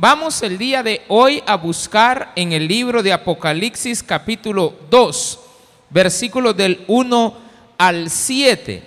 Vamos 0.00 0.44
el 0.44 0.58
día 0.58 0.84
de 0.84 1.02
hoy 1.08 1.42
a 1.44 1.56
buscar 1.56 2.30
en 2.36 2.52
el 2.52 2.68
libro 2.68 3.02
de 3.02 3.12
Apocalipsis 3.12 4.00
capítulo 4.04 4.72
2, 4.90 5.40
versículos 5.90 6.56
del 6.56 6.84
1 6.86 7.34
al 7.78 8.08
7. 8.08 8.84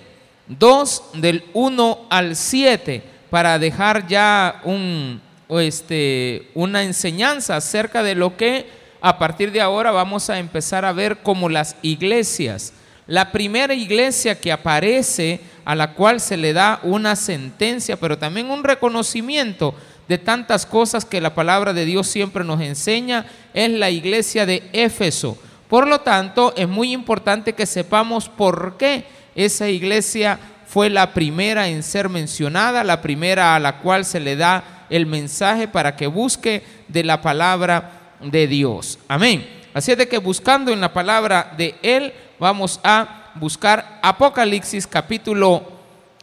2 0.48 1.02
del 1.16 1.44
1 1.52 1.98
al 2.08 2.34
7 2.34 3.02
para 3.28 3.58
dejar 3.58 4.06
ya 4.06 4.62
un, 4.64 5.20
este, 5.50 6.48
una 6.54 6.82
enseñanza 6.82 7.56
acerca 7.56 8.02
de 8.02 8.14
lo 8.14 8.38
que 8.38 8.64
a 9.02 9.18
partir 9.18 9.52
de 9.52 9.60
ahora 9.60 9.90
vamos 9.90 10.30
a 10.30 10.38
empezar 10.38 10.86
a 10.86 10.94
ver 10.94 11.18
como 11.18 11.50
las 11.50 11.76
iglesias. 11.82 12.72
La 13.06 13.32
primera 13.32 13.74
iglesia 13.74 14.40
que 14.40 14.50
aparece 14.50 15.40
a 15.66 15.74
la 15.74 15.92
cual 15.92 16.20
se 16.20 16.38
le 16.38 16.54
da 16.54 16.80
una 16.82 17.16
sentencia, 17.16 17.98
pero 17.98 18.16
también 18.16 18.50
un 18.50 18.64
reconocimiento 18.64 19.74
de 20.12 20.18
tantas 20.18 20.66
cosas 20.66 21.06
que 21.06 21.22
la 21.22 21.34
palabra 21.34 21.72
de 21.72 21.86
Dios 21.86 22.06
siempre 22.06 22.44
nos 22.44 22.60
enseña, 22.60 23.24
es 23.54 23.70
la 23.70 23.88
iglesia 23.88 24.44
de 24.44 24.62
Éfeso. 24.74 25.38
Por 25.68 25.88
lo 25.88 26.02
tanto, 26.02 26.52
es 26.54 26.68
muy 26.68 26.92
importante 26.92 27.54
que 27.54 27.64
sepamos 27.64 28.28
por 28.28 28.76
qué 28.76 29.06
esa 29.34 29.70
iglesia 29.70 30.38
fue 30.66 30.90
la 30.90 31.14
primera 31.14 31.68
en 31.68 31.82
ser 31.82 32.10
mencionada, 32.10 32.84
la 32.84 33.00
primera 33.00 33.56
a 33.56 33.58
la 33.58 33.78
cual 33.78 34.04
se 34.04 34.20
le 34.20 34.36
da 34.36 34.84
el 34.90 35.06
mensaje 35.06 35.66
para 35.66 35.96
que 35.96 36.08
busque 36.08 36.62
de 36.88 37.04
la 37.04 37.22
palabra 37.22 38.16
de 38.20 38.46
Dios. 38.46 38.98
Amén. 39.08 39.48
Así 39.72 39.92
es 39.92 39.96
de 39.96 40.08
que 40.08 40.18
buscando 40.18 40.72
en 40.72 40.82
la 40.82 40.92
palabra 40.92 41.54
de 41.56 41.74
Él, 41.80 42.12
vamos 42.38 42.80
a 42.84 43.32
buscar 43.36 43.98
Apocalipsis 44.02 44.86
capítulo 44.86 45.62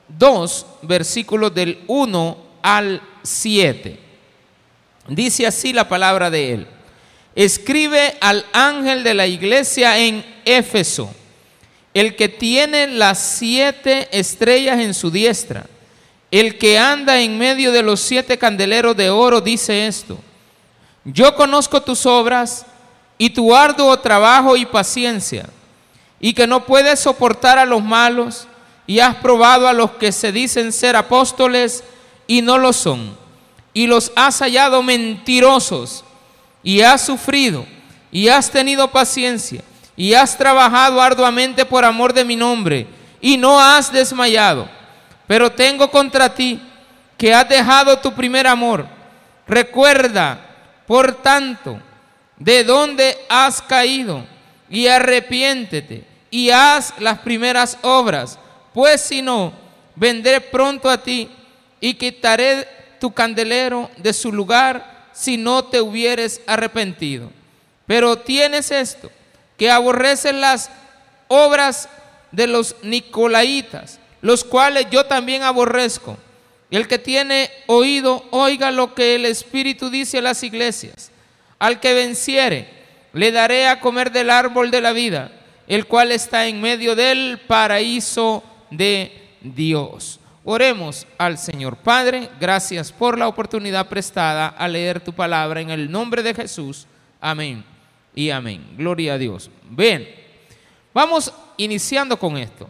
2, 0.09 0.65
versículos 0.83 1.55
del 1.55 1.79
1 1.87 2.48
al 2.61 3.01
7. 3.23 3.99
Dice 5.07 5.47
así 5.47 5.73
la 5.73 5.87
palabra 5.87 6.29
de 6.29 6.53
Él. 6.53 6.67
Escribe 7.35 8.15
al 8.21 8.45
ángel 8.53 9.03
de 9.03 9.13
la 9.13 9.27
iglesia 9.27 9.97
en 9.97 10.25
Éfeso, 10.45 11.13
el 11.93 12.15
que 12.15 12.29
tiene 12.29 12.87
las 12.87 13.19
siete 13.19 14.07
estrellas 14.11 14.79
en 14.79 14.93
su 14.93 15.11
diestra, 15.11 15.65
el 16.31 16.57
que 16.57 16.77
anda 16.77 17.21
en 17.21 17.37
medio 17.37 17.71
de 17.71 17.81
los 17.81 17.99
siete 17.99 18.37
candeleros 18.37 18.95
de 18.95 19.09
oro, 19.09 19.41
dice 19.41 19.87
esto 19.87 20.19
yo 21.05 21.35
conozco 21.35 21.81
tus 21.81 22.05
obras 22.05 22.65
y 23.17 23.29
tu 23.29 23.55
arduo 23.55 23.97
trabajo 23.99 24.55
y 24.55 24.65
paciencia, 24.65 25.49
y 26.19 26.33
que 26.33 26.47
no 26.47 26.65
puedes 26.65 26.99
soportar 26.99 27.57
a 27.57 27.65
los 27.65 27.83
malos, 27.83 28.47
y 28.87 28.99
has 28.99 29.15
probado 29.15 29.67
a 29.67 29.73
los 29.73 29.91
que 29.91 30.11
se 30.11 30.31
dicen 30.31 30.71
ser 30.71 30.95
apóstoles 30.95 31.83
y 32.29 32.43
no 32.43 32.59
lo 32.59 32.73
son, 32.73 33.17
y 33.73 33.87
los 33.87 34.11
has 34.15 34.37
hallado 34.37 34.83
mentirosos, 34.83 36.05
y 36.61 36.81
has 36.81 37.01
sufrido, 37.01 37.65
y 38.11 38.27
has 38.27 38.51
tenido 38.51 38.91
paciencia, 38.91 39.63
y 39.95 40.13
has 40.13 40.37
trabajado 40.37 41.01
arduamente 41.01 41.65
por 41.65 41.83
amor 41.83 42.13
de 42.13 42.23
mi 42.23 42.35
nombre, 42.35 42.85
y 43.19 43.35
no 43.35 43.59
has 43.59 43.91
desmayado. 43.91 44.69
Pero 45.25 45.51
tengo 45.51 45.89
contra 45.89 46.31
ti 46.31 46.61
que 47.17 47.33
has 47.33 47.49
dejado 47.49 47.97
tu 47.97 48.13
primer 48.13 48.45
amor. 48.45 48.85
Recuerda 49.47 50.39
por 50.85 51.23
tanto, 51.23 51.79
de 52.37 52.63
dónde 52.63 53.17
has 53.27 53.59
caído 53.59 54.23
y 54.69 54.85
arrepiéntete 54.85 56.05
y 56.29 56.51
haz 56.51 56.93
las 56.99 57.17
primeras 57.19 57.75
obras, 57.81 58.37
pues 58.71 59.01
si 59.01 59.23
no, 59.23 59.51
vendré 59.95 60.39
pronto 60.39 60.91
a 60.91 61.01
ti 61.01 61.27
y 61.79 61.95
quitaré 61.95 62.67
tu 62.99 63.11
candelero 63.11 63.89
de 63.97 64.13
su 64.13 64.31
lugar 64.31 65.09
si 65.13 65.37
no 65.37 65.65
te 65.65 65.81
hubieres 65.81 66.41
arrepentido. 66.47 67.31
Pero 67.85 68.17
tienes 68.17 68.71
esto, 68.71 69.11
que 69.57 69.71
aborreces 69.71 70.33
las 70.33 70.69
obras 71.27 71.89
de 72.31 72.47
los 72.47 72.75
nicolaitas, 72.83 73.99
los 74.21 74.43
cuales 74.43 74.87
yo 74.91 75.05
también 75.05 75.43
aborrezco. 75.43 76.17
Y 76.69 76.75
el 76.75 76.87
que 76.87 76.99
tiene 76.99 77.49
oído, 77.65 78.25
oiga 78.29 78.71
lo 78.71 78.93
que 78.93 79.15
el 79.15 79.25
Espíritu 79.25 79.89
dice 79.89 80.19
a 80.19 80.21
las 80.21 80.43
iglesias. 80.43 81.11
Al 81.57 81.79
que 81.79 81.93
venciere, 81.93 82.69
le 83.13 83.31
daré 83.31 83.67
a 83.67 83.79
comer 83.79 84.11
del 84.11 84.29
árbol 84.29 84.69
de 84.71 84.81
la 84.81 84.93
vida, 84.93 85.31
el 85.67 85.85
cual 85.85 86.11
está 86.11 86.47
en 86.47 86.61
medio 86.61 86.95
del 86.95 87.39
paraíso 87.47 88.43
de 88.69 89.11
Dios. 89.41 90.18
Oremos 90.51 91.05
al 91.19 91.37
Señor 91.37 91.77
Padre, 91.77 92.27
gracias 92.39 92.91
por 92.91 93.19
la 93.19 93.27
oportunidad 93.27 93.87
prestada 93.87 94.47
a 94.47 94.67
leer 94.67 94.99
tu 94.99 95.13
palabra 95.13 95.61
en 95.61 95.69
el 95.69 95.91
nombre 95.91 96.23
de 96.23 96.33
Jesús. 96.33 96.87
Amén 97.21 97.63
y 98.15 98.31
amén. 98.31 98.65
Gloria 98.75 99.13
a 99.13 99.17
Dios. 99.19 99.51
Ven, 99.69 100.09
vamos 100.91 101.31
iniciando 101.55 102.17
con 102.17 102.35
esto. 102.35 102.67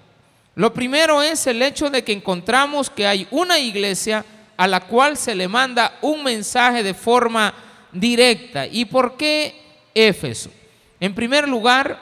Lo 0.55 0.73
primero 0.73 1.21
es 1.21 1.47
el 1.47 1.61
hecho 1.61 1.89
de 1.89 2.03
que 2.03 2.11
encontramos 2.11 2.89
que 2.89 3.07
hay 3.07 3.25
una 3.31 3.57
iglesia 3.57 4.25
a 4.57 4.67
la 4.67 4.81
cual 4.81 5.15
se 5.15 5.33
le 5.33 5.47
manda 5.47 5.99
un 6.01 6.21
mensaje 6.21 6.83
de 6.83 6.93
forma 6.93 7.53
directa. 7.93 8.67
¿Y 8.67 8.83
por 8.83 9.15
qué 9.15 9.55
Éfeso? 9.95 10.51
En 10.99 11.15
primer 11.15 11.47
lugar, 11.47 11.97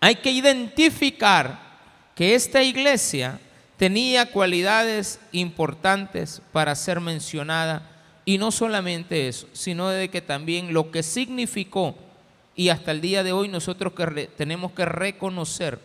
hay 0.00 0.16
que 0.16 0.30
identificar 0.30 1.60
que 2.14 2.34
esta 2.34 2.62
iglesia 2.62 3.40
tenía 3.76 4.30
cualidades 4.32 5.20
importantes 5.32 6.40
para 6.52 6.74
ser 6.74 7.00
mencionada 7.00 7.82
y 8.24 8.38
no 8.38 8.50
solamente 8.50 9.28
eso, 9.28 9.46
sino 9.52 9.88
de 9.88 10.08
que 10.08 10.20
también 10.20 10.72
lo 10.72 10.90
que 10.90 11.02
significó 11.02 11.96
y 12.54 12.70
hasta 12.70 12.90
el 12.90 13.00
día 13.00 13.22
de 13.22 13.32
hoy 13.32 13.48
nosotros 13.48 13.92
que 13.92 14.28
tenemos 14.36 14.72
que 14.72 14.84
reconocer 14.84 15.78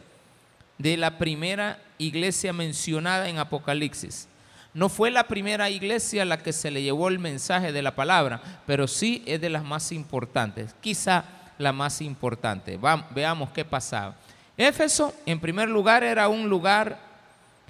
de 0.77 0.97
la 0.97 1.17
primera 1.17 1.79
iglesia 1.97 2.53
mencionada 2.53 3.29
en 3.29 3.37
Apocalipsis. 3.37 4.27
No 4.73 4.87
fue 4.87 5.11
la 5.11 5.27
primera 5.27 5.69
iglesia 5.69 6.21
a 6.21 6.25
la 6.25 6.41
que 6.41 6.53
se 6.53 6.71
le 6.71 6.81
llevó 6.81 7.09
el 7.09 7.19
mensaje 7.19 7.73
de 7.73 7.81
la 7.81 7.93
palabra, 7.93 8.41
pero 8.65 8.87
sí 8.87 9.21
es 9.25 9.41
de 9.41 9.49
las 9.49 9.65
más 9.65 9.91
importantes, 9.91 10.73
quizá 10.79 11.25
la 11.57 11.73
más 11.73 12.01
importante. 12.01 12.79
veamos 13.13 13.49
qué 13.51 13.65
pasaba. 13.65 14.15
Éfeso, 14.57 15.13
en 15.25 15.39
primer 15.39 15.69
lugar, 15.69 16.03
era 16.03 16.29
un 16.29 16.49
lugar 16.49 17.10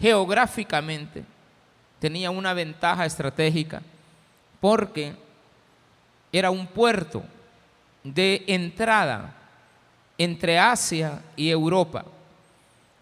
geográficamente, 0.01 1.23
tenía 1.99 2.31
una 2.31 2.53
ventaja 2.53 3.05
estratégica, 3.05 3.81
porque 4.59 5.13
era 6.31 6.49
un 6.49 6.65
puerto 6.65 7.23
de 8.03 8.43
entrada 8.47 9.35
entre 10.17 10.57
Asia 10.57 11.21
y 11.35 11.49
Europa. 11.49 12.05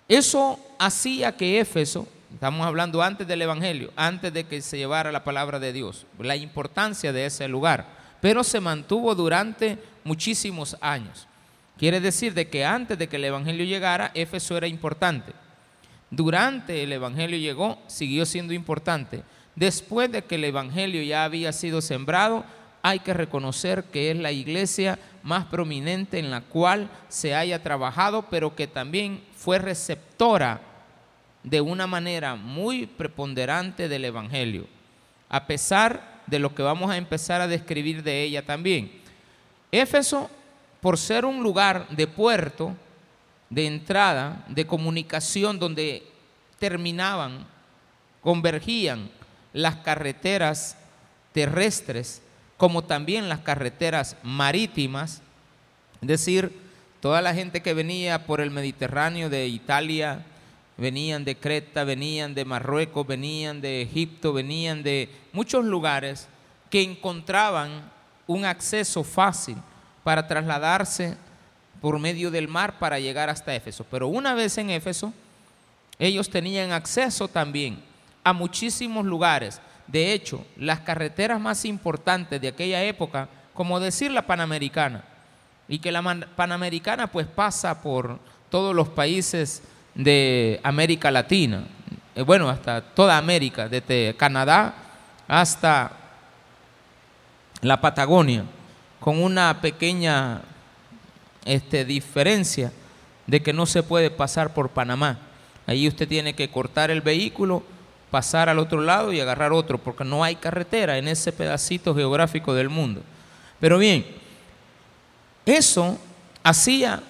Eso 0.08 0.60
hacía 0.78 1.36
que 1.36 1.60
Éfeso, 1.60 2.08
estamos 2.34 2.66
hablando 2.66 3.02
antes 3.02 3.28
del 3.28 3.42
Evangelio, 3.42 3.92
antes 3.96 4.34
de 4.34 4.46
que 4.46 4.62
se 4.62 4.78
llevara 4.78 5.12
la 5.12 5.24
palabra 5.24 5.60
de 5.60 5.72
Dios, 5.72 6.06
la 6.20 6.36
importancia 6.36 7.14
de 7.14 7.26
ese 7.26 7.48
lugar, 7.48 7.86
pero 8.20 8.44
se 8.44 8.60
mantuvo 8.60 9.16
durante 9.16 9.78
muchísimos 10.04 10.76
años. 10.82 11.28
Quiere 11.78 12.02
decir 12.02 12.34
de 12.34 12.50
que 12.50 12.66
antes 12.66 12.98
de 12.98 13.08
que 13.08 13.16
el 13.16 13.24
Evangelio 13.24 13.64
llegara, 13.64 14.12
Éfeso 14.14 14.58
era 14.58 14.68
importante. 14.68 15.32
Durante 16.12 16.84
el 16.84 16.92
Evangelio 16.92 17.38
llegó, 17.38 17.80
siguió 17.88 18.26
siendo 18.26 18.54
importante. 18.54 19.24
Después 19.56 20.12
de 20.12 20.24
que 20.24 20.36
el 20.36 20.46
Evangelio 20.46 21.04
ya 21.04 21.24
había 21.24 21.54
sido 21.54 21.82
sembrado, 21.82 22.46
hay 22.82 23.00
que 23.00 23.14
reconocer 23.14 23.84
que 23.86 24.12
es 24.12 24.18
la 24.18 24.32
iglesia 24.32 24.98
más 25.22 25.46
prominente 25.46 26.18
en 26.18 26.32
la 26.32 26.42
cual 26.42 26.90
se 27.10 27.36
haya 27.36 27.62
trabajado, 27.62 28.24
pero 28.30 28.56
que 28.56 28.68
también 28.68 29.22
fue 29.36 29.60
receptora 29.60 30.62
de 31.44 31.62
una 31.62 31.88
manera 31.88 32.36
muy 32.36 32.86
preponderante 32.86 33.88
del 33.88 34.06
Evangelio, 34.06 34.66
a 35.30 35.46
pesar 35.46 36.22
de 36.28 36.40
lo 36.40 36.54
que 36.54 36.62
vamos 36.62 36.90
a 36.92 36.98
empezar 36.98 37.42
a 37.42 37.48
describir 37.48 38.04
de 38.04 38.24
ella 38.24 38.46
también. 38.46 38.92
Éfeso, 39.72 40.30
por 40.82 40.98
ser 40.98 41.26
un 41.26 41.44
lugar 41.44 41.88
de 41.90 42.08
puerto, 42.08 42.76
de 43.50 43.68
entrada, 43.68 44.46
de 44.48 44.66
comunicación, 44.68 45.60
donde 45.60 46.04
terminaban, 46.60 47.48
convergían 48.22 49.10
las 49.54 49.78
carreteras 49.78 50.78
terrestres, 51.32 52.22
como 52.58 52.84
también 52.84 53.30
las 53.30 53.40
carreteras 53.40 54.18
marítimas, 54.24 55.22
es 56.02 56.08
decir, 56.08 56.70
Toda 57.02 57.22
la 57.22 57.34
gente 57.34 57.62
que 57.62 57.74
venía 57.74 58.26
por 58.26 58.42
el 58.42 58.52
Mediterráneo 58.52 59.30
de 59.30 59.48
Italia, 59.48 60.26
venían 60.76 61.24
de 61.24 61.38
Creta, 61.38 61.86
venían 61.86 62.36
de 62.36 62.44
Marruecos, 62.44 63.08
venían 63.08 63.62
de 63.62 63.82
Egipto, 63.82 64.34
venían 64.34 64.84
de 64.84 65.10
muchos 65.32 65.64
lugares 65.64 66.28
que 66.70 66.82
encontraban 66.82 67.90
un 68.28 68.44
acceso 68.44 69.06
fácil 69.06 69.56
para 70.04 70.28
trasladarse 70.28 71.16
por 71.82 72.00
medio 72.00 72.32
del 72.32 72.48
mar 72.48 72.80
para 72.80 73.00
llegar 73.00 73.30
hasta 73.30 73.56
Éfeso. 73.56 73.86
Pero 73.90 74.08
una 74.08 74.34
vez 74.34 74.58
en 74.58 74.70
Éfeso, 74.70 75.14
ellos 75.98 76.30
tenían 76.30 76.72
acceso 76.72 77.28
también 77.28 77.82
a 78.24 78.34
muchísimos 78.34 79.06
lugares 79.06 79.62
De 79.88 80.14
hecho, 80.14 80.46
las 80.56 80.82
carreteras 80.82 81.40
más 81.42 81.66
importantes 81.66 82.40
de 82.40 82.50
aquella 82.50 82.84
época, 82.84 83.28
como 83.56 83.80
decir 83.80 84.12
la 84.12 84.28
Panamericana, 84.28 85.04
y 85.68 85.80
que 85.80 85.92
la 85.92 86.04
Panamericana 86.36 87.08
pues 87.08 87.26
pasa 87.26 87.82
por 87.82 88.20
todos 88.52 88.76
los 88.76 88.90
países 88.90 89.64
de 89.96 90.60
América 90.64 91.10
Latina, 91.10 91.64
eh, 92.16 92.22
bueno, 92.22 92.50
hasta 92.50 92.82
toda 92.82 93.18
América, 93.18 93.68
desde 93.68 94.16
Canadá 94.16 94.76
hasta 95.28 95.92
la 97.62 97.82
Patagonia, 97.82 98.44
con 99.00 99.22
una 99.22 99.60
pequeña 99.62 100.42
este, 101.46 101.86
diferencia 101.86 102.72
de 103.28 103.42
que 103.42 103.54
no 103.54 103.66
se 103.66 103.84
puede 103.84 104.10
pasar 104.10 104.54
por 104.54 104.70
Panamá. 104.70 105.20
Ahí 105.68 105.88
usted 105.88 106.08
tiene 106.08 106.34
que 106.34 106.50
cortar 106.50 106.90
el 106.90 107.02
vehículo, 107.02 107.64
pasar 108.10 108.50
al 108.50 108.60
otro 108.60 108.82
lado 108.82 109.14
y 109.14 109.20
agarrar 109.20 109.54
otro, 109.54 109.78
porque 109.78 110.04
no 110.04 110.24
hay 110.24 110.36
carretera 110.36 110.98
en 110.98 111.08
ese 111.08 111.32
pedacito 111.32 111.94
geográfico 111.94 112.54
del 112.54 112.70
mundo. 112.70 113.02
Pero 113.60 113.78
bien, 113.78 114.06
eso 115.46 115.98
hacía, 116.44 117.02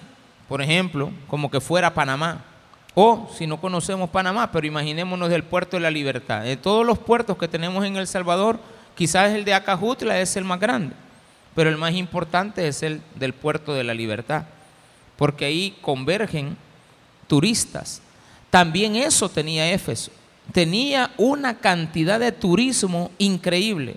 por 0.48 0.60
ejemplo, 0.60 1.10
como 1.26 1.50
que 1.50 1.60
fuera 1.60 1.94
Panamá. 1.94 2.44
O 2.94 3.30
si 3.36 3.46
no 3.46 3.60
conocemos 3.60 4.10
Panamá, 4.10 4.50
pero 4.50 4.66
imaginémonos 4.66 5.30
del 5.30 5.44
puerto 5.44 5.76
de 5.76 5.80
la 5.80 5.90
libertad. 5.90 6.42
De 6.42 6.56
todos 6.56 6.84
los 6.84 6.98
puertos 6.98 7.36
que 7.38 7.48
tenemos 7.48 7.84
en 7.84 7.96
El 7.96 8.06
Salvador, 8.06 8.58
quizás 8.94 9.32
el 9.32 9.44
de 9.44 9.54
Acajutla 9.54 10.20
es 10.20 10.36
el 10.36 10.44
más 10.44 10.58
grande, 10.58 10.94
pero 11.54 11.70
el 11.70 11.76
más 11.76 11.94
importante 11.94 12.66
es 12.68 12.82
el 12.82 13.02
del 13.16 13.32
puerto 13.32 13.74
de 13.74 13.84
la 13.84 13.94
libertad, 13.94 14.44
porque 15.16 15.44
ahí 15.44 15.76
convergen 15.80 16.56
turistas. 17.26 18.02
También 18.50 18.96
eso 18.96 19.28
tenía 19.28 19.70
Éfeso. 19.72 20.10
Tenía 20.52 21.12
una 21.16 21.58
cantidad 21.58 22.18
de 22.18 22.32
turismo 22.32 23.12
increíble 23.18 23.96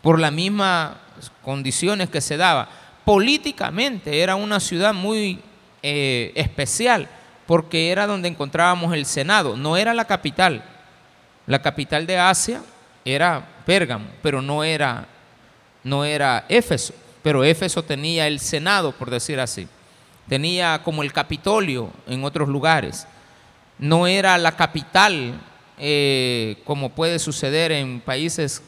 por 0.00 0.18
las 0.18 0.32
mismas 0.32 0.96
condiciones 1.42 2.08
que 2.08 2.20
se 2.20 2.36
daba. 2.36 2.68
Políticamente 3.04 4.20
era 4.20 4.36
una 4.36 4.60
ciudad 4.60 4.94
muy 4.94 5.40
eh, 5.82 6.32
especial 6.34 7.08
porque 7.46 7.90
era 7.90 8.06
donde 8.06 8.28
encontrábamos 8.28 8.94
el 8.94 9.04
Senado, 9.04 9.56
no 9.56 9.76
era 9.76 9.92
la 9.92 10.06
capital. 10.06 10.64
La 11.46 11.60
capital 11.60 12.06
de 12.06 12.18
Asia 12.18 12.62
era 13.04 13.46
Pérgamo, 13.66 14.06
pero 14.22 14.40
no 14.40 14.64
era, 14.64 15.06
no 15.84 16.04
era 16.04 16.44
Éfeso. 16.48 16.94
Pero 17.22 17.44
Éfeso 17.44 17.82
tenía 17.82 18.26
el 18.26 18.40
Senado, 18.40 18.92
por 18.92 19.10
decir 19.10 19.38
así. 19.40 19.68
Tenía 20.28 20.82
como 20.82 21.02
el 21.02 21.12
Capitolio 21.12 21.90
en 22.06 22.24
otros 22.24 22.48
lugares. 22.48 23.06
No 23.78 24.06
era 24.06 24.38
la 24.38 24.56
capital, 24.56 25.40
eh, 25.78 26.56
como 26.64 26.90
puede 26.90 27.18
suceder 27.18 27.72
en 27.72 28.00
países 28.00 28.62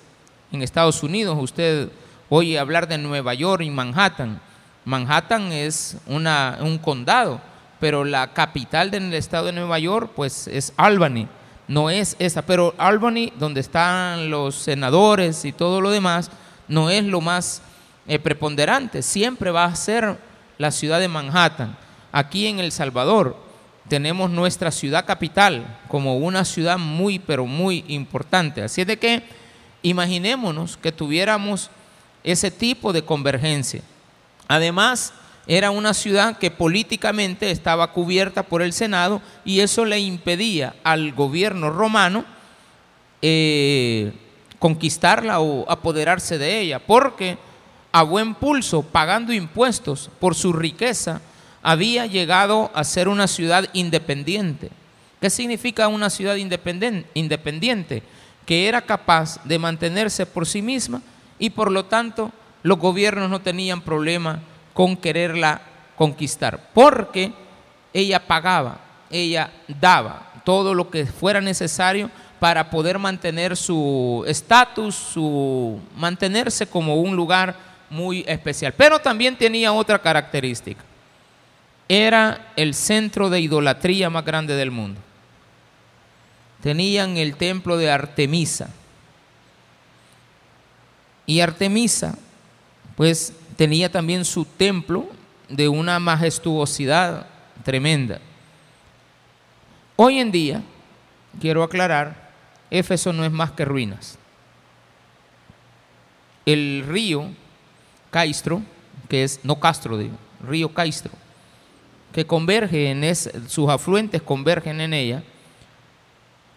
en 0.53 0.63
Estados 0.63 1.03
Unidos. 1.03 1.37
Usted 1.41 1.89
oye 2.29 2.59
hablar 2.59 2.89
de 2.89 2.99
Nueva 2.99 3.35
York 3.35 3.63
y 3.63 3.71
Manhattan. 3.71 4.41
Manhattan 4.85 5.53
es 5.53 5.97
una, 6.07 6.59
un 6.61 6.79
condado 6.79 7.41
pero 7.85 8.03
la 8.03 8.33
capital 8.33 8.91
del 8.91 9.13
estado 9.13 9.45
de 9.45 9.53
Nueva 9.53 9.79
York, 9.79 10.13
pues 10.17 10.49
es 10.49 10.73
Albany, 10.79 11.29
no 11.69 11.91
es 11.91 12.17
esa, 12.19 12.41
pero 12.41 12.75
Albany, 12.79 13.31
donde 13.39 13.61
están 13.61 14.31
los 14.31 14.55
senadores 14.55 15.45
y 15.45 15.53
todo 15.53 15.83
lo 15.83 15.91
demás, 15.91 16.31
no 16.69 16.91
es 16.91 17.05
lo 17.05 17.21
más 17.21 17.63
eh, 18.07 18.19
preponderante, 18.19 19.03
siempre 19.03 19.51
va 19.51 19.65
a 19.65 19.77
ser 19.77 20.19
la 20.59 20.71
ciudad 20.71 21.01
de 21.01 21.09
Manhattan. 21.09 21.77
Aquí 22.13 22.47
en 22.47 22.61
El 22.61 22.73
Salvador 22.73 23.37
tenemos 23.89 24.31
nuestra 24.31 24.71
ciudad 24.71 25.05
capital 25.05 25.79
como 25.89 26.17
una 26.17 26.45
ciudad 26.45 26.79
muy, 26.79 27.19
pero 27.19 27.47
muy 27.47 27.85
importante. 27.89 28.63
Así 28.63 28.81
es 28.81 28.87
de 28.87 28.99
que 28.99 29.23
imaginémonos 29.83 30.77
que 30.77 30.93
tuviéramos 30.93 31.71
ese 32.23 32.51
tipo 32.51 32.93
de 32.93 33.05
convergencia. 33.05 33.83
Además, 34.49 35.13
era 35.47 35.71
una 35.71 35.93
ciudad 35.93 36.39
que 36.39 36.51
políticamente 36.51 37.51
estaba 37.51 37.93
cubierta 37.93 38.43
por 38.43 38.63
el 38.63 38.73
Senado 38.73 39.21
y 39.45 39.61
eso 39.61 39.85
le 39.85 39.99
impedía 39.99 40.75
al 40.85 41.13
gobierno 41.13 41.71
romano 41.71 42.25
eh, 43.21 44.13
conquistarla 44.65 45.41
o 45.41 45.71
apoderarse 45.71 46.39
de 46.39 46.59
ella, 46.59 46.79
porque 46.79 47.37
a 47.93 48.03
buen 48.03 48.35
pulso, 48.35 48.81
pagando 48.81 49.35
impuestos 49.35 50.09
por 50.19 50.35
su 50.35 50.55
riqueza, 50.55 51.21
había 51.63 52.07
llegado 52.07 52.71
a 52.73 52.83
ser 52.83 53.09
una 53.09 53.27
ciudad 53.27 53.69
independiente. 53.75 54.71
¿Qué 55.21 55.29
significa 55.29 55.89
una 55.89 56.09
ciudad 56.09 56.37
independiente? 56.37 58.03
Que 58.47 58.67
era 58.67 58.81
capaz 58.81 59.39
de 59.45 59.59
mantenerse 59.59 60.25
por 60.25 60.47
sí 60.47 60.63
misma 60.63 61.03
y 61.39 61.51
por 61.51 61.71
lo 61.71 61.85
tanto 61.85 62.33
los 62.63 62.79
gobiernos 62.79 63.29
no 63.29 63.43
tenían 63.43 63.83
problema 63.83 64.41
con 64.73 64.97
quererla 64.97 65.61
conquistar, 65.95 66.71
porque 66.73 67.35
ella 67.93 68.27
pagaba, 68.27 68.81
ella 69.11 69.51
daba 69.69 70.33
todo 70.43 70.73
lo 70.73 70.89
que 70.89 71.05
fuera 71.05 71.43
necesario 71.43 72.11
para 72.41 72.71
poder 72.71 72.99
mantener 72.99 73.57
su 73.57 74.25
estatus, 74.27 74.95
su 74.95 75.81
mantenerse 75.97 76.67
como 76.67 76.97
un 76.97 77.17
lugar 77.17 77.57
muy 77.91 78.25
especial. 78.27 78.75
Pero 78.77 78.99
también 78.99 79.37
tenía 79.37 79.73
otra 79.73 79.99
característica. 79.99 80.83
Era 81.89 82.53
el 82.57 82.75
centro 82.75 83.31
de 83.31 83.41
idolatría 83.41 84.11
más 84.11 84.25
grande 84.25 84.55
del 84.55 84.71
mundo. 84.71 85.01
Tenían 86.63 87.17
el 87.17 87.37
templo 87.37 87.77
de 87.77 87.91
Artemisa. 87.91 88.71
Y 91.27 91.41
Artemisa, 91.41 92.17
pues 92.97 93.33
tenía 93.57 93.91
también 93.91 94.25
su 94.25 94.45
templo 94.45 95.07
de 95.49 95.69
una 95.69 95.99
majestuosidad 95.99 97.27
tremenda. 97.65 98.21
Hoy 99.97 100.19
en 100.19 100.33
día, 100.33 100.63
quiero 101.41 101.63
aclarar, 101.63 102.24
Éfeso 102.71 103.13
no 103.13 103.25
es 103.25 103.33
más 103.33 103.53
que 103.53 103.65
ruinas. 103.65 104.19
El 106.47 106.85
río 106.87 107.29
Caistro, 108.11 108.63
que 109.09 109.25
es, 109.25 109.41
no 109.43 109.61
Castro, 109.61 109.97
digo, 109.97 110.17
río 110.47 110.73
Caistro, 110.73 111.13
que 112.13 112.27
converge 112.27 112.91
en 112.91 113.05
ese, 113.05 113.49
sus 113.49 113.69
afluentes 113.69 114.23
convergen 114.23 114.81
en 114.81 114.93
ella, 114.93 115.23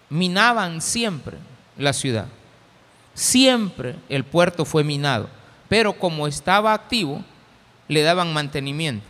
minaban 0.10 0.82
siempre 0.82 1.38
la 1.78 1.94
ciudad. 1.94 2.28
Siempre 3.14 3.96
el 4.10 4.24
puerto 4.24 4.66
fue 4.66 4.84
minado 4.84 5.30
pero 5.70 5.94
como 5.94 6.28
estaba 6.28 6.74
activo, 6.74 7.24
le 7.88 8.02
daban 8.02 8.34
mantenimiento. 8.34 9.06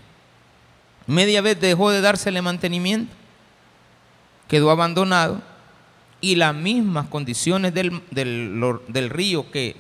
Media 1.06 1.42
vez 1.42 1.60
dejó 1.60 1.92
de 1.92 2.02
dársele 2.02 2.42
mantenimiento, 2.42 3.14
quedó 4.48 4.72
abandonado 4.72 5.42
y 6.22 6.36
las 6.36 6.56
mismas 6.56 7.08
condiciones 7.08 7.74
del, 7.74 8.02
del, 8.12 9.10
río 9.10 9.52
que 9.52 9.76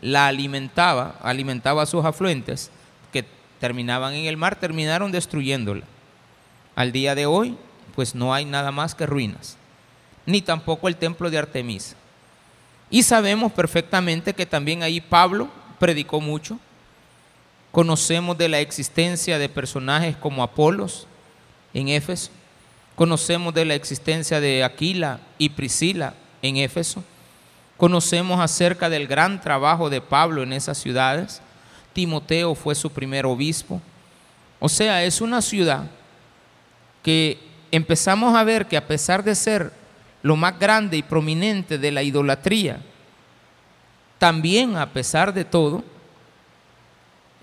la 0.00 0.26
alimentaba, 0.26 1.16
alimentaba 1.22 1.82
a 1.82 1.86
sus 1.86 2.04
afluentes, 2.04 2.70
que 3.12 3.24
terminaban 3.58 4.14
en 4.14 4.26
el 4.26 4.36
mar, 4.36 4.56
terminaron 4.56 5.12
destruyéndola. 5.12 5.84
Al 6.76 6.92
día 6.92 7.14
de 7.14 7.26
hoy, 7.26 7.56
pues 7.94 8.14
no 8.14 8.34
hay 8.34 8.44
nada 8.44 8.70
más 8.70 8.94
que 8.94 9.06
ruinas, 9.06 9.56
ni 10.26 10.42
tampoco 10.42 10.88
el 10.88 10.96
templo 10.96 11.30
de 11.30 11.38
Artemisa. 11.38 11.96
Y 12.90 13.02
sabemos 13.02 13.52
perfectamente 13.52 14.34
que 14.34 14.46
también 14.46 14.82
ahí 14.82 15.00
Pablo 15.00 15.48
predicó 15.78 16.20
mucho. 16.20 16.58
Conocemos 17.72 18.36
de 18.38 18.48
la 18.48 18.60
existencia 18.60 19.38
de 19.38 19.48
personajes 19.48 20.16
como 20.16 20.42
Apolos 20.42 21.06
en 21.74 21.88
Éfeso. 21.88 22.30
Conocemos 22.98 23.54
de 23.54 23.64
la 23.64 23.76
existencia 23.76 24.40
de 24.40 24.64
Aquila 24.64 25.20
y 25.38 25.50
Priscila 25.50 26.14
en 26.42 26.56
Éfeso. 26.56 27.04
Conocemos 27.76 28.40
acerca 28.40 28.90
del 28.90 29.06
gran 29.06 29.40
trabajo 29.40 29.88
de 29.88 30.00
Pablo 30.00 30.42
en 30.42 30.52
esas 30.52 30.78
ciudades. 30.78 31.40
Timoteo 31.92 32.56
fue 32.56 32.74
su 32.74 32.90
primer 32.90 33.24
obispo. 33.24 33.80
O 34.58 34.68
sea, 34.68 35.04
es 35.04 35.20
una 35.20 35.42
ciudad 35.42 35.84
que 37.04 37.38
empezamos 37.70 38.34
a 38.34 38.42
ver 38.42 38.66
que 38.66 38.76
a 38.76 38.88
pesar 38.88 39.22
de 39.22 39.36
ser 39.36 39.72
lo 40.22 40.34
más 40.34 40.58
grande 40.58 40.96
y 40.96 41.04
prominente 41.04 41.78
de 41.78 41.92
la 41.92 42.02
idolatría, 42.02 42.80
también 44.18 44.76
a 44.76 44.92
pesar 44.92 45.32
de 45.32 45.44
todo, 45.44 45.84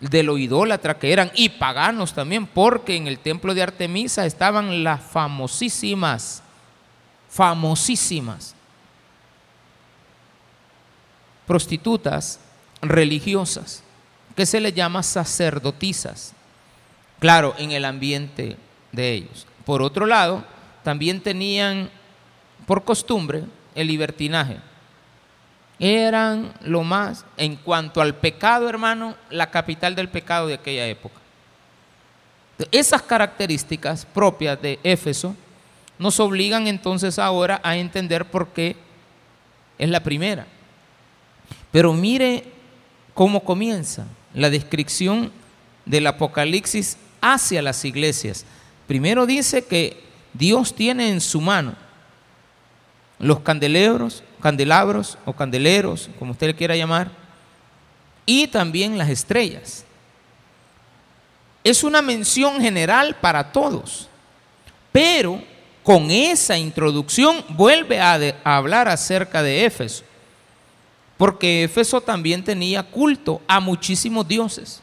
de 0.02 0.24
lo 0.24 0.38
idólatra 0.38 1.00
que 1.00 1.14
eran 1.14 1.32
y 1.36 1.50
paganos 1.50 2.14
también, 2.14 2.46
porque 2.46 2.96
en 2.96 3.08
el 3.08 3.20
templo 3.20 3.54
de 3.54 3.64
Artemisa 3.64 4.26
estaban 4.26 4.84
las 4.84 5.02
famosísimas, 5.02 6.44
famosísimas 7.30 8.56
prostitutas 11.46 12.40
religiosas, 12.82 13.84
que 14.36 14.46
se 14.46 14.60
les 14.60 14.74
llama 14.74 15.04
sacerdotisas, 15.04 16.34
claro, 17.20 17.54
en 17.58 17.72
el 17.72 17.86
ambiente 17.86 18.58
de 18.92 19.14
ellos. 19.14 19.48
Por 19.64 19.82
otro 19.82 20.06
lado, 20.06 20.44
también 20.84 21.22
tenían 21.22 21.90
por 22.66 22.84
costumbre 22.84 23.44
el 23.76 23.88
libertinaje 23.88 24.58
eran 25.80 26.54
lo 26.62 26.84
más, 26.84 27.26
en 27.38 27.56
cuanto 27.58 28.02
al 28.02 28.16
pecado, 28.16 28.70
hermano, 28.70 29.16
la 29.30 29.52
capital 29.52 29.96
del 29.96 30.10
pecado 30.10 30.48
de 30.48 30.54
aquella 30.54 30.88
época. 30.88 31.16
Esas 32.72 33.02
características 33.02 34.06
propias 34.06 34.62
de 34.62 34.80
Éfeso 34.84 35.36
nos 36.00 36.20
obligan 36.20 36.68
entonces 36.68 37.20
ahora 37.20 37.60
a 37.64 37.78
entender 37.78 38.26
por 38.26 38.50
qué 38.50 38.76
es 39.78 39.90
la 39.90 40.02
primera. 40.02 40.48
Pero 41.72 41.94
mire 41.94 42.46
cómo 43.14 43.44
comienza 43.44 44.06
la 44.34 44.50
descripción 44.50 45.32
del 45.86 46.08
Apocalipsis 46.08 46.98
hacia 47.22 47.62
las 47.62 47.84
iglesias. 47.84 48.46
Primero 48.88 49.26
dice 49.26 49.66
que 49.66 50.04
Dios 50.34 50.74
tiene 50.76 51.10
en 51.10 51.22
su 51.22 51.42
mano 51.42 51.76
los 53.20 53.40
candelabros, 53.40 54.24
candelabros 54.42 55.18
o 55.26 55.34
candeleros, 55.34 56.10
como 56.20 56.32
usted 56.32 56.48
le 56.48 56.56
quiera 56.56 56.76
llamar, 56.76 57.12
y 58.26 58.48
también 58.48 58.98
las 58.98 59.10
estrellas. 59.10 59.86
Es 61.64 61.84
una 61.84 62.02
mención 62.02 62.62
general 62.62 63.16
para 63.20 63.52
todos, 63.52 64.08
pero 64.92 65.42
con 65.84 66.10
esa 66.10 66.58
introducción 66.58 67.44
vuelve 67.50 68.00
a, 68.00 68.20
hablar 68.44 68.88
acerca 68.88 69.44
de 69.44 69.66
Éfeso, 69.66 70.04
porque 71.18 71.64
Éfeso 71.64 72.02
también 72.02 72.44
tenía 72.44 72.84
culto 72.84 73.42
a 73.48 73.60
muchísimos 73.60 74.28
dioses. 74.28 74.82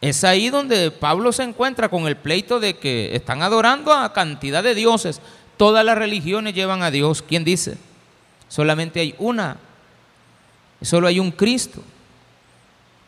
Es 0.00 0.22
ahí 0.22 0.48
donde 0.48 0.90
Pablo 0.90 1.32
se 1.32 1.42
encuentra 1.42 1.88
con 1.88 2.06
el 2.06 2.16
pleito 2.16 2.60
de 2.60 2.76
que 2.76 3.14
están 3.16 3.42
adorando 3.42 3.92
a 3.92 4.12
cantidad 4.12 4.62
de 4.62 4.74
dioses. 4.74 5.20
Todas 5.56 5.84
las 5.84 5.98
religiones 5.98 6.54
llevan 6.54 6.82
a 6.82 6.90
Dios. 6.90 7.20
¿Quién 7.20 7.42
dice? 7.42 7.78
Solamente 8.48 9.00
hay 9.00 9.14
una. 9.18 9.56
Solo 10.82 11.06
hay 11.06 11.20
un 11.20 11.30
Cristo. 11.30 11.82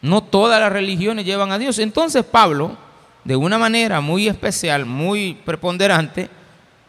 No 0.03 0.23
todas 0.23 0.61
las 0.61 0.73
religiones 0.73 1.25
llevan 1.25 1.53
a 1.53 1.59
Dios. 1.59 1.79
Entonces 1.79 2.25
Pablo, 2.25 2.77
de 3.25 3.37
una 3.37 3.59
manera 3.59 4.01
muy 4.01 4.29
especial, 4.29 4.87
muy 4.87 5.35
preponderante, 5.35 6.31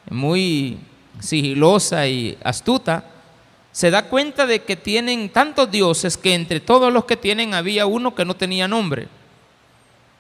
muy 0.10 0.78
sigilosa 1.20 2.08
y 2.08 2.38
astuta, 2.44 3.06
se 3.72 3.92
da 3.92 4.08
cuenta 4.08 4.46
de 4.46 4.64
que 4.64 4.76
tienen 4.76 5.30
tantos 5.30 5.72
dioses 5.72 6.18
que 6.18 6.34
entre 6.34 6.60
todos 6.60 6.92
los 6.92 7.06
que 7.06 7.18
tienen 7.18 7.54
había 7.54 7.86
uno 7.86 8.16
que 8.16 8.26
no 8.26 8.36
tenía 8.36 8.68
nombre 8.68 9.08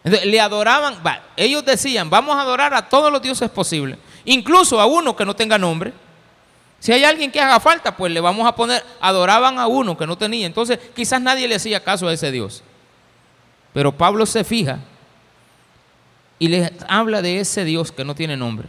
le 0.04 0.40
adoraban, 0.40 0.96
ellos 1.38 1.64
decían, 1.64 2.10
vamos 2.10 2.36
a 2.36 2.42
adorar 2.42 2.74
a 2.74 2.90
todos 2.90 3.12
los 3.12 3.22
dioses 3.22 3.50
posibles, 3.50 4.00
incluso 4.26 4.80
a 4.80 4.86
uno 4.86 5.16
que 5.16 5.26
no 5.26 5.36
tenga 5.36 5.58
nombre. 5.58 5.94
Si 6.82 6.92
hay 6.92 7.04
alguien 7.04 7.32
que 7.32 7.40
haga 7.40 7.60
falta, 7.60 7.96
pues 7.96 8.12
le 8.12 8.20
vamos 8.20 8.48
a 8.48 8.56
poner, 8.56 8.84
adoraban 9.00 9.60
a 9.60 9.68
uno 9.68 9.96
que 9.96 10.08
no 10.08 10.18
tenía. 10.18 10.48
Entonces 10.48 10.80
quizás 10.96 11.22
nadie 11.22 11.48
le 11.48 11.56
hacía 11.56 11.84
caso 11.84 12.08
a 12.08 12.14
ese 12.14 12.32
Dios. 12.32 12.64
Pero 13.72 13.96
Pablo 13.96 14.26
se 14.26 14.44
fija 14.44 14.80
y 16.40 16.48
les 16.48 16.72
habla 16.88 17.22
de 17.22 17.40
ese 17.40 17.64
Dios 17.66 17.92
que 17.92 18.04
no 18.04 18.16
tiene 18.16 18.36
nombre. 18.36 18.68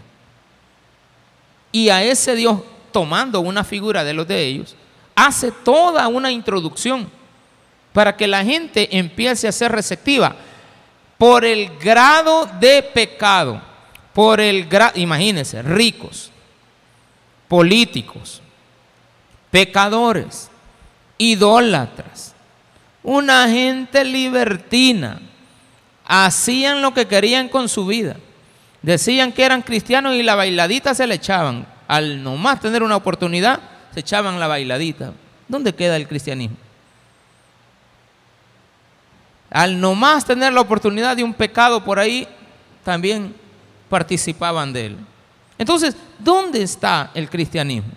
Y 1.72 1.88
a 1.88 2.04
ese 2.04 2.36
Dios, 2.36 2.60
tomando 2.92 3.40
una 3.40 3.64
figura 3.64 4.04
de 4.04 4.12
los 4.12 4.28
de 4.28 4.44
ellos, 4.44 4.76
hace 5.14 5.50
toda 5.50 6.06
una 6.08 6.30
introducción 6.30 7.08
para 7.94 8.14
que 8.14 8.26
la 8.26 8.44
gente 8.44 8.94
empiece 8.98 9.48
a 9.48 9.52
ser 9.52 9.72
receptiva 9.72 10.36
por 11.16 11.46
el 11.46 11.78
grado 11.78 12.46
de 12.60 12.82
pecado, 12.82 13.62
por 14.12 14.38
el 14.38 14.66
grado, 14.66 14.92
imagínense, 14.96 15.62
ricos, 15.62 16.31
políticos, 17.52 18.40
pecadores, 19.50 20.50
idólatras, 21.18 22.34
una 23.02 23.46
gente 23.46 24.06
libertina, 24.06 25.20
hacían 26.06 26.80
lo 26.80 26.94
que 26.94 27.06
querían 27.06 27.50
con 27.50 27.68
su 27.68 27.84
vida. 27.84 28.16
Decían 28.80 29.32
que 29.32 29.44
eran 29.44 29.60
cristianos 29.60 30.14
y 30.14 30.22
la 30.22 30.34
bailadita 30.34 30.94
se 30.94 31.06
le 31.06 31.16
echaban. 31.16 31.66
Al 31.88 32.22
nomás 32.22 32.58
tener 32.58 32.82
una 32.82 32.96
oportunidad, 32.96 33.60
se 33.92 34.00
echaban 34.00 34.40
la 34.40 34.46
bailadita. 34.46 35.12
¿Dónde 35.46 35.74
queda 35.74 35.96
el 35.96 36.08
cristianismo? 36.08 36.56
al 39.50 39.78
nomás 39.78 40.24
tener 40.24 40.54
la 40.54 40.62
oportunidad 40.62 41.14
de 41.14 41.22
un 41.22 41.34
pecado 41.34 41.84
por 41.84 41.98
ahí, 41.98 42.26
también 42.82 43.34
participaban 43.90 44.72
de 44.72 44.86
él. 44.86 44.96
Entonces, 45.58 45.96
¿dónde 46.18 46.62
está 46.62 47.10
el 47.14 47.28
cristianismo? 47.28 47.92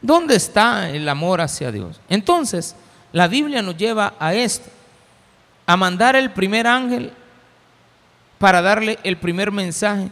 ¿Dónde 0.00 0.36
está 0.36 0.90
el 0.90 1.08
amor 1.08 1.40
hacia 1.40 1.70
Dios? 1.70 2.00
Entonces, 2.08 2.74
la 3.12 3.28
Biblia 3.28 3.62
nos 3.62 3.76
lleva 3.76 4.14
a 4.18 4.34
esto, 4.34 4.68
a 5.66 5.76
mandar 5.76 6.16
el 6.16 6.30
primer 6.30 6.66
ángel 6.66 7.12
para 8.38 8.60
darle 8.60 8.98
el 9.02 9.16
primer 9.16 9.52
mensaje 9.52 10.10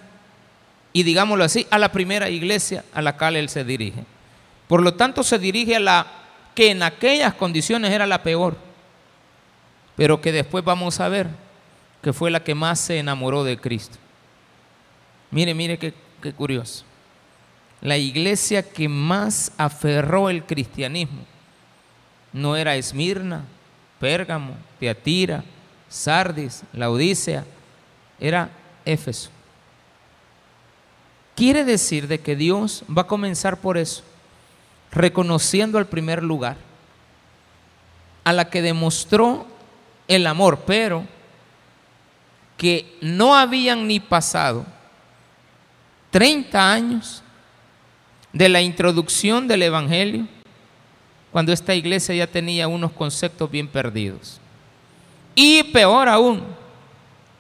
y 0.93 1.03
digámoslo 1.03 1.45
así, 1.45 1.67
a 1.71 1.79
la 1.79 1.91
primera 1.91 2.29
iglesia 2.31 2.85
a 2.95 3.03
la 3.03 3.17
cual 3.17 3.37
él 3.37 3.49
se 3.49 3.65
dirige. 3.65 4.05
Por 4.69 4.83
lo 4.83 4.95
tanto, 4.95 5.23
se 5.23 5.39
dirige 5.39 5.77
a 5.77 5.81
la 5.81 6.07
que 6.55 6.71
en 6.71 6.83
aquellas 6.83 7.35
condiciones 7.35 7.91
era 7.91 8.07
la 8.07 8.23
peor 8.23 8.57
pero 9.97 10.21
que 10.21 10.33
después 10.33 10.65
vamos 10.65 11.01
a 11.01 11.09
ver 11.09 11.29
que 12.03 12.13
fue 12.13 12.31
la 12.31 12.43
que 12.43 12.55
más 12.55 12.81
se 12.81 12.99
enamoró 12.99 13.45
de 13.45 13.59
Cristo. 13.59 13.99
Mire, 15.33 15.55
mire 15.55 15.79
qué, 15.79 15.95
curioso. 16.35 16.85
La 17.81 17.97
iglesia 17.97 18.63
que 18.63 18.89
más 18.89 19.51
aferró 19.57 20.29
el 20.29 20.45
cristianismo 20.45 21.25
no 22.33 22.55
era 22.55 22.77
Esmirna, 22.77 23.45
Pérgamo, 23.99 24.55
Teatira, 24.79 25.43
Sardis, 25.89 26.63
Laodicea, 26.75 27.45
era 28.21 28.51
Éfeso. 28.85 29.31
Quiere 31.35 31.65
decir 31.65 32.09
de 32.09 32.21
que 32.21 32.37
Dios 32.37 32.85
va 32.87 33.03
a 33.03 33.07
comenzar 33.07 33.57
por 33.57 33.79
eso, 33.79 34.05
reconociendo 34.91 35.79
al 35.79 35.87
primer 35.87 36.23
lugar, 36.23 36.59
a 38.23 38.35
la 38.35 38.51
que 38.51 38.61
demostró 38.61 39.47
el 40.09 40.27
amor, 40.27 40.61
pero 40.67 41.05
que 42.59 42.99
no 43.01 43.35
habían 43.35 43.89
ni 43.89 43.99
pasado 43.99 44.67
30 46.13 46.73
años 46.73 47.23
de 48.33 48.49
la 48.51 48.61
introducción 48.61 49.49
del 49.49 49.63
Evangelio, 49.63 50.29
cuando 51.33 51.53
esta 51.53 51.75
iglesia 51.75 52.15
ya 52.15 52.27
tenía 52.27 52.69
unos 52.69 52.93
conceptos 52.93 53.51
bien 53.51 53.67
perdidos. 53.67 54.39
Y 55.35 55.63
peor 55.65 56.11
aún, 56.11 56.45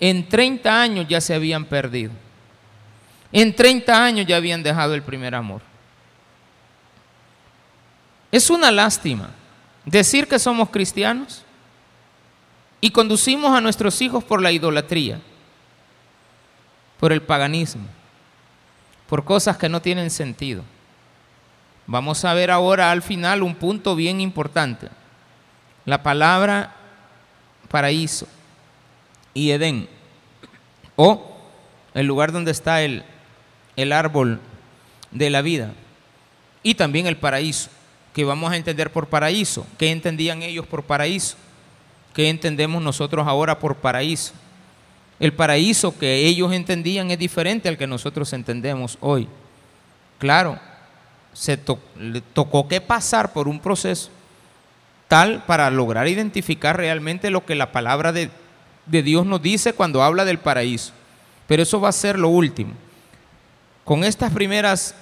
en 0.00 0.26
30 0.26 0.82
años 0.82 1.06
ya 1.06 1.20
se 1.20 1.34
habían 1.34 1.66
perdido. 1.66 2.12
En 3.30 3.54
30 3.54 4.04
años 4.04 4.26
ya 4.26 4.36
habían 4.36 4.62
dejado 4.62 4.94
el 4.94 5.02
primer 5.02 5.34
amor. 5.34 5.60
Es 8.30 8.48
una 8.48 8.70
lástima 8.70 9.28
decir 9.84 10.26
que 10.26 10.38
somos 10.38 10.70
cristianos 10.70 11.44
y 12.80 12.90
conducimos 12.90 13.54
a 13.54 13.60
nuestros 13.60 14.00
hijos 14.00 14.24
por 14.24 14.40
la 14.40 14.50
idolatría, 14.50 15.20
por 16.98 17.12
el 17.12 17.20
paganismo, 17.20 17.86
por 19.12 19.24
cosas 19.24 19.58
que 19.58 19.68
no 19.68 19.82
tienen 19.82 20.08
sentido. 20.08 20.64
Vamos 21.86 22.24
a 22.24 22.32
ver 22.32 22.50
ahora 22.50 22.90
al 22.90 23.02
final 23.02 23.42
un 23.42 23.54
punto 23.54 23.94
bien 23.94 24.22
importante. 24.22 24.88
La 25.84 26.02
palabra 26.02 26.74
paraíso 27.68 28.26
y 29.34 29.50
Edén, 29.50 29.86
o 30.96 31.30
el 31.92 32.06
lugar 32.06 32.32
donde 32.32 32.52
está 32.52 32.80
el, 32.80 33.04
el 33.76 33.92
árbol 33.92 34.40
de 35.10 35.28
la 35.28 35.42
vida, 35.42 35.74
y 36.62 36.76
también 36.76 37.06
el 37.06 37.18
paraíso, 37.18 37.68
que 38.14 38.24
vamos 38.24 38.50
a 38.50 38.56
entender 38.56 38.90
por 38.90 39.08
paraíso. 39.08 39.66
¿Qué 39.76 39.90
entendían 39.90 40.42
ellos 40.42 40.66
por 40.66 40.84
paraíso? 40.84 41.36
¿Qué 42.14 42.30
entendemos 42.30 42.82
nosotros 42.82 43.28
ahora 43.28 43.58
por 43.58 43.76
paraíso? 43.76 44.32
El 45.22 45.32
paraíso 45.32 45.96
que 45.96 46.26
ellos 46.26 46.52
entendían 46.52 47.12
es 47.12 47.18
diferente 47.20 47.68
al 47.68 47.78
que 47.78 47.86
nosotros 47.86 48.32
entendemos 48.32 48.98
hoy. 49.00 49.28
Claro, 50.18 50.58
se 51.32 51.56
le 51.96 52.20
tocó 52.20 52.66
que 52.66 52.80
pasar 52.80 53.32
por 53.32 53.46
un 53.46 53.60
proceso 53.60 54.10
tal 55.06 55.44
para 55.44 55.70
lograr 55.70 56.08
identificar 56.08 56.76
realmente 56.76 57.30
lo 57.30 57.46
que 57.46 57.54
la 57.54 57.70
palabra 57.70 58.10
de, 58.10 58.30
de 58.86 59.02
Dios 59.04 59.24
nos 59.24 59.40
dice 59.40 59.74
cuando 59.74 60.02
habla 60.02 60.24
del 60.24 60.38
paraíso. 60.40 60.92
Pero 61.46 61.62
eso 61.62 61.80
va 61.80 61.90
a 61.90 61.92
ser 61.92 62.18
lo 62.18 62.28
último. 62.28 62.72
Con 63.84 64.02
estas 64.02 64.32
primeras 64.32 64.96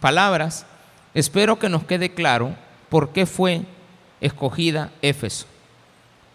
palabras, 0.00 0.66
espero 1.14 1.56
que 1.56 1.68
nos 1.68 1.84
quede 1.84 2.14
claro 2.14 2.56
por 2.88 3.10
qué 3.10 3.26
fue 3.26 3.62
escogida 4.20 4.90
Éfeso 5.02 5.46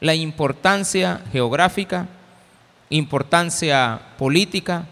la 0.01 0.15
importancia 0.15 1.21
geográfica, 1.31 2.07
importancia 2.91 3.99
política, 4.17 4.85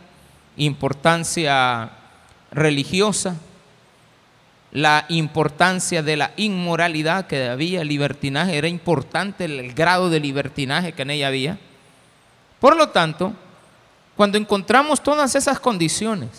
importancia 0.58 1.91
religiosa 2.51 3.36
la 4.72 5.06
importancia 5.10 6.03
de 6.03 6.15
la 6.15 6.32
inmoralidad 6.38 7.27
que 7.27 7.50
había, 7.50 7.84
libertinaje, 7.84 8.58
era 8.58 8.68
importante 8.68 9.46
el 9.46 9.74
grado 9.74 10.10
de 10.10 10.20
libertinaje 10.20 10.94
que 10.94 11.01
en 11.01 11.12
ella 11.12 11.27
había. 11.27 11.58
Por 12.60 12.75
lo 12.75 12.89
tanto, 12.89 13.34
cuando 14.15 14.38
encontramos 14.38 15.01
todas 15.01 15.34
esas 15.34 15.60
condiciones, 15.60 16.29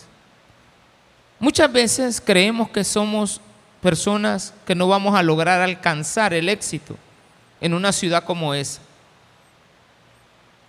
muchas 1.40 1.72
veces 1.72 2.22
creemos 2.24 2.68
que 2.68 2.84
somos 2.84 3.40
personas 3.82 4.54
que 4.66 4.74
no 4.74 4.86
vamos 4.86 5.16
a 5.16 5.22
lograr 5.22 5.60
alcanzar 5.60 6.32
el 6.34 6.48
éxito 6.48 6.96
en 7.60 7.74
una 7.74 7.90
ciudad 7.90 8.24
como 8.24 8.54
esa. 8.54 8.80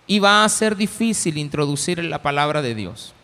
Y 0.06 0.18
va 0.18 0.44
a 0.44 0.48
ser 0.48 0.76
difícil 0.76 1.38
introducir 1.38 2.02
la 2.02 2.20
palabra 2.22 2.60
de 2.62 2.74
Dios. 2.74 3.14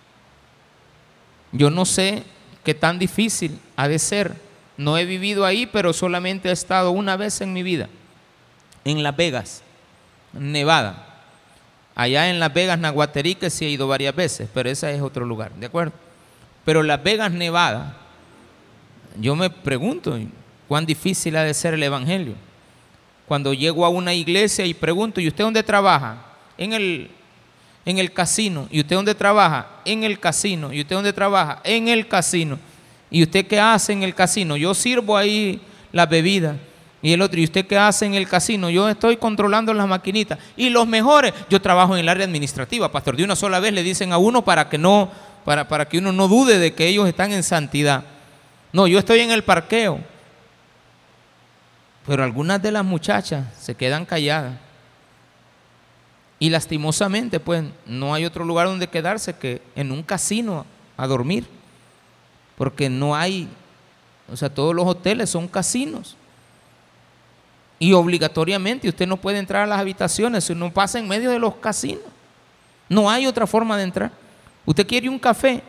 Yo 1.52 1.70
no 1.70 1.85
sé 1.85 2.25
qué 2.64 2.75
tan 2.75 2.99
difícil 2.99 3.58
ha 3.76 3.88
de 3.88 3.99
ser. 3.99 4.35
No 4.76 4.97
he 4.97 5.04
vivido 5.04 5.44
ahí, 5.44 5.66
pero 5.66 5.92
solamente 5.92 6.49
he 6.49 6.52
estado 6.52 6.90
una 6.90 7.16
vez 7.16 7.40
en 7.40 7.52
mi 7.52 7.62
vida, 7.62 7.88
en 8.85 9.02
Las 9.02 9.16
Vegas, 9.16 9.62
Nevada. 10.32 11.04
Allá 11.97 12.30
en 12.30 12.38
Las 12.38 12.54
Vegas, 12.54 12.78
Nahuaterique, 12.78 13.50
sí 13.50 13.64
he 13.64 13.70
ido 13.70 13.88
varias 13.88 14.14
veces, 14.14 14.49
pero 14.54 14.70
ese 14.70 14.94
es 14.94 15.02
otro 15.02 15.25
lugar, 15.25 15.52
¿de 15.54 15.66
acuerdo? 15.66 15.92
Pero 16.64 16.85
Las 16.85 17.02
Vegas, 17.02 17.32
Nevada, 17.32 17.97
yo 19.18 19.35
me 19.35 19.50
pregunto 19.50 20.16
cuán 20.68 20.87
difícil 20.87 21.37
ha 21.37 21.42
de 21.42 21.54
ser 21.54 21.75
el 21.75 21.82
Evangelio. 21.82 22.35
Cuando 23.26 23.52
llego 23.52 23.85
a 23.85 23.88
una 23.88 24.14
iglesia 24.14 24.64
y 24.64 24.75
pregunto, 24.75 25.20
¿y 25.20 25.26
usted 25.26 25.42
dónde 25.42 25.62
trabaja? 25.62 26.27
En 26.58 26.72
el 26.72 27.10
en 27.88 27.96
el 27.96 28.12
casino. 28.12 28.68
¿Y 28.70 28.80
usted 28.80 28.96
dónde 28.96 29.14
trabaja? 29.14 29.66
En 29.86 30.04
el 30.04 30.20
casino. 30.20 30.72
¿Y 30.74 30.82
usted 30.82 30.94
dónde 30.94 31.14
trabaja? 31.14 31.60
En 31.64 31.88
el 31.88 32.06
casino. 32.06 32.58
¿Y 33.10 33.22
usted 33.22 33.46
qué 33.46 33.58
hace 33.58 33.94
en 33.94 34.02
el 34.02 34.14
casino? 34.14 34.58
Yo 34.58 34.74
sirvo 34.74 35.16
ahí 35.16 35.58
la 35.90 36.04
bebida. 36.04 36.56
Y 37.00 37.14
el 37.14 37.22
otro, 37.22 37.40
¿y 37.40 37.44
usted 37.44 37.66
qué 37.66 37.78
hace 37.78 38.04
en 38.04 38.12
el 38.12 38.28
casino? 38.28 38.68
Yo 38.68 38.90
estoy 38.90 39.16
controlando 39.16 39.72
las 39.72 39.88
maquinitas. 39.88 40.38
Y 40.54 40.68
los 40.68 40.86
mejores, 40.86 41.32
yo 41.48 41.62
trabajo 41.62 41.94
en 41.94 42.00
el 42.00 42.08
área 42.10 42.26
administrativa, 42.26 42.92
pastor. 42.92 43.16
De 43.16 43.24
una 43.24 43.36
sola 43.36 43.58
vez 43.58 43.72
le 43.72 43.82
dicen 43.82 44.12
a 44.12 44.18
uno 44.18 44.44
para 44.44 44.68
que 44.68 44.76
no, 44.76 45.10
para, 45.46 45.66
para 45.66 45.88
que 45.88 45.96
uno 45.96 46.12
no 46.12 46.28
dude 46.28 46.58
de 46.58 46.74
que 46.74 46.88
ellos 46.88 47.08
están 47.08 47.32
en 47.32 47.42
santidad. 47.42 48.04
No, 48.70 48.86
yo 48.86 48.98
estoy 48.98 49.20
en 49.20 49.30
el 49.30 49.44
parqueo. 49.44 49.98
Pero 52.06 52.22
algunas 52.22 52.60
de 52.60 52.70
las 52.70 52.84
muchachas 52.84 53.46
se 53.58 53.74
quedan 53.74 54.04
calladas. 54.04 54.67
Y 56.38 56.50
lastimosamente, 56.50 57.40
pues 57.40 57.64
no 57.87 58.14
hay 58.14 58.25
otro 58.25 58.45
lugar 58.45 58.66
donde 58.66 58.88
quedarse 58.88 59.35
que 59.37 59.61
en 59.75 59.90
un 59.90 60.02
casino 60.02 60.64
a 60.97 61.07
dormir. 61.07 61.47
Porque 62.57 62.88
no 62.88 63.16
hay, 63.16 63.49
o 64.30 64.37
sea, 64.37 64.52
todos 64.52 64.75
los 64.75 64.87
hoteles 64.87 65.30
son 65.30 65.49
casinos. 65.49 66.16
Y 67.78 67.92
obligatoriamente 67.92 68.88
usted 68.88 69.07
no 69.07 69.16
puede 69.16 69.38
entrar 69.38 69.62
a 69.62 69.66
las 69.66 69.78
habitaciones 69.78 70.45
si 70.45 70.54
no 70.54 70.73
pasa 70.73 70.99
en 70.99 71.09
medio 71.09 71.30
de 71.30 71.38
los 71.38 71.57
casinos. 71.57 72.04
No 72.88 73.11
hay 73.11 73.26
otra 73.26 73.47
forma 73.47 73.76
de 73.76 73.85
entrar. 73.85 74.11
Usted 74.66 74.87
quiere 74.87 75.09
un 75.09 75.18
café, 75.18 75.62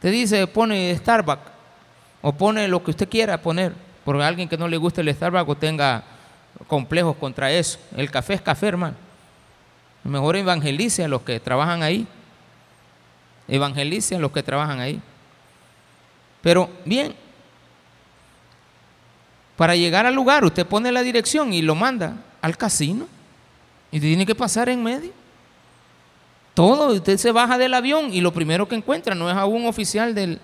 te 0.00 0.10
dice, 0.10 0.46
pone 0.46 0.96
Starbucks 0.96 1.50
o 2.22 2.32
pone 2.32 2.68
lo 2.68 2.82
que 2.82 2.92
usted 2.92 3.08
quiera 3.08 3.40
poner, 3.40 3.72
porque 4.04 4.22
alguien 4.22 4.48
que 4.48 4.56
no 4.56 4.68
le 4.68 4.76
guste 4.76 5.00
el 5.00 5.12
Starbucks 5.12 5.50
o 5.50 5.56
tenga 5.56 6.04
complejos 6.66 7.16
contra 7.16 7.50
eso. 7.50 7.78
El 7.96 8.10
café 8.10 8.34
es 8.34 8.42
café, 8.42 8.68
hermano. 8.68 9.03
Mejor 10.04 10.36
evangelice 10.36 11.04
a 11.04 11.08
los 11.08 11.22
que 11.22 11.40
trabajan 11.40 11.82
ahí. 11.82 12.06
Evangelice 13.48 14.16
a 14.16 14.18
los 14.18 14.30
que 14.32 14.42
trabajan 14.42 14.80
ahí. 14.80 15.00
Pero 16.42 16.68
bien, 16.84 17.14
para 19.56 19.74
llegar 19.74 20.04
al 20.04 20.14
lugar 20.14 20.44
usted 20.44 20.66
pone 20.66 20.92
la 20.92 21.02
dirección 21.02 21.52
y 21.54 21.62
lo 21.62 21.74
manda 21.74 22.16
al 22.42 22.56
casino. 22.58 23.08
Y 23.90 23.98
tiene 23.98 24.26
que 24.26 24.34
pasar 24.34 24.68
en 24.68 24.82
medio. 24.82 25.12
Todo, 26.52 26.92
usted 26.92 27.16
se 27.16 27.32
baja 27.32 27.56
del 27.56 27.74
avión 27.74 28.12
y 28.12 28.20
lo 28.20 28.32
primero 28.32 28.68
que 28.68 28.76
encuentra 28.76 29.14
no 29.14 29.30
es 29.30 29.36
a 29.36 29.46
un 29.46 29.66
oficial 29.66 30.14
de, 30.14 30.38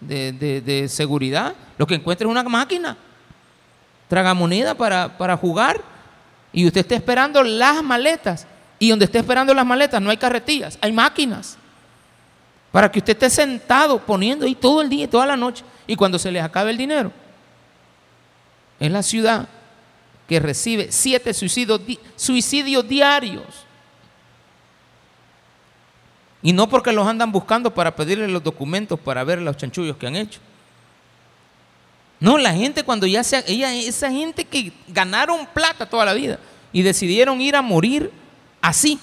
de, 0.00 0.88
seguridad, 0.88 1.54
lo 1.78 1.86
que 1.86 1.94
encuentra 1.94 2.26
es 2.26 2.30
una 2.30 2.42
máquina, 2.44 2.96
tragamoneda 4.08 4.74
para, 4.74 5.16
para 5.16 5.36
jugar 5.36 5.80
y 6.52 6.66
usted 6.66 6.82
está 6.82 6.94
esperando 6.94 7.42
las 7.42 7.82
maletas 7.82 8.46
y 8.82 8.90
donde 8.90 9.04
esté 9.04 9.18
esperando 9.18 9.54
las 9.54 9.64
maletas 9.64 10.02
no 10.02 10.10
hay 10.10 10.16
carretillas, 10.16 10.76
hay 10.80 10.90
máquinas. 10.90 11.56
Para 12.72 12.90
que 12.90 12.98
usted 12.98 13.12
esté 13.12 13.30
sentado 13.30 14.00
poniendo 14.00 14.44
ahí 14.44 14.56
todo 14.56 14.82
el 14.82 14.88
día 14.88 15.04
y 15.04 15.06
toda 15.06 15.24
la 15.24 15.36
noche. 15.36 15.64
Y 15.86 15.94
cuando 15.94 16.18
se 16.18 16.32
les 16.32 16.42
acabe 16.42 16.72
el 16.72 16.76
dinero, 16.76 17.12
es 18.80 18.90
la 18.90 19.04
ciudad 19.04 19.46
que 20.26 20.40
recibe 20.40 20.90
siete 20.90 21.32
suicidios, 21.32 21.80
suicidios 22.16 22.88
diarios. 22.88 23.44
Y 26.42 26.52
no 26.52 26.68
porque 26.68 26.90
los 26.90 27.06
andan 27.06 27.30
buscando 27.30 27.72
para 27.72 27.94
pedirle 27.94 28.26
los 28.26 28.42
documentos 28.42 28.98
para 28.98 29.22
ver 29.22 29.40
los 29.42 29.56
chanchullos 29.56 29.96
que 29.96 30.08
han 30.08 30.16
hecho. 30.16 30.40
No, 32.18 32.36
la 32.36 32.52
gente 32.52 32.82
cuando 32.82 33.06
ya 33.06 33.22
se... 33.22 33.44
Ella, 33.46 33.72
esa 33.72 34.10
gente 34.10 34.44
que 34.44 34.72
ganaron 34.88 35.46
plata 35.46 35.88
toda 35.88 36.04
la 36.04 36.14
vida 36.14 36.40
y 36.72 36.82
decidieron 36.82 37.40
ir 37.40 37.54
a 37.54 37.62
morir 37.62 38.21
así. 38.62 38.98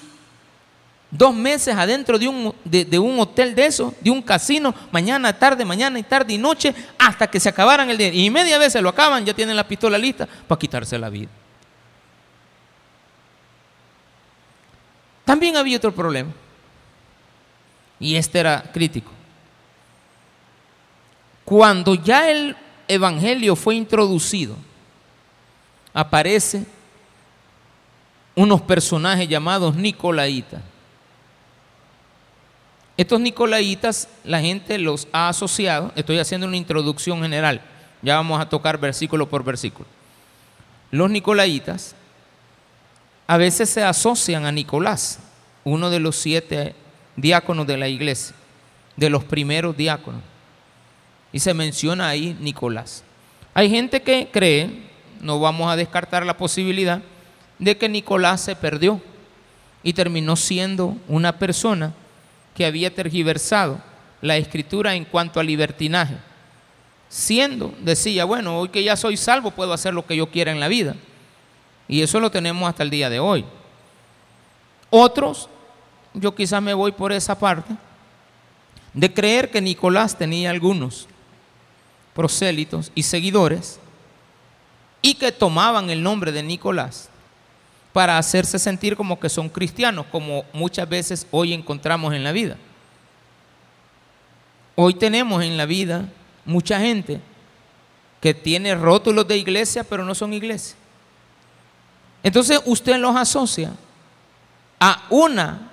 Dos 1.12 1.34
meses 1.34 1.74
adentro 1.76 2.18
de 2.18 2.28
un, 2.28 2.54
de, 2.64 2.98
un 2.98 3.18
hotel 3.18 3.54
de 3.54 3.66
eso, 3.66 3.94
de 4.00 4.10
un 4.10 4.22
casino, 4.22 4.74
mañana, 4.92 5.36
tarde, 5.36 5.64
mañana 5.64 5.98
y 5.98 6.04
tarde 6.04 6.34
y 6.34 6.38
noche, 6.38 6.74
hasta 6.98 7.28
que 7.28 7.40
se 7.40 7.48
acabaran 7.48 7.90
el 7.90 7.98
día. 7.98 8.12
Y 8.12 8.30
media 8.30 8.58
vez 8.58 8.72
se 8.72 8.80
lo 8.80 8.88
acaban, 8.88 9.24
ya 9.24 9.34
tienen 9.34 9.56
la 9.56 9.66
pistola 9.66 9.98
lista 9.98 10.26
para 10.46 10.58
quitarse 10.58 10.98
la 10.98 11.08
vida. 11.08 11.28
También 15.24 15.56
había 15.56 15.76
otro 15.76 15.92
problema. 15.92 16.32
Y 17.98 18.16
este 18.16 18.38
era 18.38 18.62
crítico. 18.72 19.12
Cuando 21.44 21.94
ya 21.94 22.30
el 22.30 22.56
Evangelio 22.86 23.54
fue 23.56 23.74
introducido, 23.74 24.56
aparece 25.92 26.64
unos 28.40 28.62
personajes 28.62 29.28
llamados 29.28 29.76
Nicolaitas. 29.76 30.62
Estos 32.96 33.20
Nicolaitas 33.20 34.08
la 34.24 34.40
gente 34.40 34.78
los 34.78 35.08
ha 35.12 35.28
asociado, 35.28 35.92
estoy 35.94 36.18
haciendo 36.18 36.46
una 36.46 36.56
introducción 36.56 37.20
general, 37.20 37.60
ya 38.00 38.16
vamos 38.16 38.40
a 38.40 38.48
tocar 38.48 38.80
versículo 38.80 39.28
por 39.28 39.44
versículo. 39.44 39.86
Los 40.90 41.10
Nicolaitas 41.10 41.94
a 43.26 43.36
veces 43.36 43.68
se 43.68 43.84
asocian 43.84 44.46
a 44.46 44.52
Nicolás, 44.52 45.18
uno 45.62 45.90
de 45.90 46.00
los 46.00 46.16
siete 46.16 46.74
diáconos 47.16 47.66
de 47.66 47.76
la 47.76 47.88
iglesia, 47.88 48.34
de 48.96 49.10
los 49.10 49.22
primeros 49.22 49.76
diáconos. 49.76 50.22
Y 51.30 51.40
se 51.40 51.52
menciona 51.52 52.08
ahí 52.08 52.34
Nicolás. 52.40 53.04
Hay 53.52 53.68
gente 53.68 54.00
que 54.00 54.30
cree, 54.32 54.88
no 55.20 55.40
vamos 55.40 55.70
a 55.70 55.76
descartar 55.76 56.24
la 56.24 56.38
posibilidad, 56.38 57.02
de 57.60 57.76
que 57.76 57.88
Nicolás 57.88 58.40
se 58.40 58.56
perdió 58.56 59.00
y 59.82 59.92
terminó 59.92 60.34
siendo 60.34 60.96
una 61.06 61.38
persona 61.38 61.92
que 62.54 62.66
había 62.66 62.92
tergiversado 62.92 63.80
la 64.22 64.36
escritura 64.36 64.94
en 64.94 65.04
cuanto 65.04 65.38
a 65.38 65.44
libertinaje. 65.44 66.16
Siendo, 67.08 67.72
decía, 67.80 68.24
bueno, 68.24 68.58
hoy 68.58 68.70
que 68.70 68.82
ya 68.82 68.96
soy 68.96 69.16
salvo 69.16 69.50
puedo 69.50 69.72
hacer 69.72 69.94
lo 69.94 70.06
que 70.06 70.16
yo 70.16 70.30
quiera 70.30 70.50
en 70.50 70.60
la 70.60 70.68
vida. 70.68 70.96
Y 71.86 72.02
eso 72.02 72.18
lo 72.18 72.30
tenemos 72.30 72.68
hasta 72.68 72.82
el 72.82 72.90
día 72.90 73.10
de 73.10 73.20
hoy. 73.20 73.44
Otros, 74.88 75.48
yo 76.14 76.34
quizás 76.34 76.62
me 76.62 76.74
voy 76.74 76.92
por 76.92 77.12
esa 77.12 77.38
parte, 77.38 77.74
de 78.94 79.12
creer 79.12 79.50
que 79.50 79.60
Nicolás 79.60 80.16
tenía 80.16 80.50
algunos 80.50 81.06
prosélitos 82.14 82.90
y 82.94 83.02
seguidores 83.02 83.78
y 85.02 85.14
que 85.14 85.30
tomaban 85.30 85.90
el 85.90 86.02
nombre 86.02 86.32
de 86.32 86.42
Nicolás 86.42 87.09
para 87.92 88.18
hacerse 88.18 88.58
sentir 88.58 88.96
como 88.96 89.18
que 89.18 89.28
son 89.28 89.48
cristianos, 89.48 90.06
como 90.10 90.44
muchas 90.52 90.88
veces 90.88 91.26
hoy 91.30 91.52
encontramos 91.52 92.14
en 92.14 92.24
la 92.24 92.32
vida. 92.32 92.56
Hoy 94.76 94.94
tenemos 94.94 95.42
en 95.42 95.56
la 95.56 95.66
vida 95.66 96.08
mucha 96.44 96.80
gente 96.80 97.20
que 98.20 98.34
tiene 98.34 98.74
rótulos 98.74 99.26
de 99.26 99.36
iglesia, 99.36 99.84
pero 99.84 100.04
no 100.04 100.14
son 100.14 100.32
iglesia. 100.32 100.76
Entonces 102.22 102.60
usted 102.66 102.96
los 102.98 103.16
asocia 103.16 103.72
a 104.78 105.06
una, 105.10 105.70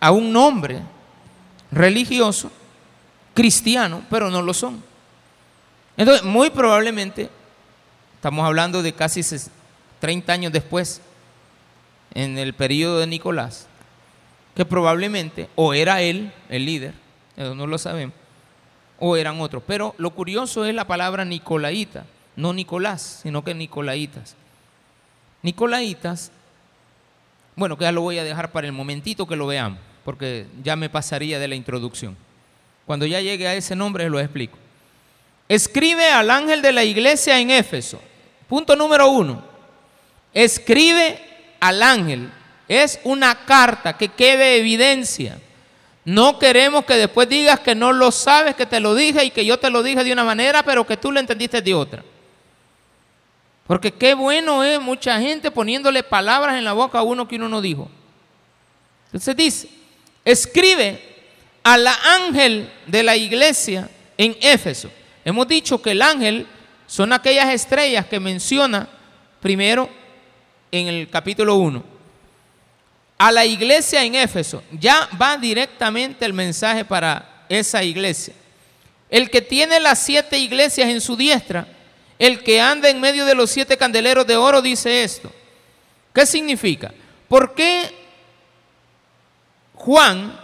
a 0.00 0.10
un 0.10 0.32
nombre 0.32 0.80
religioso, 1.70 2.50
cristiano, 3.34 4.02
pero 4.10 4.30
no 4.30 4.42
lo 4.42 4.54
son. 4.54 4.82
Entonces, 5.96 6.24
muy 6.24 6.50
probablemente, 6.50 7.28
estamos 8.14 8.46
hablando 8.46 8.82
de 8.82 8.94
casi 8.94 9.20
30 10.00 10.32
años 10.32 10.52
después, 10.52 11.00
en 12.14 12.38
el 12.38 12.54
periodo 12.54 13.00
de 13.00 13.06
Nicolás, 13.06 13.66
que 14.54 14.64
probablemente 14.64 15.48
o 15.54 15.74
era 15.74 16.02
él 16.02 16.32
el 16.48 16.66
líder, 16.66 16.94
no 17.36 17.66
lo 17.66 17.78
sabemos, 17.78 18.14
o 18.98 19.16
eran 19.16 19.40
otros. 19.40 19.62
Pero 19.66 19.94
lo 19.98 20.10
curioso 20.10 20.64
es 20.64 20.74
la 20.74 20.86
palabra 20.86 21.24
Nicolaita, 21.24 22.04
no 22.36 22.52
Nicolás, 22.52 23.20
sino 23.22 23.42
que 23.44 23.54
Nicolaitas. 23.54 24.36
Nicolaitas, 25.42 26.30
bueno, 27.56 27.76
que 27.76 27.84
ya 27.84 27.92
lo 27.92 28.02
voy 28.02 28.18
a 28.18 28.24
dejar 28.24 28.52
para 28.52 28.66
el 28.66 28.72
momentito 28.72 29.26
que 29.26 29.36
lo 29.36 29.46
veamos, 29.46 29.78
porque 30.04 30.46
ya 30.62 30.76
me 30.76 30.88
pasaría 30.88 31.38
de 31.38 31.48
la 31.48 31.54
introducción. 31.54 32.16
Cuando 32.86 33.06
ya 33.06 33.20
llegue 33.20 33.46
a 33.46 33.54
ese 33.54 33.76
nombre 33.76 34.08
lo 34.10 34.20
explico. 34.20 34.58
Escribe 35.48 36.08
al 36.08 36.30
ángel 36.30 36.62
de 36.62 36.72
la 36.72 36.84
iglesia 36.84 37.38
en 37.38 37.50
Éfeso. 37.50 38.00
Punto 38.48 38.74
número 38.76 39.08
uno. 39.10 39.42
Escribe 40.32 41.20
al 41.62 41.80
ángel. 41.80 42.28
Es 42.66 42.98
una 43.04 43.46
carta 43.46 43.96
que 43.96 44.08
quede 44.08 44.56
evidencia. 44.56 45.38
No 46.04 46.40
queremos 46.40 46.84
que 46.84 46.94
después 46.94 47.28
digas 47.28 47.60
que 47.60 47.76
no 47.76 47.92
lo 47.92 48.10
sabes, 48.10 48.56
que 48.56 48.66
te 48.66 48.80
lo 48.80 48.96
dije 48.96 49.24
y 49.24 49.30
que 49.30 49.46
yo 49.46 49.58
te 49.58 49.70
lo 49.70 49.84
dije 49.84 50.02
de 50.02 50.12
una 50.12 50.24
manera, 50.24 50.64
pero 50.64 50.84
que 50.84 50.96
tú 50.96 51.12
lo 51.12 51.20
entendiste 51.20 51.62
de 51.62 51.72
otra. 51.72 52.02
Porque 53.68 53.92
qué 53.92 54.14
bueno 54.14 54.64
es 54.64 54.80
mucha 54.80 55.20
gente 55.20 55.52
poniéndole 55.52 56.02
palabras 56.02 56.56
en 56.58 56.64
la 56.64 56.72
boca 56.72 56.98
a 56.98 57.02
uno 57.02 57.28
que 57.28 57.36
uno 57.36 57.48
no 57.48 57.60
dijo. 57.60 57.88
Entonces 59.06 59.36
dice, 59.36 59.68
escribe 60.24 61.00
al 61.62 61.86
ángel 61.86 62.72
de 62.88 63.04
la 63.04 63.14
iglesia 63.14 63.88
en 64.18 64.36
Éfeso. 64.40 64.90
Hemos 65.24 65.46
dicho 65.46 65.80
que 65.80 65.92
el 65.92 66.02
ángel 66.02 66.48
son 66.88 67.12
aquellas 67.12 67.50
estrellas 67.54 68.06
que 68.06 68.18
menciona 68.18 68.88
primero 69.40 70.01
en 70.72 70.88
el 70.88 71.08
capítulo 71.08 71.56
1. 71.56 71.84
A 73.18 73.30
la 73.30 73.44
iglesia 73.44 74.02
en 74.02 74.16
Éfeso, 74.16 74.64
ya 74.72 75.08
va 75.20 75.36
directamente 75.36 76.24
el 76.24 76.32
mensaje 76.32 76.84
para 76.84 77.44
esa 77.48 77.84
iglesia. 77.84 78.34
El 79.08 79.30
que 79.30 79.42
tiene 79.42 79.78
las 79.78 80.00
siete 80.00 80.38
iglesias 80.38 80.88
en 80.88 81.00
su 81.00 81.14
diestra, 81.14 81.68
el 82.18 82.42
que 82.42 82.60
anda 82.60 82.88
en 82.88 83.00
medio 83.00 83.24
de 83.26 83.34
los 83.34 83.50
siete 83.50 83.76
candeleros 83.76 84.26
de 84.26 84.36
oro, 84.36 84.62
dice 84.62 85.04
esto. 85.04 85.30
¿Qué 86.12 86.26
significa? 86.26 86.92
¿Por 87.28 87.54
qué 87.54 87.94
Juan 89.74 90.38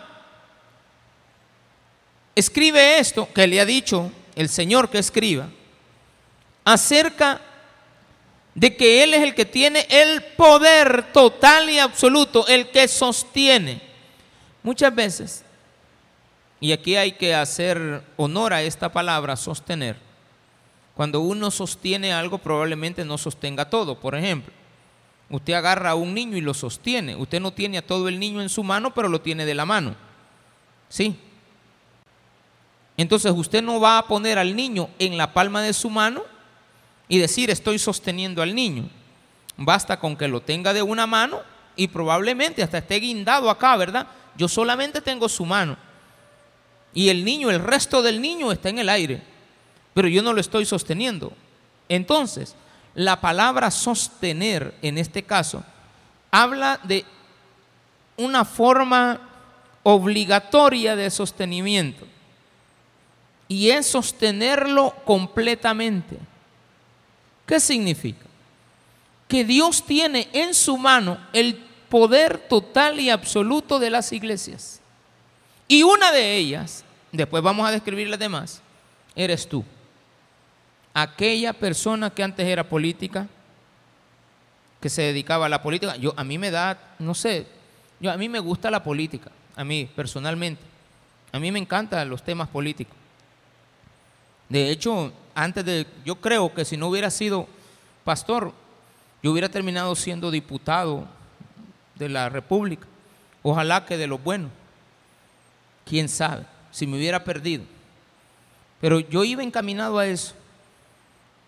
escribe 2.35 2.99
esto 2.99 3.29
que 3.33 3.47
le 3.47 3.61
ha 3.61 3.64
dicho 3.64 4.12
el 4.35 4.49
Señor 4.49 4.91
que 4.91 4.99
escriba 4.99 5.49
acerca 6.64 7.41
de 8.59 8.77
que 8.77 9.05
Él 9.05 9.14
es 9.14 9.23
el 9.23 9.37
que 9.37 9.44
tiene 9.44 9.87
el 9.88 10.21
poder 10.37 11.12
total 11.12 11.71
y 11.71 11.79
absoluto, 11.79 12.44
el 12.49 12.71
que 12.71 12.88
sostiene. 12.88 13.81
Muchas 14.64 14.92
veces, 14.92 15.44
y 16.59 16.73
aquí 16.73 16.97
hay 16.97 17.12
que 17.12 17.37
hacer 17.37 18.03
honor 18.16 18.53
a 18.53 18.62
esta 18.62 18.90
palabra, 18.90 19.37
sostener, 19.37 19.97
cuando 20.97 21.21
uno 21.21 21.53
sostiene 21.53 22.12
algo 22.12 22.38
probablemente 22.38 23.05
no 23.05 23.16
sostenga 23.16 23.71
todo. 23.71 24.01
Por 24.01 24.16
ejemplo, 24.16 24.53
usted 25.31 25.53
agarra 25.53 25.90
a 25.90 25.94
un 25.94 26.12
niño 26.12 26.37
y 26.37 26.40
lo 26.40 26.53
sostiene. 26.53 27.14
Usted 27.14 27.40
no 27.40 27.53
tiene 27.53 27.79
a 27.79 27.87
todo 27.87 28.09
el 28.09 28.18
niño 28.18 28.42
en 28.42 28.49
su 28.49 28.64
mano, 28.64 28.92
pero 28.92 29.09
lo 29.09 29.21
tiene 29.21 29.47
de 29.47 29.55
la 29.55 29.66
mano. 29.66 29.94
¿Sí? 30.88 31.16
Entonces 32.97 33.31
usted 33.31 33.62
no 33.62 33.79
va 33.79 33.99
a 33.99 34.09
poner 34.09 34.37
al 34.37 34.57
niño 34.57 34.90
en 34.99 35.16
la 35.16 35.33
palma 35.33 35.62
de 35.62 35.73
su 35.73 35.88
mano 35.88 36.25
y 37.09 37.18
decir 37.18 37.51
estoy 37.51 37.79
sosteniendo 37.79 38.42
al 38.42 38.55
niño. 38.55 38.88
Basta 39.57 39.99
con 39.99 40.16
que 40.16 40.29
lo 40.29 40.40
tenga 40.40 40.73
de 40.73 40.83
una 40.83 41.07
mano 41.07 41.40
y 41.75 41.88
probablemente 41.88 42.62
hasta 42.62 42.79
esté 42.79 42.97
guindado 43.01 43.51
acá, 43.51 43.77
¿verdad? 43.77 44.07
Yo 44.37 44.49
solamente 44.49 45.01
tengo 45.01 45.29
su 45.29 45.44
mano. 45.44 45.77
Y 46.94 47.09
el 47.09 47.25
niño, 47.25 47.51
el 47.51 47.61
resto 47.61 48.03
del 48.03 48.21
niño 48.21 48.51
está 48.53 48.68
en 48.68 48.79
el 48.79 48.88
aire, 48.88 49.23
pero 49.94 50.09
yo 50.09 50.23
no 50.23 50.33
lo 50.33 50.40
estoy 50.40 50.64
sosteniendo. 50.64 51.33
Entonces, 51.88 52.55
la 52.94 53.21
palabra 53.21 53.71
sostener 53.71 54.75
en 54.83 54.99
este 54.99 55.23
caso 55.23 55.64
habla 56.31 56.81
de 56.83 57.05
una 58.16 58.44
forma 58.44 59.21
obligatoria 59.83 60.97
de 60.97 61.11
sostenimiento 61.11 62.07
y 63.47 63.71
es 63.71 63.87
sostenerlo 63.87 64.94
completamente. 65.05 66.18
¿Qué 67.48 67.58
significa? 67.61 68.26
Que 69.26 69.42
Dios 69.42 69.82
tiene 69.84 70.28
en 70.34 70.52
su 70.52 70.76
mano 70.76 71.18
el 71.32 71.56
poder 71.88 72.37
total 72.46 73.00
y 73.00 73.08
absoluto 73.08 73.78
de 73.78 73.88
las 73.88 74.12
iglesias. 74.12 74.82
Y 75.66 75.82
una 75.82 76.12
de 76.12 76.37
ellas, 76.37 76.84
después 77.11 77.42
vamos 77.42 77.66
a 77.66 77.70
describir 77.70 78.08
las 78.08 78.18
demás, 78.18 78.61
eres 79.16 79.48
tú. 79.48 79.64
Aquella 80.92 81.54
persona 81.54 82.11
que 82.11 82.22
antes 82.22 82.46
era 82.46 82.68
política, 82.68 83.26
que 84.78 84.90
se 84.90 85.02
dedicaba 85.02 85.46
a 85.46 85.48
la 85.48 85.62
política, 85.62 85.96
yo 85.96 86.12
a 86.16 86.24
mí 86.24 86.37
me 86.37 86.50
da, 86.50 86.78
no 86.98 87.14
sé, 87.14 87.46
yo 87.98 88.12
a 88.12 88.18
mí 88.18 88.28
me 88.28 88.40
gusta 88.40 88.70
la 88.70 88.84
política, 88.84 89.30
a 89.56 89.64
mí 89.64 89.88
personalmente. 89.96 90.62
A 91.32 91.38
mí 91.38 91.50
me 91.50 91.58
encantan 91.58 92.08
los 92.11 92.22
temas 92.22 92.48
políticos. 92.48 92.94
De 94.48 94.70
hecho, 94.70 95.12
antes 95.42 95.64
de, 95.64 95.87
yo 96.05 96.16
creo 96.16 96.53
que 96.53 96.64
si 96.64 96.77
no 96.77 96.88
hubiera 96.88 97.11
sido 97.11 97.46
pastor, 98.03 98.53
yo 99.22 99.31
hubiera 99.31 99.48
terminado 99.48 99.94
siendo 99.94 100.33
diputado 100.33 101.07
de 101.94 102.09
la 102.09 102.29
República. 102.29 102.88
Ojalá 103.44 103.87
que 103.87 103.96
de 103.96 104.09
lo 104.09 104.18
bueno. 104.18 104.51
Quién 105.85 106.09
sabe, 106.09 106.44
si 106.72 106.88
me 106.88 106.96
hubiera 106.96 107.22
perdido. 107.22 107.62
Pero 108.81 108.98
yo 108.98 109.22
iba 109.22 109.44
encaminado 109.44 109.98
a 109.98 110.07
eso. 110.07 110.35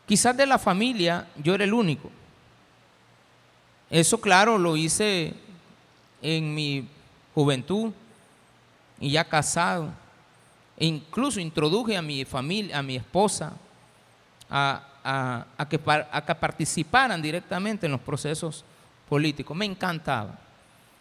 Quizás 0.06 0.36
de 0.36 0.46
la 0.46 0.58
familia 0.58 1.26
yo 1.42 1.54
era 1.54 1.64
el 1.64 1.74
único. 1.74 2.10
Eso, 3.90 4.20
claro, 4.20 4.56
lo 4.56 4.76
hice 4.76 5.34
en 6.22 6.54
mi 6.54 6.86
juventud 7.34 7.92
y 9.00 9.10
ya 9.10 9.24
casado. 9.24 9.90
E 10.76 10.86
incluso 10.86 11.40
introduje 11.40 11.96
a 11.96 12.02
mi 12.02 12.24
familia, 12.24 12.78
a 12.78 12.82
mi 12.82 12.96
esposa, 12.96 13.52
a, 14.50 15.66
que, 15.68 15.80
a 15.86 16.24
que 16.26 16.34
participaran 16.34 17.22
directamente 17.22 17.86
en 17.86 17.92
los 17.92 18.00
procesos 18.00 18.64
políticos. 19.08 19.56
Me 19.56 19.64
encantaba. 19.64 20.38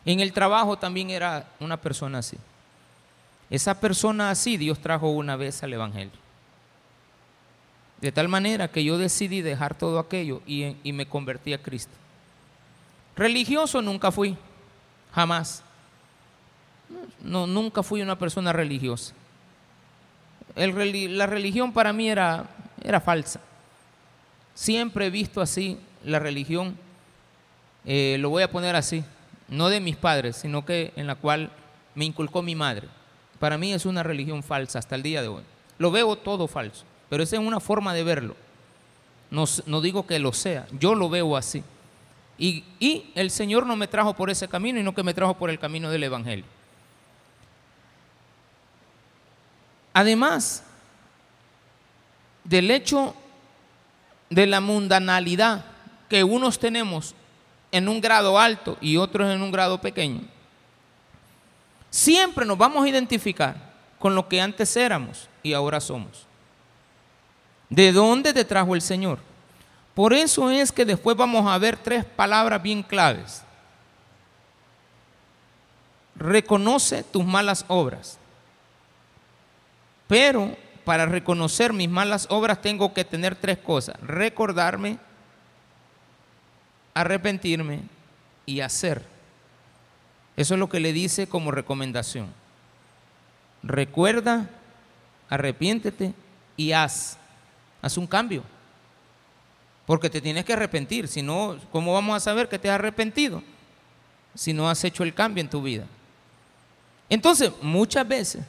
En 0.05 0.19
el 0.19 0.31
trabajo 0.31 0.77
también 0.77 1.09
era 1.09 1.47
una 1.59 1.77
persona 1.77 2.19
así. 2.19 2.37
Esa 3.49 3.79
persona 3.79 4.29
así 4.29 4.57
Dios 4.57 4.79
trajo 4.79 5.09
una 5.09 5.35
vez 5.35 5.63
al 5.63 5.73
Evangelio. 5.73 6.19
De 7.99 8.11
tal 8.11 8.29
manera 8.29 8.69
que 8.69 8.83
yo 8.83 8.97
decidí 8.97 9.41
dejar 9.41 9.75
todo 9.75 9.99
aquello 9.99 10.41
y, 10.47 10.77
y, 10.83 10.93
me 10.93 11.05
convertí 11.05 11.53
a 11.53 11.61
Cristo. 11.61 11.91
Religioso 13.17 13.81
nunca 13.81 14.11
fui, 14.11 14.37
jamás. 15.13 15.63
No, 17.21 17.45
nunca 17.45 17.83
fui 17.83 18.01
una 18.01 18.17
persona 18.17 18.53
religiosa 18.53 19.13
la 20.55 21.25
religión 21.25 21.71
para 21.71 21.93
mí 21.93 22.09
era, 22.09 22.45
era 22.83 22.99
falsa. 22.99 23.39
Siempre 24.53 25.05
he 25.05 25.09
visto 25.09 25.41
así 25.41 25.77
la 26.03 26.19
religión, 26.19 26.77
eh, 27.85 28.17
lo 28.19 28.29
voy 28.29 28.43
a 28.43 28.51
poner 28.51 28.75
así, 28.75 29.03
no 29.47 29.69
de 29.69 29.79
mis 29.79 29.95
padres, 29.95 30.35
sino 30.37 30.65
que 30.65 30.93
en 30.95 31.07
la 31.07 31.15
cual 31.15 31.49
me 31.95 32.05
inculcó 32.05 32.41
mi 32.41 32.55
madre. 32.55 32.87
Para 33.39 33.57
mí 33.57 33.73
es 33.73 33.85
una 33.85 34.03
religión 34.03 34.43
falsa 34.43 34.79
hasta 34.79 34.95
el 34.95 35.03
día 35.03 35.21
de 35.21 35.29
hoy. 35.29 35.43
Lo 35.77 35.91
veo 35.91 36.15
todo 36.17 36.47
falso, 36.47 36.83
pero 37.09 37.23
esa 37.23 37.37
es 37.37 37.41
una 37.41 37.59
forma 37.59 37.93
de 37.93 38.03
verlo. 38.03 38.35
No, 39.31 39.45
no 39.65 39.81
digo 39.81 40.05
que 40.05 40.19
lo 40.19 40.33
sea, 40.33 40.67
yo 40.77 40.95
lo 40.95 41.09
veo 41.09 41.37
así. 41.37 41.63
Y, 42.37 42.63
y 42.79 43.11
el 43.15 43.31
Señor 43.31 43.65
no 43.65 43.75
me 43.75 43.87
trajo 43.87 44.13
por 44.13 44.29
ese 44.29 44.47
camino 44.47 44.79
y 44.79 44.83
no 44.83 44.95
que 44.95 45.03
me 45.03 45.13
trajo 45.13 45.35
por 45.35 45.49
el 45.49 45.59
camino 45.59 45.89
del 45.89 46.03
Evangelio. 46.03 46.45
Además 49.93 50.63
del 52.49 52.71
hecho 52.71 53.13
de 54.31 54.47
la 54.47 54.59
mundanalidad 54.59 55.63
que 56.09 56.23
unos 56.23 56.57
tenemos 56.57 57.13
en 57.71 57.87
un 57.87 58.01
grado 58.01 58.39
alto 58.39 58.75
y 58.81 58.97
otros 58.97 59.29
en 59.29 59.43
un 59.43 59.51
grado 59.51 59.79
pequeño, 59.79 60.21
siempre 61.91 62.47
nos 62.47 62.57
vamos 62.57 62.83
a 62.83 62.89
identificar 62.89 63.55
con 63.99 64.15
lo 64.15 64.27
que 64.27 64.41
antes 64.41 64.75
éramos 64.75 65.29
y 65.43 65.53
ahora 65.53 65.79
somos. 65.79 66.25
¿De 67.69 67.91
dónde 67.91 68.33
te 68.33 68.43
trajo 68.43 68.73
el 68.73 68.81
Señor? 68.81 69.19
Por 69.93 70.11
eso 70.11 70.49
es 70.49 70.71
que 70.71 70.85
después 70.85 71.15
vamos 71.15 71.45
a 71.45 71.57
ver 71.59 71.77
tres 71.77 72.03
palabras 72.03 72.63
bien 72.63 72.81
claves. 72.81 73.43
Reconoce 76.15 77.03
tus 77.03 77.23
malas 77.23 77.63
obras. 77.67 78.17
Pero 80.07 80.57
para 80.89 81.05
reconocer 81.05 81.71
mis 81.71 81.87
malas 81.87 82.25
obras 82.31 82.63
tengo 82.63 82.95
que 82.95 83.05
tener 83.05 83.35
tres 83.35 83.59
cosas. 83.59 83.95
Recordarme, 84.01 84.97
arrepentirme 86.95 87.81
y 88.47 88.61
hacer. 88.61 89.05
Eso 90.35 90.55
es 90.55 90.59
lo 90.59 90.67
que 90.67 90.79
le 90.79 90.91
dice 90.91 91.27
como 91.27 91.51
recomendación. 91.51 92.33
Recuerda, 93.61 94.49
arrepiéntete 95.29 96.15
y 96.57 96.71
haz, 96.71 97.19
haz 97.83 97.95
un 97.95 98.07
cambio. 98.07 98.41
Porque 99.85 100.09
te 100.09 100.21
tienes 100.21 100.43
que 100.43 100.53
arrepentir, 100.53 101.07
si 101.07 101.21
no, 101.21 101.59
¿cómo 101.71 101.93
vamos 101.93 102.17
a 102.17 102.19
saber 102.19 102.49
que 102.49 102.57
te 102.57 102.67
has 102.67 102.79
arrepentido? 102.79 103.43
Si 104.33 104.53
no 104.53 104.67
has 104.67 104.83
hecho 104.83 105.03
el 105.03 105.13
cambio 105.13 105.41
en 105.41 105.51
tu 105.51 105.61
vida. 105.61 105.85
Entonces, 107.09 107.51
muchas 107.61 108.07
veces 108.07 108.43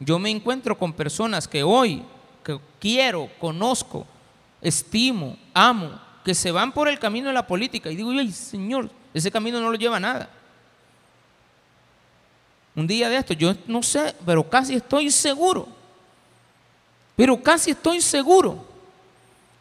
yo 0.00 0.18
me 0.18 0.30
encuentro 0.30 0.76
con 0.76 0.92
personas 0.92 1.46
que 1.48 1.62
hoy 1.62 2.02
que 2.44 2.58
quiero, 2.78 3.30
conozco, 3.40 4.06
estimo, 4.60 5.36
amo, 5.54 5.98
que 6.24 6.34
se 6.34 6.50
van 6.50 6.72
por 6.72 6.88
el 6.88 6.98
camino 6.98 7.28
de 7.28 7.34
la 7.34 7.46
política 7.46 7.90
y 7.90 7.96
digo, 7.96 8.10
ay 8.10 8.30
Señor, 8.30 8.90
ese 9.12 9.30
camino 9.30 9.60
no 9.60 9.70
lo 9.70 9.76
lleva 9.76 9.96
a 9.96 10.00
nada. 10.00 10.28
Un 12.76 12.86
día 12.86 13.08
de 13.08 13.16
esto, 13.16 13.34
yo 13.34 13.54
no 13.66 13.82
sé, 13.82 14.14
pero 14.26 14.48
casi 14.48 14.74
estoy 14.74 15.10
seguro, 15.10 15.68
pero 17.16 17.40
casi 17.40 17.70
estoy 17.70 18.00
seguro 18.00 18.64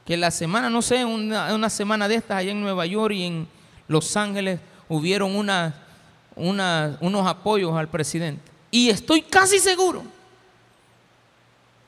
que 0.06 0.18
la 0.18 0.32
semana, 0.32 0.70
no 0.70 0.82
sé, 0.82 1.06
una, 1.06 1.70
semana 1.70 2.08
de 2.08 2.16
estas 2.16 2.38
allá 2.38 2.52
en 2.52 2.62
Nueva 2.62 2.86
York 2.86 3.14
y 3.14 3.24
en 3.24 3.48
Los 3.88 4.18
Ángeles 4.18 4.60
hubieron 4.90 5.34
unos 6.36 7.28
apoyos 7.28 7.74
al 7.78 7.88
presidente. 7.88 8.52
Y 8.72 8.90
estoy 8.90 9.22
casi 9.22 9.60
seguro 9.60 10.04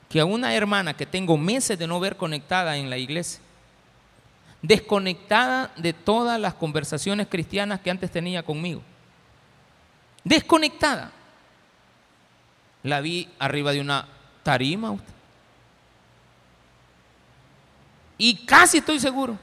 que 0.08 0.20
a 0.20 0.24
una 0.24 0.54
hermana 0.54 0.94
que 0.94 1.06
tengo 1.06 1.36
meses 1.36 1.78
de 1.78 1.86
no 1.86 1.98
ver 1.98 2.16
conectada 2.16 2.76
en 2.76 2.90
la 2.90 2.98
iglesia, 2.98 3.40
desconectada 4.62 5.72
de 5.76 5.92
todas 5.92 6.40
las 6.40 6.54
conversaciones 6.54 7.26
cristianas 7.28 7.80
que 7.80 7.90
antes 7.90 8.10
tenía 8.10 8.42
conmigo, 8.42 8.82
desconectada, 10.24 11.12
la 12.82 13.00
vi 13.00 13.28
arriba 13.38 13.72
de 13.72 13.80
una 13.80 14.06
tarima. 14.42 14.96
Y 18.18 18.46
casi 18.46 18.78
estoy 18.78 19.00
seguro 19.00 19.36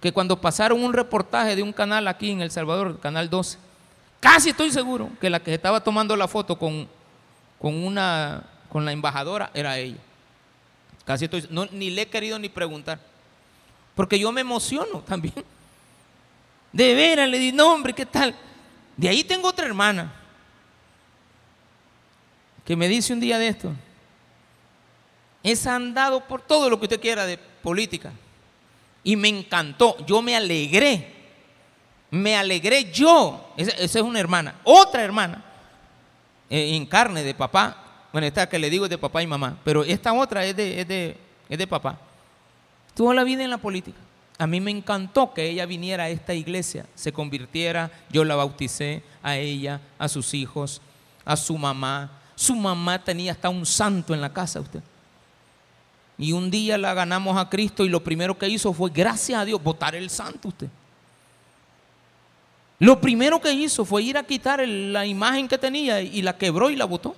que 0.00 0.12
cuando 0.12 0.40
pasaron 0.40 0.84
un 0.84 0.92
reportaje 0.92 1.56
de 1.56 1.62
un 1.62 1.72
canal 1.72 2.06
aquí 2.08 2.30
en 2.30 2.42
El 2.42 2.50
Salvador, 2.50 3.00
Canal 3.00 3.30
12, 3.30 3.58
casi 4.20 4.50
estoy 4.50 4.70
seguro 4.70 5.08
que 5.20 5.30
la 5.30 5.40
que 5.40 5.54
estaba 5.54 5.80
tomando 5.80 6.16
la 6.16 6.28
foto 6.28 6.58
con, 6.58 6.88
con 7.58 7.74
una 7.82 8.44
con 8.74 8.84
la 8.84 8.90
embajadora 8.90 9.52
era 9.54 9.78
ella. 9.78 10.00
Casi 11.04 11.26
estoy, 11.26 11.46
ni 11.70 11.90
le 11.90 12.02
he 12.02 12.08
querido 12.08 12.40
ni 12.40 12.48
preguntar. 12.48 12.98
Porque 13.94 14.18
yo 14.18 14.32
me 14.32 14.40
emociono 14.40 14.98
también. 15.06 15.44
De 16.72 16.92
veras, 16.92 17.28
le 17.28 17.38
di, 17.38 17.52
no 17.52 17.72
hombre, 17.72 17.92
¿qué 17.92 18.04
tal? 18.04 18.34
De 18.96 19.08
ahí 19.08 19.22
tengo 19.22 19.46
otra 19.46 19.64
hermana 19.64 20.12
que 22.64 22.74
me 22.74 22.88
dice 22.88 23.12
un 23.12 23.20
día 23.20 23.38
de 23.38 23.46
esto, 23.46 23.70
es 25.44 25.68
andado 25.68 26.26
por 26.26 26.42
todo 26.42 26.68
lo 26.68 26.76
que 26.80 26.86
usted 26.86 27.00
quiera 27.00 27.26
de 27.26 27.38
política. 27.38 28.10
Y 29.04 29.14
me 29.14 29.28
encantó, 29.28 30.04
yo 30.04 30.20
me 30.20 30.34
alegré, 30.34 31.14
me 32.10 32.36
alegré 32.36 32.90
yo, 32.90 33.52
esa, 33.56 33.70
es 33.76 33.94
una 33.94 34.18
hermana, 34.18 34.56
otra 34.64 35.04
hermana, 35.04 35.44
eh, 36.50 36.74
en 36.74 36.86
carne 36.86 37.22
de 37.22 37.34
papá, 37.34 37.83
bueno, 38.14 38.28
esta 38.28 38.48
que 38.48 38.60
le 38.60 38.70
digo 38.70 38.84
es 38.84 38.90
de 38.90 38.96
papá 38.96 39.24
y 39.24 39.26
mamá, 39.26 39.58
pero 39.64 39.82
esta 39.82 40.12
otra 40.12 40.44
es 40.44 40.54
de, 40.54 40.80
es 40.80 40.86
de, 40.86 41.16
es 41.48 41.58
de 41.58 41.66
papá. 41.66 41.98
Tuvo 42.94 43.12
la 43.12 43.24
vida 43.24 43.42
en 43.42 43.50
la 43.50 43.58
política. 43.58 43.98
A 44.38 44.46
mí 44.46 44.60
me 44.60 44.70
encantó 44.70 45.34
que 45.34 45.50
ella 45.50 45.66
viniera 45.66 46.04
a 46.04 46.08
esta 46.08 46.32
iglesia, 46.32 46.86
se 46.94 47.12
convirtiera, 47.12 47.90
yo 48.10 48.22
la 48.22 48.36
bauticé 48.36 49.02
a 49.20 49.36
ella, 49.36 49.80
a 49.98 50.06
sus 50.06 50.32
hijos, 50.32 50.80
a 51.24 51.36
su 51.36 51.58
mamá. 51.58 52.20
Su 52.36 52.54
mamá 52.54 53.02
tenía 53.02 53.32
hasta 53.32 53.48
un 53.48 53.66
santo 53.66 54.14
en 54.14 54.20
la 54.20 54.32
casa, 54.32 54.60
usted. 54.60 54.80
Y 56.16 56.30
un 56.30 56.52
día 56.52 56.78
la 56.78 56.94
ganamos 56.94 57.36
a 57.36 57.50
Cristo 57.50 57.84
y 57.84 57.88
lo 57.88 58.04
primero 58.04 58.38
que 58.38 58.48
hizo 58.48 58.72
fue, 58.72 58.92
gracias 58.94 59.40
a 59.40 59.44
Dios, 59.44 59.60
votar 59.60 59.96
el 59.96 60.08
santo 60.08 60.46
usted. 60.46 60.68
Lo 62.78 63.00
primero 63.00 63.40
que 63.40 63.52
hizo 63.52 63.84
fue 63.84 64.04
ir 64.04 64.16
a 64.16 64.22
quitar 64.22 64.64
la 64.68 65.04
imagen 65.04 65.48
que 65.48 65.58
tenía 65.58 66.00
y 66.00 66.22
la 66.22 66.38
quebró 66.38 66.70
y 66.70 66.76
la 66.76 66.84
botó. 66.84 67.16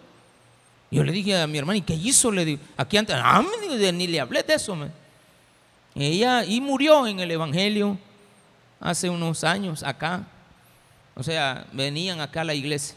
Yo 0.91 1.03
le 1.03 1.13
dije 1.13 1.41
a 1.41 1.47
mi 1.47 1.59
hermana, 1.59 1.79
¿y 1.79 1.83
qué 1.83 1.95
hizo? 1.95 2.31
Le 2.31 2.45
digo, 2.45 2.63
aquí 2.77 2.97
antes, 2.97 3.17
ah, 3.19 3.43
ni 3.93 4.07
le 4.07 4.21
hablé 4.21 4.43
de 4.43 4.55
eso. 4.55 4.77
Ella, 5.95 6.45
y 6.45 6.61
murió 6.61 7.07
en 7.07 7.21
el 7.21 7.31
Evangelio 7.31 7.99
hace 8.81 9.11
unos 9.11 9.43
años 9.45 9.83
acá. 9.83 10.25
O 11.15 11.23
sea, 11.23 11.67
venían 11.73 12.21
acá 12.21 12.43
a 12.43 12.45
la 12.45 12.55
iglesia. 12.55 12.95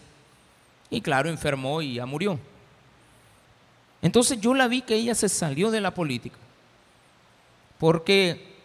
Y 0.89 1.01
claro, 1.01 1.29
enfermó 1.29 1.81
y 1.81 1.95
ya 1.95 2.05
murió. 2.05 2.39
Entonces 4.01 4.39
yo 4.39 4.53
la 4.53 4.67
vi 4.67 4.81
que 4.81 4.95
ella 4.95 5.15
se 5.15 5.29
salió 5.29 5.71
de 5.71 5.81
la 5.81 5.93
política. 5.93 6.37
Porque 7.77 8.55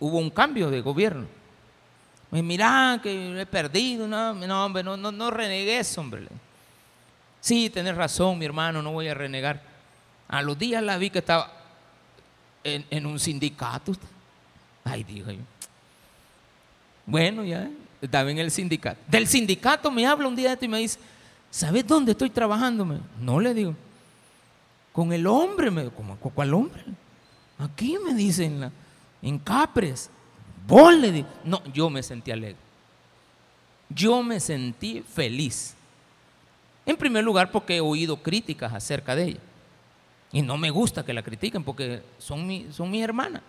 hubo 0.00 0.18
un 0.18 0.30
cambio 0.30 0.70
de 0.70 0.80
gobierno. 0.80 1.26
Me 2.30 2.42
mira 2.42 2.98
que 3.02 3.40
he 3.40 3.46
perdido. 3.46 4.08
No, 4.08 4.32
no 4.32 4.64
hombre, 4.64 4.82
no, 4.82 4.96
no, 4.96 5.12
no 5.12 5.30
renegues, 5.30 5.96
hombre. 5.98 6.26
Sí, 7.42 7.68
tenés 7.70 7.96
razón, 7.96 8.38
mi 8.38 8.44
hermano, 8.44 8.82
no 8.82 8.92
voy 8.92 9.08
a 9.08 9.14
renegar. 9.14 9.60
A 10.28 10.42
los 10.42 10.56
días 10.56 10.80
la 10.80 10.96
vi 10.96 11.10
que 11.10 11.18
estaba 11.18 11.52
en, 12.62 13.04
un 13.04 13.18
sindicato. 13.18 13.94
Ay, 14.84 15.02
dije 15.02 15.36
yo. 15.36 15.42
Bueno, 17.04 17.42
ya, 17.44 17.68
estaba 18.00 18.30
en 18.30 18.38
el 18.38 18.52
sindicato. 18.52 19.00
Del 19.08 19.26
sindicato 19.26 19.90
me 19.90 20.06
habla 20.06 20.28
un 20.28 20.36
día 20.36 20.50
de 20.50 20.54
esto 20.54 20.64
y 20.66 20.68
me 20.68 20.78
dice, 20.78 21.00
¿sabes 21.50 21.84
dónde 21.84 22.12
estoy 22.12 22.30
trabajando? 22.30 22.86
No 23.18 23.40
le 23.40 23.52
digo. 23.54 23.74
Con 24.92 25.12
el 25.12 25.26
hombre, 25.26 25.72
me 25.72 25.90
¿con 25.90 26.16
cuál 26.16 26.54
hombre? 26.54 26.84
Aquí 27.58 27.98
me 28.06 28.14
dicen, 28.14 28.70
en 29.20 29.38
Capres. 29.40 30.10
Vos 30.64 30.94
le 30.94 31.10
digo. 31.10 31.28
No, 31.42 31.60
yo 31.72 31.90
me 31.90 32.04
sentí 32.04 32.30
alegre. 32.30 32.56
Yo 33.88 34.22
me 34.22 34.38
sentí 34.38 35.02
feliz. 35.02 35.74
En 36.84 36.96
primer 36.96 37.24
lugar 37.24 37.50
porque 37.50 37.76
he 37.76 37.80
oído 37.80 38.22
críticas 38.22 38.72
acerca 38.72 39.14
de 39.14 39.24
ella. 39.24 39.40
Y 40.32 40.42
no 40.42 40.56
me 40.56 40.70
gusta 40.70 41.04
que 41.04 41.12
la 41.12 41.22
critiquen 41.22 41.62
porque 41.62 42.02
son 42.18 42.46
mi, 42.46 42.66
son 42.72 42.90
mi 42.90 43.02
hermana. 43.02 43.42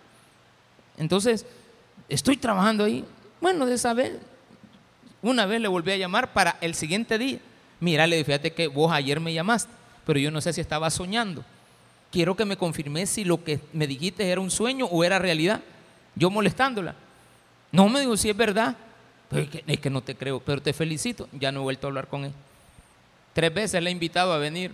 Entonces, 0.96 1.46
estoy 2.08 2.36
trabajando 2.36 2.84
ahí. 2.84 3.04
Bueno, 3.40 3.66
de 3.66 3.74
esa 3.74 3.94
vez, 3.94 4.12
una 5.22 5.46
vez 5.46 5.60
le 5.60 5.68
volví 5.68 5.92
a 5.92 5.96
llamar 5.96 6.32
para 6.32 6.56
el 6.60 6.74
siguiente 6.74 7.18
día. 7.18 7.38
Mira, 7.80 8.06
le 8.06 8.16
dije, 8.16 8.26
fíjate 8.26 8.52
que 8.52 8.68
vos 8.68 8.92
ayer 8.92 9.18
me 9.18 9.32
llamaste, 9.32 9.72
pero 10.06 10.18
yo 10.18 10.30
no 10.30 10.40
sé 10.40 10.52
si 10.52 10.60
estaba 10.60 10.90
soñando. 10.90 11.44
Quiero 12.12 12.36
que 12.36 12.44
me 12.44 12.56
confirmes 12.56 13.10
si 13.10 13.24
lo 13.24 13.42
que 13.42 13.60
me 13.72 13.86
dijiste 13.86 14.28
era 14.28 14.40
un 14.40 14.50
sueño 14.50 14.86
o 14.86 15.02
era 15.02 15.18
realidad. 15.18 15.60
Yo 16.14 16.30
molestándola. 16.30 16.94
No 17.72 17.88
me 17.88 18.00
dijo 18.00 18.16
si 18.16 18.30
es 18.30 18.36
verdad. 18.36 18.76
Es 19.32 19.48
que, 19.48 19.64
es 19.66 19.80
que 19.80 19.90
no 19.90 20.00
te 20.00 20.14
creo, 20.14 20.38
pero 20.38 20.62
te 20.62 20.72
felicito. 20.72 21.28
Ya 21.32 21.50
no 21.50 21.60
he 21.60 21.62
vuelto 21.64 21.86
a 21.86 21.88
hablar 21.88 22.06
con 22.06 22.24
él. 22.26 22.32
Tres 23.34 23.52
veces 23.52 23.82
le 23.82 23.90
he 23.90 23.92
invitado 23.92 24.32
a 24.32 24.38
venir. 24.38 24.72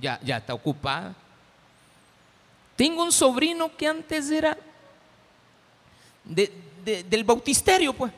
ya, 0.00 0.18
ya, 0.22 0.38
está 0.38 0.54
ocupada. 0.54 1.14
Tengo 2.74 3.04
un 3.04 3.12
sobrino 3.12 3.76
que 3.76 3.86
antes 3.86 4.30
era 4.30 4.56
del 6.24 7.22
bautisterio, 7.22 7.92
pues. 7.92 8.10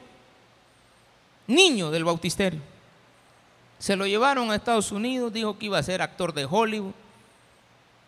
Niño 1.48 1.90
del 1.90 2.04
bautisterio. 2.04 2.60
Se 3.80 3.96
lo 3.96 4.06
llevaron 4.06 4.48
a 4.52 4.54
Estados 4.54 4.92
Unidos, 4.92 5.32
dijo 5.32 5.58
que 5.58 5.66
iba 5.66 5.76
a 5.76 5.82
ser 5.82 6.00
actor 6.00 6.32
de 6.32 6.46
Hollywood. 6.48 6.94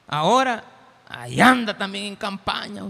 Ahora, 0.07 0.63
ahí 1.09 1.41
anda 1.41 1.77
también 1.77 2.05
en 2.05 2.17
campaña. 2.17 2.85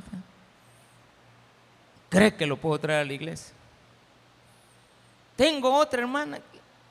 ¿Cree 2.10 2.36
que 2.36 2.46
lo 2.46 2.58
puedo 2.58 2.78
traer 2.78 3.00
a 3.00 3.04
la 3.06 3.12
iglesia? 3.14 3.54
Tengo 5.34 5.74
otra 5.74 6.02
hermana 6.02 6.38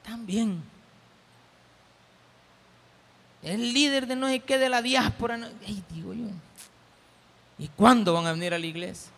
también 0.02 0.73
el 3.44 3.74
líder 3.74 4.08
de 4.08 4.16
no 4.16 4.28
sé 4.28 4.40
qué 4.40 4.58
de 4.58 4.70
la 4.70 4.82
diáspora. 4.82 5.38
digo 5.90 6.14
yo. 6.14 6.28
¿Y 7.60 7.68
cuándo 7.68 8.14
van 8.14 8.26
a 8.26 8.32
venir 8.32 8.54
a 8.54 8.60
la 8.60 8.66
iglesia? 8.66 9.12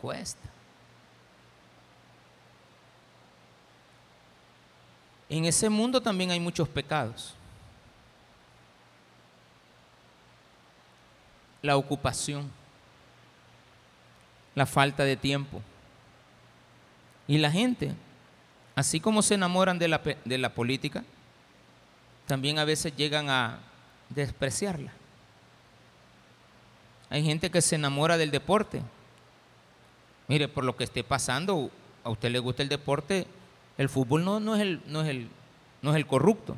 Cuesta. 0.00 0.48
En 5.28 5.44
ese 5.44 5.68
mundo 5.68 6.00
también 6.00 6.30
hay 6.30 6.40
muchos 6.40 6.68
pecados. 6.68 7.34
La 11.62 11.76
ocupación, 11.76 12.50
la 14.54 14.66
falta 14.66 15.04
de 15.04 15.16
tiempo. 15.16 15.60
Y 17.26 17.38
la 17.38 17.50
gente, 17.50 17.92
así 18.74 19.00
como 19.00 19.22
se 19.22 19.34
enamoran 19.34 19.78
de 19.78 19.88
la, 19.88 20.00
de 20.24 20.38
la 20.38 20.48
política, 20.54 21.04
también 22.28 22.60
a 22.60 22.64
veces 22.64 22.94
llegan 22.94 23.28
a 23.30 23.58
despreciarla. 24.10 24.92
Hay 27.10 27.24
gente 27.24 27.50
que 27.50 27.62
se 27.62 27.74
enamora 27.74 28.16
del 28.16 28.30
deporte. 28.30 28.82
Mire, 30.28 30.46
por 30.46 30.62
lo 30.62 30.76
que 30.76 30.84
esté 30.84 31.02
pasando, 31.02 31.70
a 32.04 32.10
usted 32.10 32.30
le 32.30 32.38
gusta 32.38 32.62
el 32.62 32.68
deporte, 32.68 33.26
el 33.78 33.88
fútbol 33.88 34.24
no, 34.24 34.38
no, 34.38 34.54
es, 34.54 34.60
el, 34.60 34.82
no, 34.86 35.02
es, 35.02 35.08
el, 35.08 35.28
no 35.82 35.90
es 35.90 35.96
el 35.96 36.06
corrupto. 36.06 36.56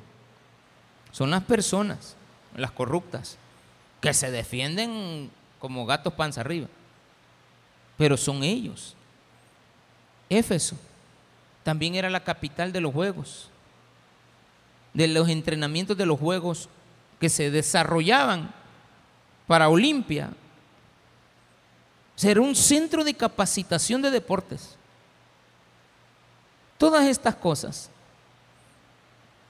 son 1.12 1.30
las 1.30 1.44
personas, 1.44 2.16
las 2.56 2.72
corruptas, 2.72 3.38
que 4.00 4.12
se 4.12 4.30
defienden 4.30 5.30
como 5.61 5.87
gatos 5.87 6.14
panza 6.14 6.40
arriba. 6.40 6.66
Pero 7.96 8.16
son 8.16 8.42
ellos. 8.42 8.96
Éfeso 10.28 10.76
también 11.62 11.94
era 11.94 12.11
la 12.11 12.24
capital 12.24 12.72
de 12.72 12.80
los 12.80 12.92
juegos, 12.92 13.50
de 14.92 15.09
los 15.09 15.29
entrenamientos 15.29 15.96
de 15.96 16.07
los 16.07 16.18
juegos 16.18 16.68
que 17.18 17.29
se 17.29 17.50
desarrollaban 17.50 18.53
para 19.46 19.68
Olimpia. 19.68 20.31
Será 22.16 22.40
un 22.40 22.55
centro 22.55 23.05
de 23.05 23.14
capacitación 23.14 24.03
de 24.03 24.11
deportes. 24.11 24.76
Todas 26.79 27.07
estas 27.07 27.35
cosas 27.35 27.90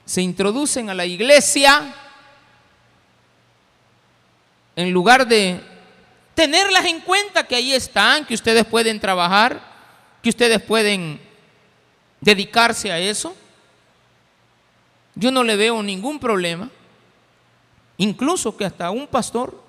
se 0.04 0.22
introducen 0.22 0.90
a 0.90 0.94
la 0.94 1.06
iglesia 1.06 1.94
en 4.74 4.90
lugar 4.90 5.26
de 5.26 5.60
tenerlas 6.34 6.84
en 6.86 7.00
cuenta 7.00 7.46
que 7.46 7.54
ahí 7.54 7.72
están, 7.72 8.24
que 8.24 8.34
ustedes 8.34 8.64
pueden 8.64 8.98
trabajar, 8.98 9.60
que 10.22 10.30
ustedes 10.30 10.60
pueden 10.60 11.20
dedicarse 12.20 12.90
a 12.90 12.98
eso. 12.98 13.36
Yo 15.14 15.30
no 15.30 15.42
le 15.42 15.56
veo 15.56 15.82
ningún 15.82 16.18
problema. 16.18 16.70
Incluso 17.98 18.56
que 18.56 18.64
hasta 18.64 18.90
un 18.90 19.06
pastor 19.06 19.62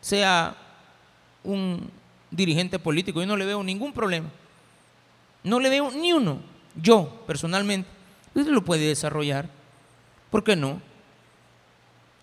sea 0.00 0.56
un 1.44 1.90
dirigente 2.30 2.78
político, 2.78 3.20
yo 3.20 3.26
no 3.26 3.36
le 3.36 3.44
veo 3.44 3.62
ningún 3.62 3.92
problema. 3.92 4.28
No 5.44 5.60
le 5.60 5.68
veo 5.68 5.90
ni 5.90 6.12
uno, 6.12 6.38
yo 6.80 7.24
personalmente. 7.26 7.88
Usted 8.34 8.50
lo 8.50 8.64
puede 8.64 8.86
desarrollar. 8.86 9.48
¿Por 10.30 10.42
qué 10.42 10.56
no? 10.56 10.80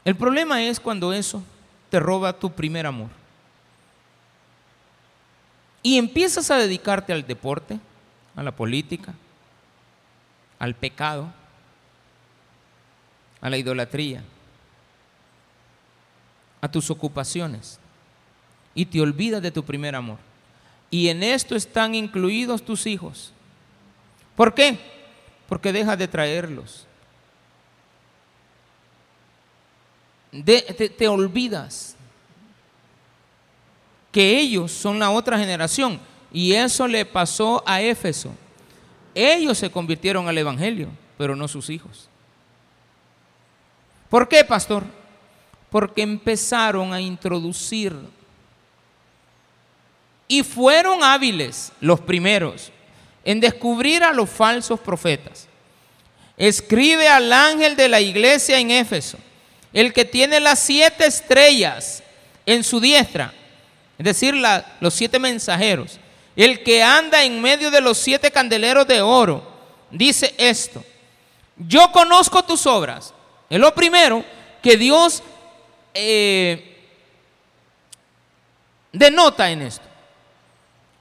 El 0.04 0.16
problema 0.16 0.64
es 0.64 0.80
cuando 0.80 1.14
eso 1.14 1.44
te 1.90 2.00
roba 2.00 2.34
tu 2.34 2.52
primer 2.52 2.86
amor. 2.86 3.10
Y 5.84 5.98
empiezas 5.98 6.50
a 6.52 6.58
dedicarte 6.58 7.14
al 7.14 7.26
deporte, 7.28 7.80
a 8.36 8.44
la 8.44 8.52
política, 8.52 9.14
al 10.58 10.76
pecado, 10.76 11.32
a 13.42 13.50
la 13.50 13.58
idolatría, 13.58 14.24
a 16.62 16.70
tus 16.70 16.90
ocupaciones 16.90 17.80
y 18.76 18.86
te 18.86 19.02
olvidas 19.02 19.42
de 19.42 19.52
tu 19.52 19.64
primer 19.64 19.96
amor. 19.96 20.18
Y 20.92 21.10
en 21.10 21.24
esto 21.24 21.56
están 21.56 21.96
incluidos 21.96 22.64
tus 22.64 22.86
hijos. 22.88 23.32
¿Por 24.36 24.54
qué? 24.54 24.80
Porque 25.48 25.72
dejas 25.72 25.98
de 25.98 26.08
traerlos. 26.08 26.86
te, 30.44 30.62
te 30.90 31.08
olvidas 31.08 31.96
que 34.12 34.40
ellos 34.40 34.72
son 34.72 35.00
la 35.00 35.12
otra 35.12 35.38
generación. 35.38 36.00
Y 36.32 36.54
eso 36.54 36.88
le 36.88 37.06
pasó 37.06 37.64
a 37.66 37.82
Éfeso. 37.82 38.32
Ellos 39.16 39.58
se 39.58 39.72
convirtieron 39.72 40.28
al 40.28 40.38
Evangelio, 40.38 40.90
pero 41.18 41.36
no 41.36 41.48
sus 41.48 41.70
hijos. 41.70 42.09
¿Por 44.10 44.28
qué, 44.28 44.44
pastor? 44.44 44.84
Porque 45.70 46.02
empezaron 46.02 46.94
a 46.94 47.00
introducir 47.00 47.96
y 50.28 50.44
fueron 50.44 51.04
hábiles 51.04 51.72
los 51.80 52.00
primeros 52.00 52.72
en 53.24 53.40
descubrir 53.40 54.04
a 54.04 54.14
los 54.14 54.30
falsos 54.30 54.80
profetas. 54.80 55.48
Escribe 56.38 57.08
al 57.08 57.32
ángel 57.34 57.76
de 57.76 57.90
la 57.90 58.00
iglesia 58.00 58.60
en 58.60 58.72
Éfeso, 58.72 59.18
el 59.74 59.94
que 59.94 60.06
tiene 60.06 60.40
las 60.40 60.60
siete 60.60 61.06
estrellas 61.06 62.02
en 62.46 62.64
su 62.64 62.80
diestra, 62.80 63.34
es 63.98 64.06
decir, 64.06 64.34
los 64.80 64.94
siete 64.94 65.20
mensajeros, 65.20 66.00
el 66.36 66.64
que 66.64 66.82
anda 66.82 67.24
en 67.24 67.42
medio 67.42 67.70
de 67.70 67.82
los 67.82 67.98
siete 67.98 68.32
candeleros 68.32 68.88
de 68.88 69.02
oro, 69.02 69.44
dice 69.92 70.34
esto, 70.38 70.84
yo 71.58 71.92
conozco 71.92 72.42
tus 72.44 72.66
obras. 72.66 73.14
Es 73.50 73.60
lo 73.60 73.74
primero 73.74 74.24
que 74.62 74.78
Dios 74.78 75.24
eh, 75.94 76.88
denota 78.92 79.50
en 79.50 79.64
esto. 79.64 79.86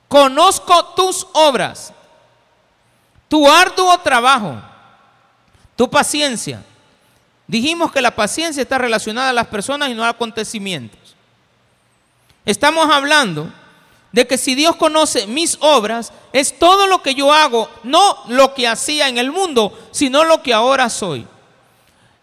Conozco 0.08 0.94
tus 0.94 1.26
obras, 1.34 1.92
tu 3.28 3.48
arduo 3.48 3.98
trabajo, 3.98 4.56
tu 5.76 5.90
paciencia. 5.90 6.64
Dijimos 7.46 7.92
que 7.92 8.00
la 8.00 8.14
paciencia 8.14 8.62
está 8.62 8.78
relacionada 8.78 9.30
a 9.30 9.34
las 9.34 9.46
personas 9.48 9.90
y 9.90 9.94
no 9.94 10.04
a 10.04 10.08
acontecimientos. 10.08 11.14
Estamos 12.46 12.90
hablando 12.90 13.52
de 14.12 14.26
que 14.26 14.38
si 14.38 14.54
Dios 14.54 14.76
conoce 14.76 15.26
mis 15.26 15.58
obras, 15.60 16.14
es 16.32 16.58
todo 16.58 16.86
lo 16.86 17.02
que 17.02 17.14
yo 17.14 17.30
hago, 17.30 17.68
no 17.82 18.18
lo 18.28 18.54
que 18.54 18.66
hacía 18.66 19.08
en 19.08 19.18
el 19.18 19.30
mundo, 19.30 19.78
sino 19.90 20.24
lo 20.24 20.42
que 20.42 20.54
ahora 20.54 20.88
soy. 20.88 21.26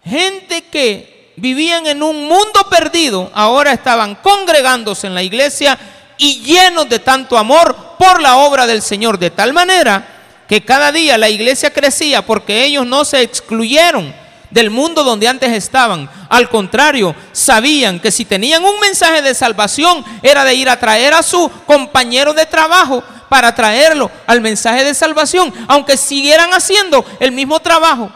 Gente 0.06 0.62
que 0.64 1.34
vivían 1.36 1.88
en 1.88 2.04
un 2.04 2.28
mundo 2.28 2.68
perdido, 2.70 3.32
ahora 3.34 3.72
estaban 3.72 4.16
congregándose 4.16 5.08
en 5.08 5.16
la 5.16 5.24
iglesia 5.24 5.78
y 6.18 6.42
llenos 6.42 6.88
de 6.88 7.00
tanto 7.00 7.38
amor 7.38 7.76
por 7.98 8.22
la 8.22 8.38
obra 8.38 8.68
del 8.68 8.82
Señor, 8.82 9.18
de 9.18 9.32
tal 9.32 9.52
manera 9.52 10.08
que 10.48 10.64
cada 10.64 10.92
día 10.92 11.18
la 11.18 11.30
iglesia 11.30 11.74
crecía 11.74 12.24
porque 12.24 12.64
ellos 12.64 12.86
no 12.86 13.04
se 13.04 13.22
excluyeron 13.22 14.14
del 14.52 14.70
mundo 14.70 15.04
donde 15.04 15.28
antes 15.28 15.52
estaban. 15.52 16.10
Al 16.30 16.50
contrario, 16.50 17.16
sabían 17.32 18.00
que 18.00 18.12
si 18.12 18.26
tenían 18.26 18.64
un 18.64 18.80
mensaje 18.80 19.22
de 19.22 19.34
salvación 19.34 20.06
era 20.22 20.46
de 20.46 20.54
ir 20.54 20.70
a 20.70 20.80
traer 20.80 21.14
a 21.14 21.24
su 21.24 21.50
compañero 21.66 22.34
de 22.34 22.46
trabajo 22.46 23.04
para 23.28 23.56
traerlo 23.56 24.12
al 24.28 24.40
mensaje 24.40 24.84
de 24.84 24.94
salvación, 24.94 25.52
aunque 25.68 25.98
siguieran 25.98 26.54
haciendo 26.54 27.04
el 27.20 27.32
mismo 27.32 27.60
trabajo. 27.60 28.12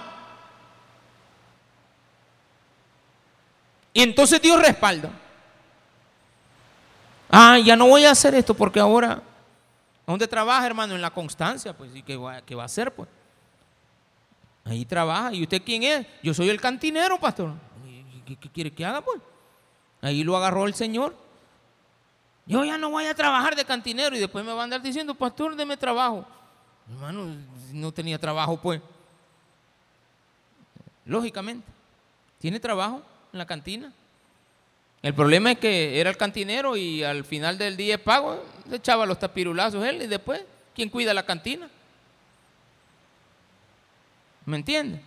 Y 3.94 4.02
entonces 4.02 4.42
Dios 4.42 4.62
respalda. 4.62 5.12
Ah, 7.30 7.60
ya 7.60 7.76
no 7.76 7.88
voy 7.88 8.06
a 8.06 8.12
hacer 8.12 8.34
esto 8.34 8.54
porque 8.54 8.80
ahora, 8.80 9.22
¿dónde 10.06 10.28
trabaja, 10.28 10.66
hermano? 10.66 10.96
En 10.96 11.02
la 11.02 11.12
constancia, 11.12 11.76
pues, 11.78 11.96
¿y 11.96 12.02
qué 12.02 12.18
va, 12.18 12.42
qué 12.42 12.56
a 12.56 12.64
hacer, 12.64 12.94
pues? 12.94 13.08
Ahí 14.66 14.86
trabaja. 14.86 15.34
¿Y 15.34 15.44
usted 15.44 15.62
quién 15.64 15.84
es? 15.84 16.08
Yo 16.24 16.34
soy 16.34 16.50
el 16.50 16.60
cantinero, 16.60 17.20
pastor. 17.20 17.54
¿Qué, 18.26 18.36
quiere 18.50 18.72
que 18.72 18.86
haga, 18.86 19.02
pues? 19.02 19.22
Ahí 20.02 20.24
lo 20.24 20.38
agarró 20.38 20.66
el 20.66 20.74
Señor. 20.74 21.16
Yo 22.46 22.64
ya 22.64 22.78
no 22.78 22.90
voy 22.90 23.06
a 23.06 23.14
trabajar 23.14 23.56
de 23.56 23.64
cantinero 23.64 24.16
y 24.16 24.20
después 24.20 24.44
me 24.44 24.54
va 24.54 24.62
a 24.62 24.64
andar 24.64 24.82
diciendo, 24.82 25.14
pastor, 25.14 25.56
deme 25.56 25.78
trabajo. 25.78 26.26
Hermano, 26.90 27.36
no 27.72 27.92
tenía 27.92 28.18
trabajo, 28.18 28.58
pues. 28.58 28.82
Lógicamente, 31.06 31.68
tiene 32.40 32.60
trabajo 32.60 33.04
en 33.32 33.40
la 33.40 33.46
cantina. 33.46 33.94
El 35.02 35.14
problema 35.14 35.52
es 35.52 35.60
que 35.60 36.00
era 36.00 36.10
el 36.10 36.18
cantinero 36.18 36.76
y 36.76 37.04
al 37.04 37.24
final 37.24 37.58
del 37.58 37.78
día 37.78 37.96
de 37.96 38.04
pago 38.04 38.44
le 38.70 38.78
echaba 38.78 39.06
los 39.06 39.20
tapirulazos 39.20 39.86
él 39.86 40.02
y 40.02 40.08
después, 40.08 40.42
¿quién 40.76 40.90
cuida 40.90 41.14
la 41.14 41.26
cantina? 41.26 41.70
¿Me 44.46 44.58
entiende? 44.58 45.02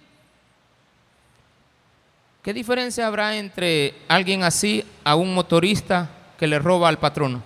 ¿Qué 2.43 2.53
diferencia 2.53 3.07
habrá 3.07 3.37
entre 3.37 3.95
alguien 4.09 4.43
así 4.43 4.85
a 5.05 5.15
un 5.15 5.35
motorista 5.35 6.09
que 6.39 6.47
le 6.47 6.59
roba 6.59 6.89
al 6.89 6.99
patrono? 6.99 7.43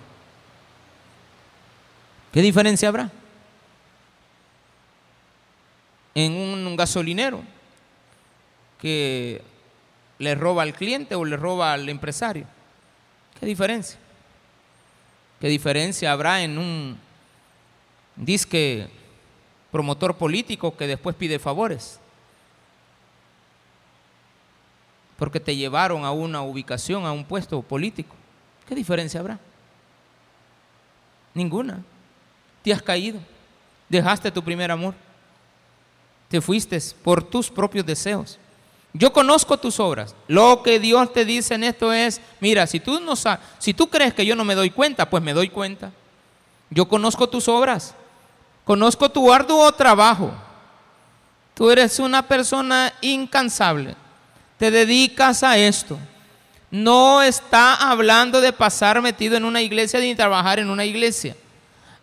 ¿Qué 2.31 2.41
diferencia 2.41 2.87
habrá? 2.87 3.11
En 6.15 6.33
un 6.33 6.75
gasolinero 6.75 7.43
que 8.79 9.41
le 10.19 10.35
roba 10.35 10.63
al 10.63 10.73
cliente 10.73 11.15
o 11.15 11.25
le 11.25 11.37
roba 11.37 11.73
al 11.73 11.87
empresario. 11.89 12.45
¿Qué 13.39 13.45
diferencia? 13.45 13.99
¿Qué 15.39 15.47
diferencia 15.47 16.11
habrá 16.11 16.41
en 16.41 16.57
un 16.57 16.97
disque 18.15 18.89
promotor 19.71 20.15
político 20.15 20.75
que 20.75 20.87
después 20.87 21.15
pide 21.15 21.39
favores. 21.39 21.99
Porque 25.17 25.39
te 25.39 25.55
llevaron 25.55 26.05
a 26.05 26.11
una 26.11 26.41
ubicación, 26.41 27.05
a 27.05 27.11
un 27.11 27.23
puesto 27.23 27.61
político. 27.61 28.15
¿Qué 28.67 28.75
diferencia 28.75 29.19
habrá? 29.19 29.39
Ninguna. 31.33 31.83
Te 32.61 32.73
has 32.73 32.81
caído. 32.81 33.19
Dejaste 33.89 34.31
tu 34.31 34.43
primer 34.43 34.71
amor. 34.71 34.93
Te 36.29 36.41
fuiste 36.41 36.79
por 37.03 37.23
tus 37.23 37.49
propios 37.49 37.85
deseos. 37.85 38.37
Yo 38.97 39.13
conozco 39.13 39.57
tus 39.57 39.79
obras. 39.79 40.15
Lo 40.27 40.63
que 40.63 40.79
Dios 40.79 41.13
te 41.13 41.23
dice 41.23 41.53
en 41.53 41.63
esto 41.63 41.93
es, 41.93 42.19
mira, 42.39 42.65
si 42.65 42.79
tú 42.79 42.99
no 42.99 43.13
si 43.59 43.73
tú 43.73 43.89
crees 43.89 44.13
que 44.13 44.25
yo 44.25 44.35
no 44.35 44.43
me 44.43 44.55
doy 44.55 44.71
cuenta, 44.71 45.07
pues 45.07 45.21
me 45.21 45.33
doy 45.33 45.49
cuenta. 45.49 45.91
Yo 46.71 46.87
conozco 46.87 47.29
tus 47.29 47.47
obras. 47.47 47.93
Conozco 48.63 49.09
tu 49.09 49.31
arduo 49.31 49.71
trabajo. 49.71 50.31
Tú 51.53 51.69
eres 51.69 51.99
una 51.99 52.23
persona 52.27 52.91
incansable. 53.01 53.95
te 54.57 54.71
dedicas 54.71 55.43
a 55.43 55.57
esto. 55.57 55.99
No 56.71 57.21
está 57.21 57.75
hablando 57.75 58.41
de 58.41 58.51
pasar 58.51 58.99
metido 59.01 59.37
en 59.37 59.45
una 59.45 59.61
iglesia 59.61 59.99
ni 59.99 60.15
trabajar 60.15 60.57
en 60.57 60.71
una 60.71 60.85
iglesia. 60.85 61.35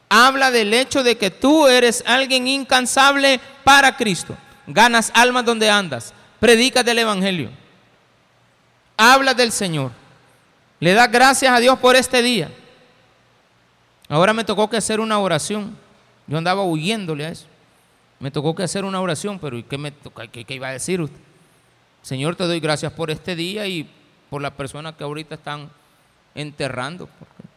Habla 0.09 0.53
del 0.53 0.73
hecho 0.73 1.03
de 1.03 1.19
que 1.19 1.31
tú 1.31 1.67
eres 1.67 2.05
alguien 2.07 2.47
incansable 2.47 3.41
para 3.65 3.97
Cristo. 3.97 4.37
Ganas 4.69 5.11
almas 5.13 5.45
donde 5.45 5.69
andas. 5.69 6.15
Predicas 6.45 6.85
del 6.85 6.99
Evangelio. 6.99 7.49
Habla 8.99 9.33
del 9.33 9.51
Señor. 9.51 9.93
Le 10.79 10.93
das 10.93 11.11
gracias 11.11 11.51
a 11.51 11.59
Dios 11.59 11.79
por 11.79 11.97
este 11.97 12.21
día. 12.21 12.51
Ahora 14.11 14.35
me 14.35 14.45
tocó 14.45 14.69
que 14.69 14.77
hacer 14.77 15.01
una 15.01 15.19
oración. 15.19 15.75
Yo 16.27 16.37
andaba 16.37 16.63
huyéndole 16.63 17.25
a 17.25 17.31
eso. 17.31 17.47
Me 18.21 18.31
tocó 18.31 18.55
que 18.55 18.63
hacer 18.63 18.85
una 18.85 19.01
oración, 19.01 19.39
pero 19.39 19.67
¿qué, 19.67 19.79
me, 19.79 19.95
qué, 20.31 20.45
qué 20.45 20.55
iba 20.55 20.69
a 20.69 20.73
decir 20.73 21.01
usted? 21.01 21.19
Señor, 22.03 22.37
te 22.37 22.45
doy 22.45 22.61
gracias 22.61 22.93
por 22.93 23.11
este 23.11 23.35
día 23.35 23.67
y 23.67 23.89
por 24.29 24.43
las 24.43 24.53
personas 24.53 24.97
que 24.97 25.05
ahorita 25.05 25.37
están 25.37 25.71
enterrando. 26.35 27.09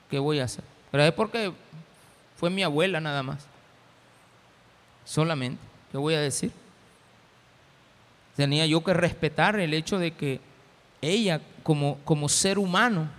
¿Qué 0.10 0.18
voy 0.18 0.40
a 0.40 0.46
hacer? 0.46 0.64
Es 0.94 1.12
porque 1.12 1.52
fue 2.38 2.50
mi 2.50 2.64
abuela 2.64 3.02
nada 3.02 3.22
más. 3.22 3.48
Solamente. 5.04 5.62
¿Qué 5.92 5.98
voy 5.98 6.14
a 6.14 6.22
decir? 6.22 6.54
Tenía 8.38 8.68
yo 8.68 8.84
que 8.84 8.94
respetar 8.94 9.60
el 9.60 9.74
hecho 9.74 9.98
de 9.98 10.12
que 10.12 10.40
ella, 11.02 11.42
como, 11.64 11.98
como 12.06 12.30
ser 12.30 12.60
humano, 12.60 13.10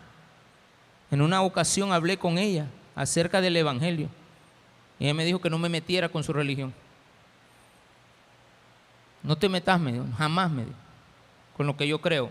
en 1.10 1.20
una 1.20 1.42
ocasión 1.42 1.92
hablé 1.92 2.16
con 2.16 2.38
ella 2.38 2.66
acerca 2.94 3.40
del 3.40 3.56
Evangelio. 3.56 4.08
Y 5.00 5.04
ella 5.04 5.14
me 5.14 5.24
dijo 5.24 5.40
que 5.40 5.50
no 5.50 5.58
me 5.58 5.68
metiera 5.68 6.08
con 6.08 6.22
su 6.22 6.32
religión. 6.32 6.72
No 9.24 9.36
te 9.36 9.48
metas, 9.48 9.80
me 9.80 9.92
dijo, 9.92 10.06
jamás 10.16 10.50
me 10.52 10.64
dijo, 10.64 10.76
con 11.56 11.66
lo 11.66 11.76
que 11.76 11.88
yo 11.88 12.00
creo. 12.00 12.30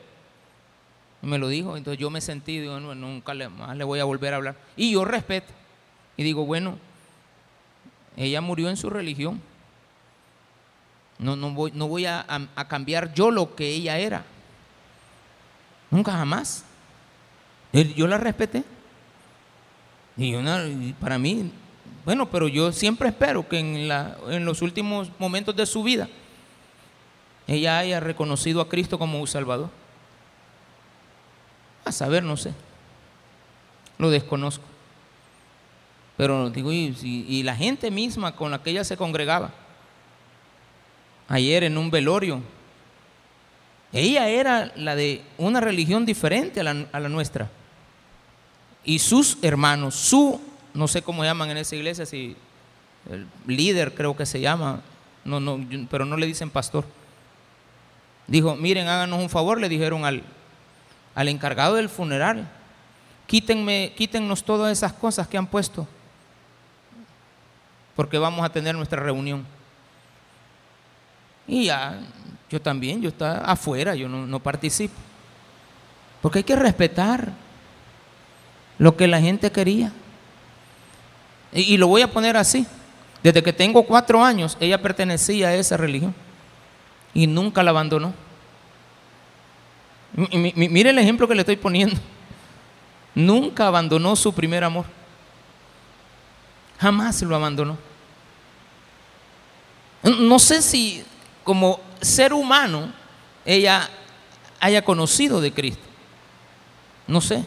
Y 1.22 1.28
me 1.28 1.38
lo 1.38 1.50
dijo, 1.50 1.76
entonces 1.76 2.00
yo 2.00 2.10
me 2.10 2.22
sentí, 2.22 2.60
digo, 2.60 2.80
nunca 2.80 3.34
le, 3.34 3.50
más 3.50 3.76
le 3.76 3.84
voy 3.84 4.00
a 4.00 4.06
volver 4.06 4.34
a 4.34 4.38
hablar. 4.38 4.56
Y 4.78 4.94
yo 4.94 5.04
respeto. 5.04 5.52
Y 6.16 6.24
digo, 6.24 6.46
bueno, 6.46 6.78
ella 8.16 8.40
murió 8.40 8.70
en 8.70 8.78
su 8.78 8.90
religión. 8.90 9.42
No, 11.20 11.36
no 11.36 11.52
voy, 11.52 11.72
no 11.74 11.88
voy 11.88 12.06
a, 12.06 12.26
cambiar 12.68 13.14
yo 13.14 13.32
lo 13.32 13.56
que 13.56 13.68
ella 13.68 13.98
era. 13.98 14.24
Nunca 15.90 16.12
jamás. 16.12 16.64
Yo 17.74 18.08
la 18.08 18.18
respeté. 18.18 18.64
Y 20.16 20.94
para 20.94 21.18
mí, 21.18 21.52
bueno, 22.06 22.30
pero 22.30 22.48
yo 22.48 22.72
siempre 22.72 23.10
espero 23.10 23.48
que 23.48 23.60
en, 23.60 23.88
la, 23.88 24.18
en 24.30 24.46
los 24.46 24.62
últimos 24.62 25.12
momentos 25.20 25.56
de 25.56 25.66
su 25.66 25.84
vida 25.84 26.08
ella 27.48 27.80
haya 27.80 28.00
reconocido 28.00 28.60
a 28.62 28.68
Cristo 28.68 29.00
como 29.00 29.20
un 29.20 29.28
Salvador. 29.28 29.70
A 31.86 31.92
saber, 31.92 32.24
no 32.24 32.36
sé. 32.36 32.54
Lo 33.98 34.10
desconozco. 34.10 34.66
Pero 36.18 36.50
digo, 36.50 36.74
y, 36.74 37.44
la 37.44 37.56
gente 37.56 37.90
misma 37.90 38.36
con 38.36 38.52
la 38.52 38.62
que 38.62 38.72
ella 38.72 38.84
se 38.84 38.98
congregaba, 38.98 39.52
ayer 41.28 41.64
en 41.64 41.78
un 41.78 41.92
velorio, 41.92 42.42
ella 43.94 44.28
era 44.28 44.72
la 44.76 44.96
de 44.96 45.22
una 45.38 45.62
religión 45.62 46.06
diferente 46.06 46.60
a 46.60 46.64
la, 46.64 47.10
nuestra. 47.10 47.50
Y 48.84 49.00
sus 49.00 49.38
hermanos, 49.42 49.96
su, 49.96 50.42
no 50.74 50.88
sé 50.88 51.02
cómo 51.02 51.24
llaman 51.24 51.50
en 51.50 51.58
esa 51.58 51.76
iglesia, 51.76 52.06
si 52.06 52.36
el 53.10 53.26
líder 53.46 53.94
creo 53.94 54.16
que 54.16 54.26
se 54.26 54.40
llama, 54.40 54.82
no, 55.24 55.40
no, 55.40 55.60
pero 55.90 56.06
no 56.06 56.18
le 56.18 56.26
dicen 56.26 56.50
pastor. 56.50 56.86
Dijo, 58.28 58.56
miren, 58.56 58.88
háganos 58.88 59.20
un 59.20 59.30
favor, 59.30 59.60
le 59.60 59.70
dijeron 59.70 60.06
al, 60.06 60.24
al 61.16 61.28
encargado 61.30 61.76
del 61.76 61.90
funeral, 61.90 62.50
quítenme, 63.26 63.94
quítennos 63.96 64.44
todas 64.44 64.72
esas 64.72 64.94
cosas 64.94 65.28
que 65.28 65.38
han 65.38 65.48
puesto 65.48 65.88
porque 67.98 68.20
vamos 68.20 68.46
a 68.46 68.50
tener 68.50 68.76
nuestra 68.76 69.02
reunión. 69.02 69.44
Y 71.48 71.66
ya, 71.66 72.00
yo 72.50 72.62
también, 72.62 73.02
yo 73.02 73.10
estaba 73.10 73.40
afuera, 73.40 73.96
yo 73.96 74.10
no, 74.10 74.40
participo. 74.40 74.96
Porque 76.22 76.40
hay 76.40 76.44
que 76.44 76.56
respetar 76.56 77.32
lo 78.78 78.98
que 78.98 79.08
la 79.08 79.22
gente 79.22 79.52
quería. 79.52 79.92
Y, 81.54 81.74
y, 81.74 81.78
lo 81.78 81.88
voy 81.88 82.02
a 82.02 82.12
poner 82.12 82.36
así. 82.36 82.68
Desde 83.24 83.42
que 83.42 83.54
tengo 83.54 83.84
cuatro 83.84 84.24
años, 84.24 84.58
ella 84.60 84.82
pertenecía 84.82 85.50
a 85.50 85.56
esa 85.56 85.78
religión. 85.78 86.14
Y 87.14 87.28
nunca 87.28 87.64
la 87.64 87.72
abandonó. 87.72 88.14
mire 90.14 90.90
el 90.90 91.00
ejemplo 91.00 91.28
que 91.28 91.36
le 91.36 91.42
estoy 91.42 91.56
poniendo. 91.56 91.96
Nunca 93.16 93.68
abandonó 93.68 94.16
su 94.16 94.34
primer 94.34 94.64
amor. 94.64 94.86
Jamás 96.80 97.22
lo 97.24 97.36
abandonó. 97.36 97.78
No 100.04 100.38
sé 100.38 100.62
si 100.62 101.04
como 101.48 101.80
ser 102.02 102.34
humano 102.34 102.92
ella 103.46 103.90
haya 104.60 104.84
conocido 104.84 105.40
de 105.40 105.54
Cristo. 105.54 105.88
No 107.08 107.22
sé. 107.22 107.46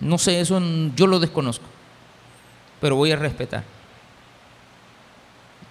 No 0.00 0.18
sé, 0.18 0.40
eso 0.40 0.60
yo 0.96 1.06
lo 1.06 1.20
desconozco. 1.20 1.64
Pero 2.80 2.96
voy 2.96 3.12
a 3.12 3.16
respetar. 3.16 3.62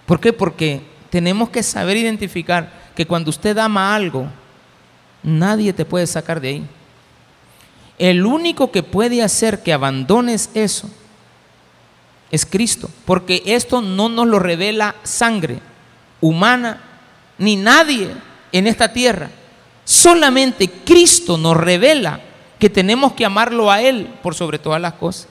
¿Por 0.05 0.21
qué? 0.21 0.31
Porque 0.31 0.83
tenemos 1.09 1.49
que 1.49 1.63
saber 1.63 1.97
identificar 1.97 2.71
que 2.95 3.05
cuando 3.05 3.29
usted 3.29 3.57
ama 3.57 3.93
algo, 3.93 4.27
nadie 5.21 5.73
te 5.73 5.83
puede 5.83 6.07
sacar 6.07 6.39
de 6.39 6.47
ahí. 6.47 6.67
El 7.97 8.25
único 8.25 8.71
que 8.71 8.83
puede 8.83 9.21
hacer 9.21 9.63
que 9.63 9.73
abandones 9.73 10.49
eso 10.53 10.89
es 12.31 12.45
Cristo, 12.45 12.89
porque 13.03 13.43
esto 13.45 13.81
no 13.81 14.07
nos 14.07 14.27
lo 14.27 14.39
revela 14.39 14.95
sangre 15.03 15.59
humana 16.21 16.81
ni 17.37 17.55
nadie 17.55 18.11
en 18.51 18.67
esta 18.67 18.91
tierra. 18.91 19.29
Solamente 19.83 20.69
Cristo 20.69 21.37
nos 21.37 21.55
revela 21.55 22.19
que 22.59 22.69
tenemos 22.69 23.13
que 23.13 23.25
amarlo 23.25 23.69
a 23.69 23.81
Él 23.81 24.07
por 24.23 24.33
sobre 24.33 24.57
todas 24.57 24.81
las 24.81 24.93
cosas. 24.93 25.27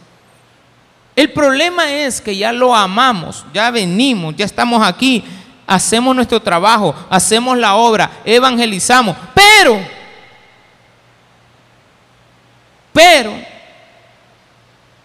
El 1.17 1.33
problema 1.33 1.93
es 1.93 2.21
que 2.21 2.37
ya 2.37 2.53
lo 2.53 2.75
amamos, 2.75 3.45
ya 3.53 3.71
venimos, 3.71 4.35
ya 4.37 4.45
estamos 4.45 4.87
aquí, 4.87 5.25
hacemos 5.67 6.15
nuestro 6.15 6.41
trabajo, 6.41 6.95
hacemos 7.09 7.57
la 7.57 7.77
obra, 7.77 8.11
evangelizamos, 8.25 9.17
pero, 9.33 9.81
pero, 12.93 13.33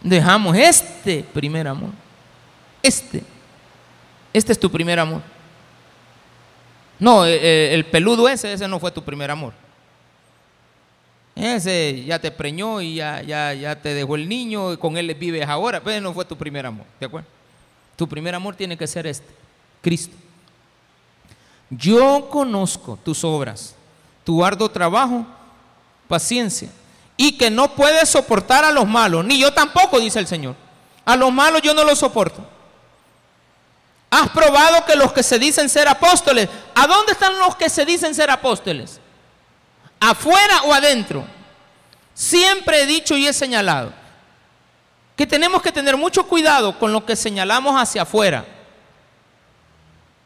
dejamos 0.02 0.58
este 0.58 1.24
primer 1.32 1.68
amor. 1.68 1.92
Este. 2.82 3.24
Este 4.34 4.52
es 4.52 4.60
tu 4.60 4.70
primer 4.72 5.00
amor. 5.00 5.22
No, 7.00 7.26
eh, 7.26 7.40
eh, 7.42 7.74
el, 7.74 7.86
peludo 7.86 8.28
ese, 8.28 8.52
ese 8.52 8.68
no 8.68 8.80
fue 8.80 8.92
tu 8.92 9.04
primer 9.04 9.32
amor. 9.32 9.54
Ese 11.36 12.04
ya 12.06 12.20
te 12.20 12.32
preñó 12.32 12.82
y 12.82 12.96
ya, 12.96 13.22
ya, 13.22 13.54
ya 13.54 13.82
te 13.82 13.94
dejó 13.94 14.16
el 14.16 14.28
niño 14.28 14.74
y 14.74 14.78
con 14.78 14.98
él 14.98 15.14
vives 15.16 15.48
ahora, 15.48 15.82
pero 15.82 16.02
no 16.02 16.14
fue 16.14 16.26
tu 16.26 16.36
primer 16.38 16.66
amor, 16.66 16.86
¿de 17.00 17.06
acuerdo? 17.06 17.28
Tu 17.96 18.08
primer 18.08 18.36
amor 18.36 18.56
tiene 18.56 18.78
que 18.78 18.88
ser 18.88 19.08
este, 19.08 19.34
Cristo. 19.82 20.16
Yo 21.70 22.28
conozco 22.30 23.00
tus 23.04 23.24
obras, 23.24 23.76
tu 24.26 24.44
arduo 24.44 24.70
trabajo, 24.70 25.26
paciencia, 26.10 26.70
y 27.16 27.38
que 27.38 27.50
no 27.50 27.74
puedes 27.74 28.10
soportar 28.10 28.66
a 28.66 28.72
los 28.72 28.88
malos, 28.88 29.24
ni 29.24 29.40
yo 29.40 29.54
tampoco, 29.54 30.00
dice 30.00 30.20
el 30.20 30.28
Señor. 30.28 30.56
A 31.06 31.16
los 31.16 31.32
malos 31.32 31.62
yo 31.62 31.74
no 31.74 31.84
los 31.84 32.00
soporto. 32.00 32.46
Has 34.10 34.30
probado 34.30 34.86
que 34.86 34.96
los 34.96 35.14
que 35.14 35.22
se 35.22 35.38
dicen 35.38 35.70
ser 35.70 35.88
apóstoles, 35.88 36.50
¿a 36.80 36.88
dónde 36.88 37.12
están 37.12 37.38
los 37.40 37.56
que 37.56 37.70
se 37.70 37.86
dicen 37.86 38.16
ser 38.16 38.30
apóstoles? 38.30 39.00
¿Afuera 40.00 40.62
o 40.64 40.74
adentro? 40.74 41.26
Siempre 42.14 42.84
he 42.84 42.86
dicho 42.86 43.18
y 43.18 43.28
he 43.28 43.34
señalado 43.34 43.94
que 45.16 45.28
tenemos 45.28 45.62
que 45.62 45.72
tener 45.72 45.98
mucho 45.98 46.26
cuidado 46.28 46.80
con 46.80 46.94
lo 46.94 47.06
que 47.06 47.16
señalamos 47.16 47.76
hacia 47.76 48.04
afuera. 48.04 48.46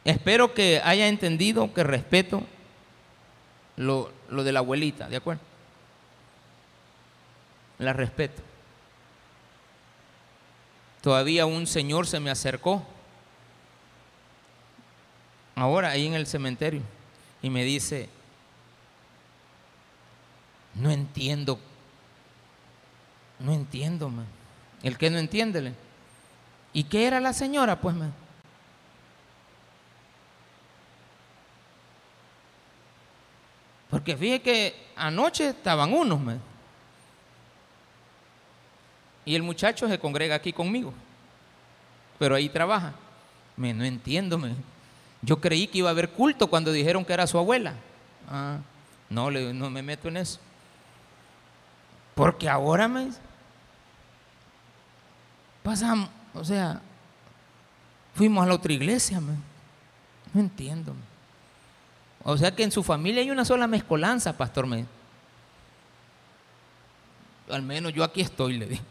Espero 0.05 0.53
que 0.53 0.81
haya 0.83 1.07
entendido 1.07 1.73
que 1.73 1.83
respeto 1.83 2.43
lo, 3.75 4.11
lo 4.29 4.43
de 4.43 4.51
la 4.51 4.59
abuelita, 4.59 5.07
¿de 5.07 5.17
acuerdo? 5.17 5.41
la 7.79 7.93
respeto. 7.93 8.41
Todavía 11.01 11.45
un 11.45 11.67
señor 11.67 12.07
se 12.07 12.19
me 12.19 12.31
acercó, 12.31 12.83
ahora 15.55 15.89
ahí 15.89 16.07
en 16.07 16.13
el 16.13 16.27
cementerio, 16.27 16.81
y 17.41 17.49
me 17.49 17.63
dice, 17.63 18.09
no 20.75 20.91
entiendo, 20.91 21.59
no 23.39 23.51
entiendo, 23.51 24.09
man. 24.09 24.25
El 24.81 24.97
que 24.97 25.09
no 25.09 25.17
entiende. 25.17 25.73
¿Y 26.73 26.83
qué 26.83 27.07
era 27.07 27.19
la 27.19 27.33
señora? 27.33 27.79
Pues, 27.79 27.95
man. 27.95 28.13
Porque 33.89 34.17
fíjese 34.17 34.41
que 34.41 34.87
anoche 34.95 35.49
estaban 35.49 35.93
unos, 35.93 36.19
me. 36.19 36.37
Y 39.25 39.35
el 39.35 39.43
muchacho 39.43 39.87
se 39.87 39.99
congrega 39.99 40.35
aquí 40.35 40.51
conmigo. 40.51 40.93
Pero 42.17 42.35
ahí 42.35 42.49
trabaja. 42.49 42.93
Me, 43.55 43.73
no 43.73 43.83
entiendo, 43.83 44.37
me. 44.37 44.55
Yo 45.23 45.39
creí 45.39 45.67
que 45.67 45.77
iba 45.79 45.89
a 45.89 45.91
haber 45.91 46.09
culto 46.09 46.47
cuando 46.47 46.71
dijeron 46.71 47.05
que 47.05 47.13
era 47.13 47.25
su 47.25 47.37
abuela. 47.37 47.73
Ah, 48.29 48.57
no, 49.09 49.31
no 49.31 49.69
me 49.69 49.81
meto 49.81 50.09
en 50.09 50.17
eso. 50.17 50.39
Porque 52.13 52.47
ahora 52.47 52.87
me 52.87 53.09
pasamos, 55.63 56.09
o 56.33 56.43
sea, 56.43 56.81
fuimos 58.13 58.43
a 58.43 58.47
la 58.47 58.55
otra 58.55 58.73
iglesia, 58.73 59.19
me. 59.21 59.33
no 60.33 60.41
entiendo. 60.41 60.93
O 62.23 62.37
sea 62.37 62.53
que 62.53 62.63
en 62.63 62.71
su 62.71 62.83
familia 62.83 63.21
hay 63.21 63.31
una 63.31 63.45
sola 63.45 63.65
mezcolanza, 63.65 64.37
pastor. 64.37 64.67
Me. 64.67 64.85
Al 67.49 67.61
menos 67.61 67.93
yo 67.93 68.03
aquí 68.03 68.21
estoy, 68.21 68.57
le 68.57 68.65
digo. 68.67 68.83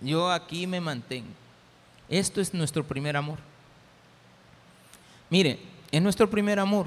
Yo 0.00 0.30
aquí 0.30 0.66
me 0.66 0.80
mantengo. 0.80 1.30
Esto 2.08 2.40
es 2.40 2.52
nuestro 2.52 2.84
primer 2.84 3.16
amor. 3.16 3.38
Mire, 5.34 5.58
es 5.90 6.00
nuestro 6.00 6.30
primer 6.30 6.60
amor, 6.60 6.86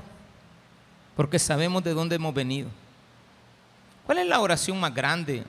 porque 1.17 1.37
sabemos 1.37 1.83
de 1.83 1.93
dónde 1.93 2.15
hemos 2.15 2.33
venido. 2.33 2.69
¿Cuál 4.05 4.19
es 4.19 4.25
la 4.25 4.39
oración 4.39 4.79
más 4.79 4.95
grande 4.95 5.43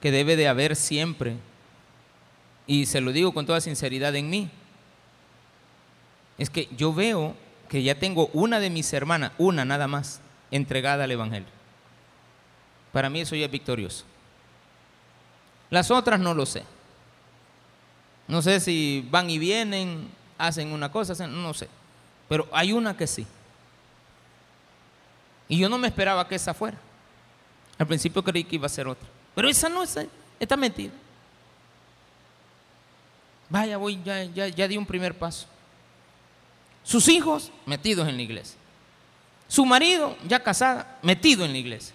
que 0.00 0.10
debe 0.10 0.34
de 0.34 0.48
haber 0.48 0.74
siempre? 0.74 1.36
Y 2.66 2.86
se 2.86 3.00
lo 3.00 3.12
digo 3.12 3.32
con 3.32 3.46
toda 3.46 3.60
sinceridad 3.60 4.16
en 4.16 4.30
mí. 4.30 4.50
Es 6.36 6.50
que 6.50 6.68
yo 6.76 6.92
veo 6.92 7.36
que 7.68 7.84
ya 7.84 8.00
tengo 8.00 8.28
una 8.32 8.58
de 8.58 8.68
mis 8.68 8.92
hermanas, 8.92 9.30
una 9.38 9.64
nada 9.64 9.86
más, 9.86 10.20
entregada 10.50 11.04
al 11.04 11.12
Evangelio. 11.12 11.46
Para 12.90 13.10
mí 13.10 13.20
eso 13.20 13.36
ya 13.36 13.44
es 13.44 13.52
victorioso. 13.52 14.06
Las 15.70 15.88
otras 15.92 16.18
no 16.18 16.34
lo 16.34 16.46
sé. 16.46 16.64
No 18.26 18.42
sé 18.42 18.58
si 18.58 19.06
van 19.08 19.30
y 19.30 19.38
vienen, 19.38 20.08
hacen 20.36 20.72
una 20.72 20.90
cosa, 20.90 21.28
no 21.28 21.54
sé. 21.54 21.68
Pero 22.28 22.48
hay 22.52 22.72
una 22.72 22.96
que 22.96 23.06
sí. 23.06 23.26
Y 25.48 25.58
yo 25.58 25.68
no 25.68 25.78
me 25.78 25.88
esperaba 25.88 26.26
que 26.26 26.34
esa 26.34 26.54
fuera. 26.54 26.78
Al 27.78 27.86
principio 27.86 28.22
creí 28.22 28.44
que 28.44 28.56
iba 28.56 28.66
a 28.66 28.70
ser 28.70 28.86
otra. 28.86 29.08
Pero 29.34 29.48
esa 29.48 29.68
no 29.68 29.82
es, 29.82 29.98
esta 30.40 30.56
mentira. 30.56 30.92
Vaya, 33.48 33.76
voy, 33.76 34.00
ya, 34.02 34.24
ya, 34.24 34.48
ya 34.48 34.68
di 34.68 34.76
un 34.76 34.86
primer 34.86 35.16
paso. 35.16 35.46
Sus 36.82 37.08
hijos 37.08 37.50
metidos 37.66 38.08
en 38.08 38.16
la 38.16 38.22
iglesia. 38.22 38.56
Su 39.48 39.66
marido, 39.66 40.16
ya 40.26 40.42
casada, 40.42 40.98
metido 41.02 41.44
en 41.44 41.52
la 41.52 41.58
iglesia. 41.58 41.94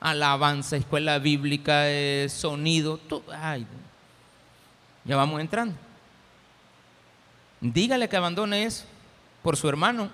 Alabanza, 0.00 0.76
escuela 0.76 1.18
bíblica, 1.18 1.88
eh, 1.88 2.28
sonido. 2.28 2.98
Ay, 3.32 3.66
ya 5.04 5.16
vamos 5.16 5.40
entrando. 5.40 5.76
Dígale 7.60 8.08
que 8.08 8.16
abandone 8.16 8.64
eso 8.64 8.84
por 9.42 9.56
su 9.56 9.68
hermano. 9.68 10.10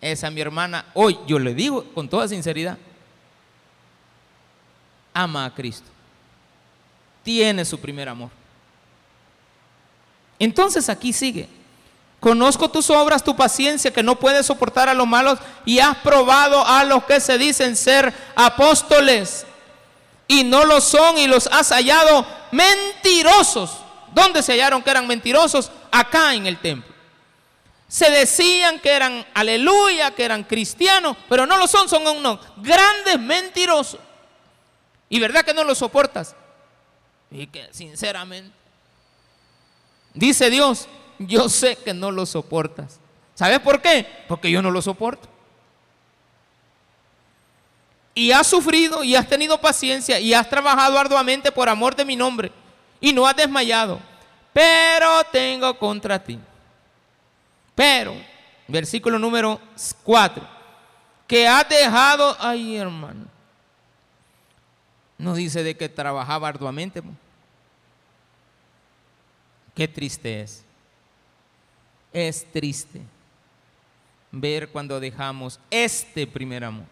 Esa 0.00 0.30
mi 0.30 0.40
hermana, 0.40 0.84
hoy 0.94 1.18
yo 1.26 1.38
le 1.38 1.54
digo 1.54 1.84
con 1.94 2.08
toda 2.08 2.28
sinceridad, 2.28 2.76
ama 5.12 5.46
a 5.46 5.54
Cristo. 5.54 5.88
Tiene 7.22 7.64
su 7.64 7.80
primer 7.80 8.08
amor. 8.08 8.30
Entonces 10.38 10.88
aquí 10.88 11.12
sigue. 11.12 11.48
Conozco 12.20 12.70
tus 12.70 12.88
obras, 12.90 13.22
tu 13.22 13.36
paciencia, 13.36 13.92
que 13.92 14.02
no 14.02 14.18
puedes 14.18 14.46
soportar 14.46 14.88
a 14.88 14.94
los 14.94 15.06
malos 15.06 15.38
y 15.64 15.78
has 15.78 15.96
probado 15.98 16.66
a 16.66 16.82
los 16.84 17.04
que 17.04 17.20
se 17.20 17.36
dicen 17.36 17.76
ser 17.76 18.14
apóstoles 18.34 19.46
y 20.26 20.42
no 20.42 20.64
lo 20.64 20.80
son 20.80 21.18
y 21.18 21.26
los 21.26 21.46
has 21.48 21.68
hallado 21.70 22.26
mentirosos. 22.50 23.78
¿Dónde 24.14 24.42
se 24.42 24.52
hallaron 24.52 24.82
que 24.82 24.90
eran 24.90 25.06
mentirosos? 25.06 25.70
Acá 25.90 26.34
en 26.34 26.46
el 26.46 26.58
templo. 26.58 26.93
Se 27.88 28.10
decían 28.10 28.80
que 28.80 28.90
eran 28.90 29.24
aleluya, 29.34 30.10
que 30.12 30.24
eran 30.24 30.44
cristianos, 30.44 31.16
pero 31.28 31.46
no 31.46 31.56
lo 31.56 31.66
son, 31.66 31.88
son 31.88 32.06
unos 32.06 32.40
grandes 32.56 33.18
mentirosos. 33.20 34.00
¿Y 35.08 35.20
verdad 35.20 35.44
que 35.44 35.54
no 35.54 35.64
lo 35.64 35.74
soportas? 35.74 36.34
Y 37.30 37.46
que 37.46 37.68
sinceramente, 37.72 38.56
dice 40.12 40.50
Dios, 40.50 40.88
yo 41.18 41.48
sé 41.48 41.76
que 41.76 41.94
no 41.94 42.10
lo 42.10 42.26
soportas. 42.26 42.98
¿Sabes 43.34 43.60
por 43.60 43.80
qué? 43.82 44.06
Porque 44.28 44.50
yo 44.50 44.62
no 44.62 44.70
lo 44.70 44.80
soporto. 44.80 45.28
Y 48.14 48.30
has 48.30 48.46
sufrido 48.46 49.02
y 49.02 49.16
has 49.16 49.28
tenido 49.28 49.60
paciencia 49.60 50.20
y 50.20 50.32
has 50.34 50.48
trabajado 50.48 50.98
arduamente 50.98 51.50
por 51.50 51.68
amor 51.68 51.96
de 51.96 52.04
mi 52.04 52.14
nombre 52.14 52.52
y 53.00 53.12
no 53.12 53.26
has 53.26 53.34
desmayado. 53.34 53.98
Pero 54.52 55.24
tengo 55.32 55.76
contra 55.76 56.22
ti. 56.22 56.38
Pero, 57.74 58.14
versículo 58.68 59.18
número 59.18 59.60
4, 60.04 60.46
que 61.26 61.48
has 61.48 61.68
dejado, 61.68 62.36
ay 62.38 62.76
hermano, 62.76 63.26
no 65.18 65.34
dice 65.34 65.62
de 65.62 65.76
que 65.76 65.88
trabajaba 65.88 66.48
arduamente. 66.48 67.02
Qué 69.74 69.88
triste 69.88 70.40
es. 70.40 70.64
Es 72.12 72.50
triste 72.52 73.00
ver 74.30 74.68
cuando 74.68 75.00
dejamos 75.00 75.58
este 75.70 76.26
primer 76.26 76.64
amor. 76.64 76.86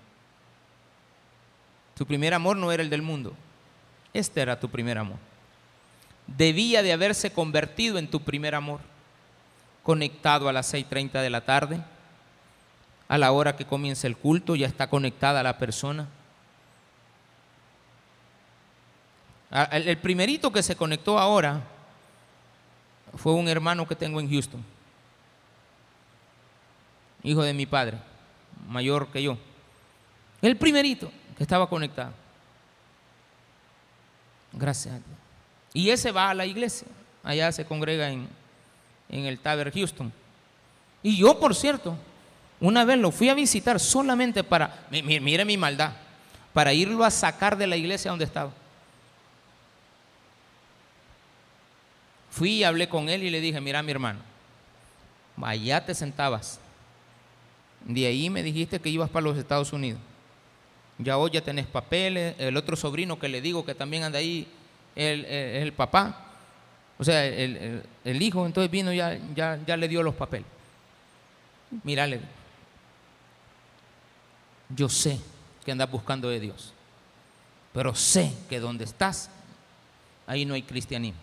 Tu 1.94 2.06
primer 2.06 2.34
amor 2.34 2.56
no 2.56 2.72
era 2.72 2.82
el 2.82 2.90
del 2.90 3.02
mundo. 3.02 3.34
Este 4.12 4.40
era 4.40 4.58
tu 4.58 4.68
primer 4.68 4.98
amor. 4.98 5.18
Debía 6.26 6.82
de 6.82 6.92
haberse 6.92 7.32
convertido 7.32 7.98
en 7.98 8.08
tu 8.08 8.20
primer 8.20 8.54
amor. 8.54 8.80
Conectado 9.82 10.48
a 10.48 10.52
las 10.52 10.72
6.30 10.72 11.22
de 11.22 11.30
la 11.30 11.40
tarde. 11.42 11.82
A 13.08 13.18
la 13.18 13.32
hora 13.32 13.56
que 13.56 13.66
comienza 13.66 14.06
el 14.06 14.16
culto 14.16 14.56
ya 14.56 14.66
está 14.66 14.88
conectada 14.88 15.42
la 15.42 15.58
persona. 15.58 16.08
El 19.70 19.98
primerito 19.98 20.50
que 20.50 20.62
se 20.62 20.76
conectó 20.76 21.18
ahora 21.18 21.60
fue 23.16 23.34
un 23.34 23.48
hermano 23.48 23.86
que 23.86 23.94
tengo 23.94 24.18
en 24.18 24.30
Houston. 24.30 24.64
Hijo 27.22 27.42
de 27.42 27.52
mi 27.52 27.66
padre, 27.66 27.98
mayor 28.66 29.08
que 29.08 29.22
yo. 29.22 29.36
El 30.40 30.56
primerito 30.56 31.12
que 31.36 31.42
estaba 31.42 31.68
conectado. 31.68 32.12
Gracias 34.52 34.94
a 34.94 34.98
Dios. 34.98 35.18
Y 35.74 35.90
ese 35.90 36.12
va 36.12 36.30
a 36.30 36.34
la 36.34 36.46
iglesia. 36.46 36.88
Allá 37.22 37.52
se 37.52 37.64
congrega 37.64 38.10
en, 38.10 38.28
en 39.12 39.26
el 39.26 39.38
Taber 39.38 39.72
Houston. 39.72 40.12
Y 41.02 41.16
yo, 41.16 41.38
por 41.38 41.54
cierto, 41.54 41.96
una 42.60 42.84
vez 42.84 42.98
lo 42.98 43.12
fui 43.12 43.28
a 43.28 43.34
visitar 43.34 43.78
solamente 43.78 44.42
para, 44.42 44.86
mire 44.90 45.44
mi 45.44 45.56
maldad, 45.56 45.92
para 46.52 46.72
irlo 46.72 47.04
a 47.04 47.10
sacar 47.10 47.56
de 47.56 47.68
la 47.68 47.76
iglesia 47.76 48.10
donde 48.10 48.24
estaba. 48.24 48.52
Fui 52.30 52.54
y 52.54 52.64
hablé 52.64 52.88
con 52.88 53.08
él 53.08 53.22
y 53.22 53.30
le 53.30 53.40
dije, 53.40 53.60
mira 53.60 53.82
mi 53.82 53.92
hermano, 53.92 54.20
allá 55.40 55.84
te 55.84 55.94
sentabas. 55.94 56.58
De 57.84 58.06
ahí 58.06 58.30
me 58.30 58.42
dijiste 58.42 58.80
que 58.80 58.88
ibas 58.88 59.10
para 59.10 59.24
los 59.24 59.36
Estados 59.36 59.72
Unidos. 59.72 60.00
Ya 60.98 61.18
hoy 61.18 61.32
ya 61.32 61.40
tenés 61.42 61.66
papeles, 61.66 62.34
el 62.38 62.56
otro 62.56 62.76
sobrino 62.76 63.18
que 63.18 63.28
le 63.28 63.40
digo 63.40 63.64
que 63.64 63.74
también 63.74 64.04
anda 64.04 64.18
ahí, 64.18 64.46
es 64.94 65.26
el, 65.62 65.72
papá, 65.72 66.31
o 66.98 67.04
sea, 67.04 67.24
el, 67.26 68.22
hijo, 68.22 68.46
entonces 68.46 68.70
vino 68.70 68.92
ya, 68.92 69.18
ya, 69.34 69.58
ya 69.66 69.76
le 69.76 69.88
dio 69.88 70.02
los 70.02 70.14
papeles. 70.14 70.46
Mírale, 71.82 72.20
yo 74.68 74.88
sé 74.88 75.18
que 75.64 75.72
andas 75.72 75.90
buscando 75.90 76.28
de 76.28 76.40
Dios, 76.40 76.72
pero 77.72 77.94
sé 77.94 78.32
que 78.48 78.60
donde 78.60 78.84
estás, 78.84 79.30
ahí 80.26 80.44
no 80.44 80.54
hay 80.54 80.62
cristianismo. 80.62 81.20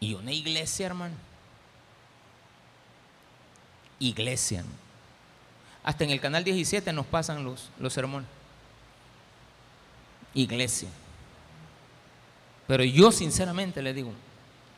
Y 0.00 0.14
una 0.14 0.32
iglesia, 0.32 0.86
hermano. 0.86 1.14
Iglesia. 3.98 4.64
Hasta 5.82 6.04
en 6.04 6.10
el 6.10 6.20
canal 6.20 6.44
17 6.44 6.92
nos 6.92 7.06
pasan 7.06 7.44
los, 7.44 7.70
los 7.78 7.92
sermones. 7.92 8.28
Iglesia. 10.34 10.88
Pero 12.66 12.84
yo 12.84 13.12
sinceramente 13.12 13.82
le 13.82 13.92
digo, 13.92 14.12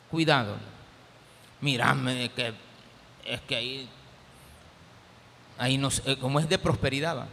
cuidado. 0.09 0.55
Mírame 1.61 2.29
que 2.35 2.53
es 3.25 3.41
que 3.41 3.55
ahí, 3.55 3.89
ahí 5.57 5.77
no, 5.77 5.89
eh, 6.05 6.17
como 6.19 6.39
es 6.39 6.47
de 6.47 6.57
prosperidad. 6.57 7.27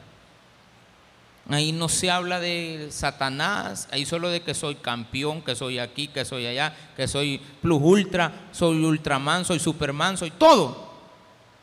Ahí 1.50 1.72
no 1.72 1.90
se 1.90 2.11
habla 2.11 2.40
de 2.40 2.88
Satanás, 2.90 3.86
ahí 3.90 4.07
solo 4.07 4.30
de 4.30 4.40
que 4.40 4.55
soy 4.55 4.76
campeón, 4.76 5.42
que 5.42 5.55
soy 5.55 5.78
aquí, 5.78 6.09
que 6.09 6.24
soy 6.24 6.46
allá, 6.46 6.74
que 6.96 7.07
soy 7.07 7.38
plus 7.61 7.80
ultra, 7.82 8.48
soy 8.50 8.82
ultraman, 8.82 9.44
soy 9.44 9.59
superman, 9.59 10.16
soy 10.16 10.30
todo. 10.30 10.90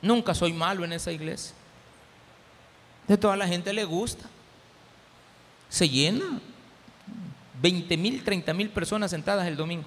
Nunca 0.02 0.36
soy 0.36 0.54
malo 0.54 0.86
en 0.86 0.94
esa 0.94 1.12
iglesia. 1.12 1.56
De 3.08 3.18
toda 3.18 3.36
la 3.36 3.48
gente 3.48 3.74
le 3.74 3.84
gusta. 3.84 4.26
Se 5.68 5.90
llena. 5.90 6.40
20 7.62 7.98
mil, 7.98 8.24
30 8.24 8.54
mil 8.54 8.70
personas 8.70 9.12
sentadas 9.12 9.48
el 9.48 9.56
domingo. 9.56 9.86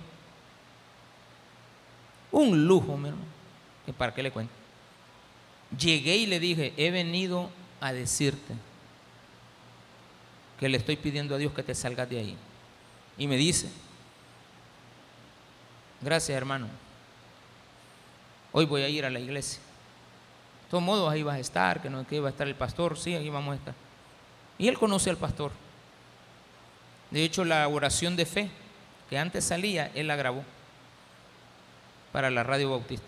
Un 2.31 2.67
lujo, 2.67 2.97
mi 2.97 3.09
hermano. 3.09 3.27
¿Para 3.99 4.15
qué 4.15 4.23
le 4.23 4.31
cuento? 4.31 4.53
Llegué 5.79 6.17
y 6.17 6.27
le 6.27 6.41
dije, 6.41 6.73
he 6.77 6.91
venido 6.91 7.51
a 7.81 7.93
decirte 7.93 8.55
que 10.59 10.69
le 10.69 10.79
estoy 10.79 10.97
pidiendo 10.97 11.35
a 11.35 11.39
Dios 11.39 11.53
que 11.53 11.63
te 11.63 11.75
salgas 11.75 12.09
de 12.09 12.19
ahí. 12.19 12.37
Y 13.19 13.27
me 13.27 13.37
dice, 13.37 13.69
gracias 16.01 16.37
hermano, 16.37 16.69
hoy 18.53 18.65
voy 18.65 18.83
a 18.83 18.89
ir 18.89 19.05
a 19.05 19.11
la 19.11 19.21
iglesia. 19.21 19.61
De 20.65 20.71
todos 20.71 20.83
modos, 20.83 21.13
ahí 21.13 21.23
vas 21.23 21.37
a 21.37 21.41
estar, 21.41 21.83
que 21.83 21.91
no 21.91 22.07
que 22.07 22.17
iba 22.17 22.29
a 22.29 22.31
estar 22.31 22.49
el 22.49 22.55
pastor, 22.55 22.97
sí, 22.97 23.15
ahí 23.15 23.29
vamos 23.29 23.53
a 23.53 23.57
estar. 23.57 23.75
Y 24.59 24.69
él 24.69 24.79
conoce 24.79 25.11
al 25.11 25.17
pastor. 25.17 25.53
De 27.15 27.23
hecho, 27.23 27.45
la 27.45 27.69
oración 27.69 28.17
de 28.17 28.27
fe 28.27 28.51
que 29.09 29.17
antes 29.17 29.45
salía, 29.45 29.89
él 29.95 30.09
la 30.09 30.17
grabó 30.17 30.43
para 32.11 32.29
la 32.29 32.43
radio 32.43 32.71
bautista. 32.71 33.07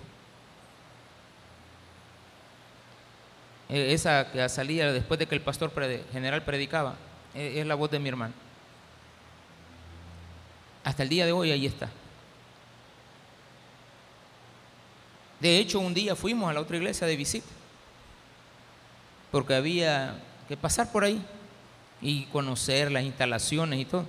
E, 3.69 3.93
esa 3.93 4.31
que 4.31 4.49
salía 4.49 4.93
después 4.93 5.19
de 5.19 5.27
que 5.27 5.35
el 5.35 5.41
pastor 5.41 5.73
general 6.13 6.45
predicaba, 6.45 6.95
e, 7.35 7.59
es 7.59 7.67
la 7.67 7.75
voz 7.75 7.91
de 7.91 7.99
mi 7.99 8.09
hermano. 8.09 8.33
Hasta 10.85 11.03
el 11.03 11.09
día 11.09 11.27
de 11.27 11.33
hoy 11.33 11.51
ahí 11.51 11.67
está. 11.67 11.91
De 15.41 15.59
hecho, 15.59 15.81
un 15.81 15.93
día 15.93 16.15
fuimos 16.15 16.49
a 16.49 16.53
la 16.53 16.61
otra 16.61 16.77
iglesia 16.77 17.09
de 17.09 17.17
visita, 17.17 17.49
porque 19.33 19.57
había 19.57 20.15
que 20.47 20.57
pasar 20.57 20.93
por 20.93 21.03
ahí 21.03 21.21
y 22.07 22.23
conocer 22.27 22.93
las 22.93 23.03
instalaciones 23.03 23.81
y 23.81 23.85
todo. 23.85 24.07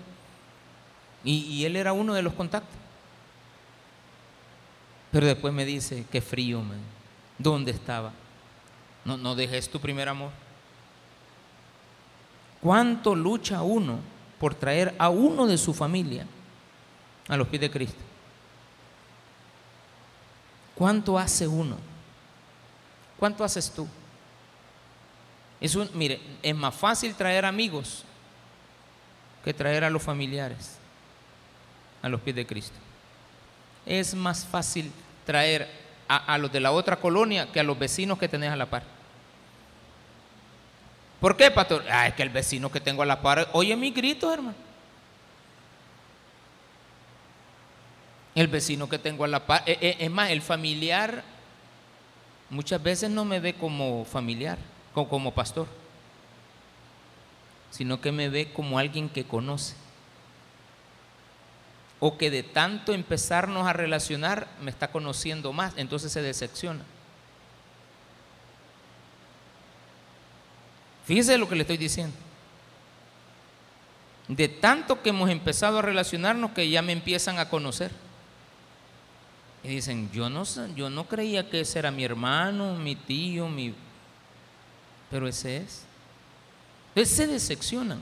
Y, 1.23 1.65
él 1.65 1.75
era 1.75 1.93
uno 1.93 2.13
de 2.13 2.21
los 2.21 2.33
contactos. 2.33 2.75
Pero 5.11 5.25
después 5.25 5.51
me 5.51 5.65
dice, 5.65 6.05
qué 6.11 6.21
frío, 6.21 6.61
man. 6.61 6.79
¿dónde 7.39 7.71
estaba? 7.71 8.11
No, 9.03 9.17
no 9.17 9.33
dejes 9.33 9.67
tu 9.69 9.79
primer 9.79 10.07
amor. 10.09 10.29
¿Cuánto 12.61 13.15
lucha 13.15 13.63
uno 13.63 13.99
por 14.39 14.53
traer 14.53 14.93
a 14.99 15.09
uno 15.09 15.47
de 15.47 15.57
su 15.57 15.73
familia 15.73 16.27
a 17.27 17.35
los 17.35 17.47
pies 17.47 17.61
de 17.61 17.71
Cristo? 17.71 18.01
¿Cuánto 20.75 21.17
hace 21.17 21.47
uno? 21.47 21.77
¿Cuánto 23.17 23.43
haces 23.43 23.71
tú? 23.71 23.87
Es 25.59 25.75
un, 25.75 25.89
mire, 25.93 26.19
es 26.43 26.55
más 26.55 26.75
fácil 26.75 27.15
traer 27.15 27.45
amigos 27.45 28.03
que 29.43 29.53
traer 29.53 29.83
a 29.83 29.89
los 29.89 30.03
familiares 30.03 30.77
a 32.01 32.09
los 32.09 32.21
pies 32.21 32.35
de 32.35 32.45
Cristo. 32.45 32.77
Es 33.85 34.13
más 34.13 34.45
fácil 34.45 34.91
traer 35.25 35.67
a, 36.07 36.37
los 36.37 36.51
de 36.51 36.59
la 36.59 36.71
otra 36.71 36.97
colonia 36.97 37.51
que 37.51 37.59
a 37.59 37.63
los 37.63 37.77
vecinos 37.77 38.17
que 38.17 38.27
tenés 38.27 38.51
a 38.51 38.55
la 38.55 38.65
par. 38.65 38.83
¿Por 41.19 41.35
qué, 41.35 41.51
pastor? 41.51 41.83
Ah, 41.89 42.07
es 42.07 42.13
que 42.13 42.23
el 42.23 42.29
vecino 42.29 42.71
que 42.71 42.79
tengo 42.79 43.01
a 43.01 43.05
la 43.05 43.21
par 43.21 43.49
oye 43.53 43.75
mi 43.75 43.91
grito, 43.91 44.31
hermano. 44.33 44.55
El 48.35 48.47
vecino 48.47 48.87
que 48.87 48.99
tengo 48.99 49.23
a 49.23 49.27
la 49.27 49.45
par, 49.45 49.63
eh, 49.65 49.77
eh, 49.81 49.97
es 49.99 50.11
más, 50.11 50.29
el 50.29 50.41
familiar 50.41 51.23
muchas 52.49 52.81
veces 52.81 53.09
no 53.09 53.25
me 53.25 53.39
ve 53.39 53.55
como 53.55 54.05
familiar, 54.05 54.59
como, 55.05 55.33
pastor, 55.33 55.67
sino 57.71 58.01
que 58.01 58.11
me 58.11 58.29
ve 58.29 58.51
como 58.51 58.79
alguien 58.79 59.09
que 59.09 59.25
conoce. 59.25 59.75
O 61.99 62.17
que 62.17 62.29
de 62.29 62.43
tanto 62.43 62.93
empezarnos 62.93 63.67
a 63.67 63.73
relacionar 63.73 64.47
me 64.61 64.71
está 64.71 64.91
conociendo 64.91 65.51
más, 65.53 65.73
entonces 65.77 66.11
se 66.11 66.21
decepciona. 66.21 66.83
Fíjese 71.05 71.37
lo 71.37 71.47
que 71.47 71.55
le 71.55 71.61
estoy 71.61 71.77
diciendo. 71.77 72.15
De 74.27 74.49
tanto 74.49 75.01
que 75.01 75.09
hemos 75.09 75.29
empezado 75.29 75.79
a 75.79 75.81
relacionarnos 75.81 76.51
que 76.51 76.69
ya 76.69 76.81
me 76.81 76.91
empiezan 76.91 77.39
a 77.39 77.49
conocer. 77.49 77.91
Y 79.63 79.69
dicen, 79.69 80.11
yo 80.11 80.29
no, 80.29 80.43
yo 80.75 80.89
no 80.89 81.07
creía 81.07 81.49
que 81.49 81.61
ese 81.61 81.79
era 81.79 81.91
mi 81.91 82.03
hermano, 82.03 82.75
mi 82.75 82.95
tío, 82.95 83.47
mi... 83.47 83.73
Pero 85.09 85.27
ese 85.27 85.57
es. 85.57 85.83
Entonces 86.89 87.15
se 87.15 87.27
decepcionan. 87.27 88.01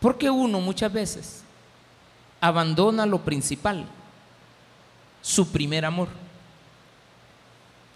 Porque 0.00 0.30
uno 0.30 0.60
muchas 0.60 0.92
veces 0.92 1.42
abandona 2.40 3.04
lo 3.04 3.24
principal, 3.24 3.86
su 5.22 5.50
primer 5.50 5.84
amor. 5.84 6.08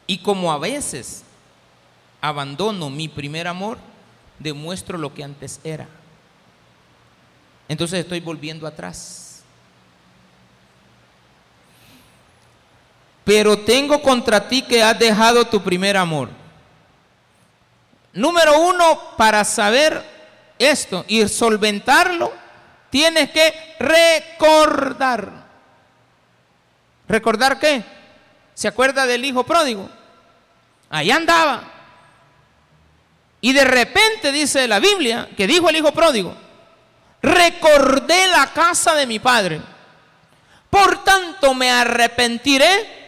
Y 0.07 0.19
como 0.19 0.53
a 0.53 0.59
veces 0.59 1.23
abandono 2.21 2.91
mi 2.91 3.09
primer 3.09 3.47
amor, 3.47 3.79
demuestro 4.39 4.99
lo 4.99 5.15
que 5.15 5.23
antes 5.23 5.61
era. 5.63 5.89
Entonces 7.69 8.01
estoy 8.01 8.21
volviendo 8.21 8.67
atrás. 8.67 9.22
Pero 13.25 13.59
tengo 13.59 14.03
contra 14.03 14.49
ti 14.49 14.63
que 14.63 14.83
has 14.83 14.99
dejado 14.99 15.45
tu 15.45 15.63
primer 15.63 15.97
amor. 15.97 16.29
Número 18.13 18.59
uno, 18.61 19.01
para 19.17 19.45
saber 19.45 20.03
esto 20.59 21.05
y 21.09 21.27
solventarlo, 21.29 22.33
tienes 22.91 23.31
que 23.31 23.77
recordar. 23.79 25.31
¿Recordar 27.09 27.59
qué? 27.59 27.83
¿Se 28.55 28.69
acuerda 28.69 29.07
del 29.07 29.25
hijo 29.25 29.45
pródigo? 29.45 29.89
Ahí 30.91 31.11
andaba. 31.11 31.65
Y 33.41 33.53
de 33.53 33.65
repente 33.65 34.31
dice 34.31 34.69
la 34.69 34.79
Biblia 34.79 35.29
que 35.37 35.47
dijo 35.47 35.69
el 35.69 35.77
hijo 35.77 35.93
pródigo, 35.93 36.37
recordé 37.21 38.29
la 38.29 38.53
casa 38.53 38.95
de 38.95 39.07
mi 39.07 39.19
padre. 39.19 39.61
Por 40.71 41.03
tanto 41.03 41.55
me 41.55 41.71
arrepentiré 41.71 43.02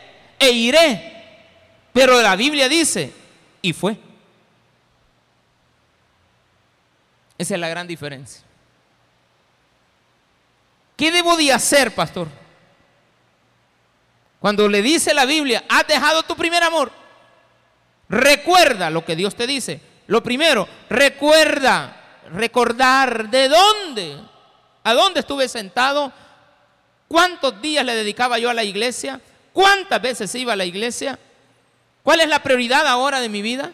e 0.46 0.52
iré. 0.52 1.12
Pero 1.92 2.20
la 2.20 2.36
Biblia 2.36 2.68
dice, 2.68 3.12
y 3.62 3.72
fue. 3.72 3.96
Esa 7.38 7.54
es 7.54 7.60
la 7.60 7.68
gran 7.68 7.86
diferencia. 7.86 8.42
¿Qué 10.96 11.10
debo 11.10 11.36
de 11.36 11.52
hacer, 11.52 11.94
pastor? 11.94 12.28
Cuando 14.38 14.68
le 14.68 14.82
dice 14.82 15.14
la 15.14 15.24
Biblia, 15.24 15.64
has 15.68 15.86
dejado 15.86 16.22
tu 16.22 16.36
primer 16.36 16.62
amor, 16.62 16.92
recuerda 18.08 18.90
lo 18.90 19.04
que 19.04 19.16
Dios 19.16 19.34
te 19.34 19.46
dice. 19.46 19.80
Lo 20.06 20.22
primero, 20.22 20.68
recuerda, 20.90 22.20
recordar 22.30 23.30
de 23.30 23.48
dónde, 23.48 24.20
a 24.82 24.92
dónde 24.92 25.20
estuve 25.20 25.48
sentado, 25.48 26.12
cuántos 27.08 27.60
días 27.62 27.84
le 27.84 27.94
dedicaba 27.94 28.38
yo 28.38 28.50
a 28.50 28.54
la 28.54 28.64
iglesia, 28.64 29.20
cuántas 29.54 30.02
veces 30.02 30.34
iba 30.34 30.52
a 30.52 30.56
la 30.56 30.66
iglesia, 30.66 31.18
cuál 32.02 32.20
es 32.20 32.28
la 32.28 32.42
prioridad 32.42 32.86
ahora 32.86 33.20
de 33.20 33.30
mi 33.30 33.40
vida. 33.40 33.72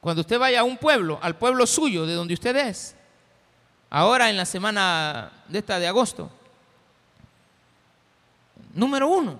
Cuando 0.00 0.22
usted 0.22 0.38
vaya 0.38 0.60
a 0.60 0.64
un 0.64 0.76
pueblo, 0.76 1.18
al 1.22 1.36
pueblo 1.36 1.66
suyo, 1.66 2.06
de 2.06 2.14
donde 2.14 2.34
usted 2.34 2.56
es, 2.56 2.96
ahora 3.88 4.28
en 4.30 4.36
la 4.36 4.44
semana 4.44 5.30
de 5.46 5.58
esta 5.60 5.78
de 5.78 5.86
agosto, 5.86 6.30
número 8.74 9.08
uno, 9.08 9.38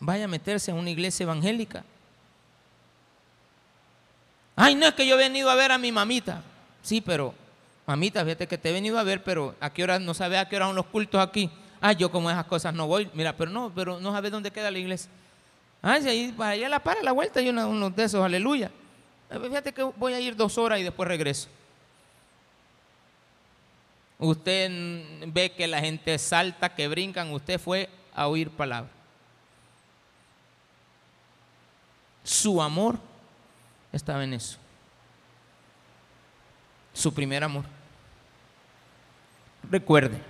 vaya 0.00 0.24
a 0.24 0.28
meterse 0.28 0.70
en 0.70 0.78
una 0.78 0.90
iglesia 0.90 1.24
evangélica. 1.24 1.84
Ay, 4.54 4.74
no 4.74 4.86
es 4.86 4.94
que 4.94 5.06
yo 5.06 5.16
he 5.16 5.18
venido 5.18 5.50
a 5.50 5.54
ver 5.54 5.72
a 5.72 5.78
mi 5.78 5.92
mamita. 5.92 6.42
Sí, 6.82 7.02
pero, 7.02 7.34
mamita, 7.86 8.24
fíjate 8.24 8.46
que 8.46 8.58
te 8.58 8.70
he 8.70 8.72
venido 8.72 8.98
a 8.98 9.02
ver, 9.02 9.22
pero 9.22 9.54
a 9.60 9.72
qué 9.72 9.84
hora, 9.84 9.98
no 9.98 10.12
sabe 10.12 10.38
a 10.38 10.48
qué 10.48 10.56
hora 10.56 10.66
son 10.66 10.76
los 10.76 10.86
cultos 10.86 11.20
aquí. 11.20 11.50
Ah, 11.80 11.92
yo 11.92 12.10
como 12.10 12.30
esas 12.30 12.46
cosas 12.46 12.74
no 12.74 12.86
voy. 12.86 13.08
Mira, 13.14 13.36
pero 13.36 13.50
no, 13.50 13.72
pero 13.74 14.00
no 14.00 14.12
sabes 14.12 14.32
dónde 14.32 14.50
queda 14.50 14.70
la 14.70 14.78
iglesia. 14.78 15.10
Ah, 15.82 15.98
si 16.00 16.08
ahí, 16.08 16.32
para 16.36 16.50
allá 16.50 16.68
la 16.68 16.80
para 16.80 17.02
la 17.02 17.12
vuelta 17.12 17.40
hay 17.40 17.48
uno, 17.48 17.90
de 17.90 18.04
esos, 18.04 18.24
aleluya. 18.24 18.70
Eh, 19.30 19.38
fíjate 19.40 19.72
que 19.72 19.82
voy 19.82 20.14
a 20.14 20.20
ir 20.20 20.34
dos 20.34 20.58
horas 20.58 20.80
y 20.80 20.82
después 20.82 21.08
regreso. 21.08 21.48
Usted 24.18 24.70
ve 25.26 25.52
que 25.52 25.66
la 25.66 25.80
gente 25.80 26.18
salta, 26.18 26.74
que 26.74 26.88
brincan, 26.88 27.30
usted 27.32 27.60
fue 27.60 27.90
a 28.14 28.26
oír 28.28 28.50
palabras. 28.50 28.90
Su 32.24 32.60
amor 32.60 32.98
estaba 33.92 34.24
en 34.24 34.32
eso. 34.32 34.58
Su 36.92 37.12
primer 37.14 37.44
amor. 37.44 37.75
Recuerde, 39.70 40.20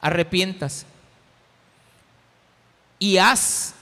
arrepientas 0.00 0.84
y 2.98 3.18
haz. 3.18 3.74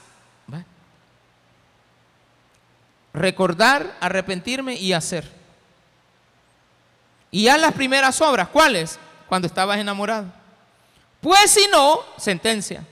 Recordar, 3.13 3.97
arrepentirme 3.99 4.75
y 4.75 4.93
hacer. 4.93 5.27
Y 7.31 7.47
haz 7.47 7.59
las 7.59 7.73
primeras 7.73 8.21
obras. 8.21 8.47
¿Cuáles? 8.49 8.99
Cuando 9.27 9.47
estabas 9.47 9.79
enamorado. 9.79 10.31
Pues 11.19 11.49
si 11.49 11.67
no, 11.71 12.01
sentencia. 12.17 12.85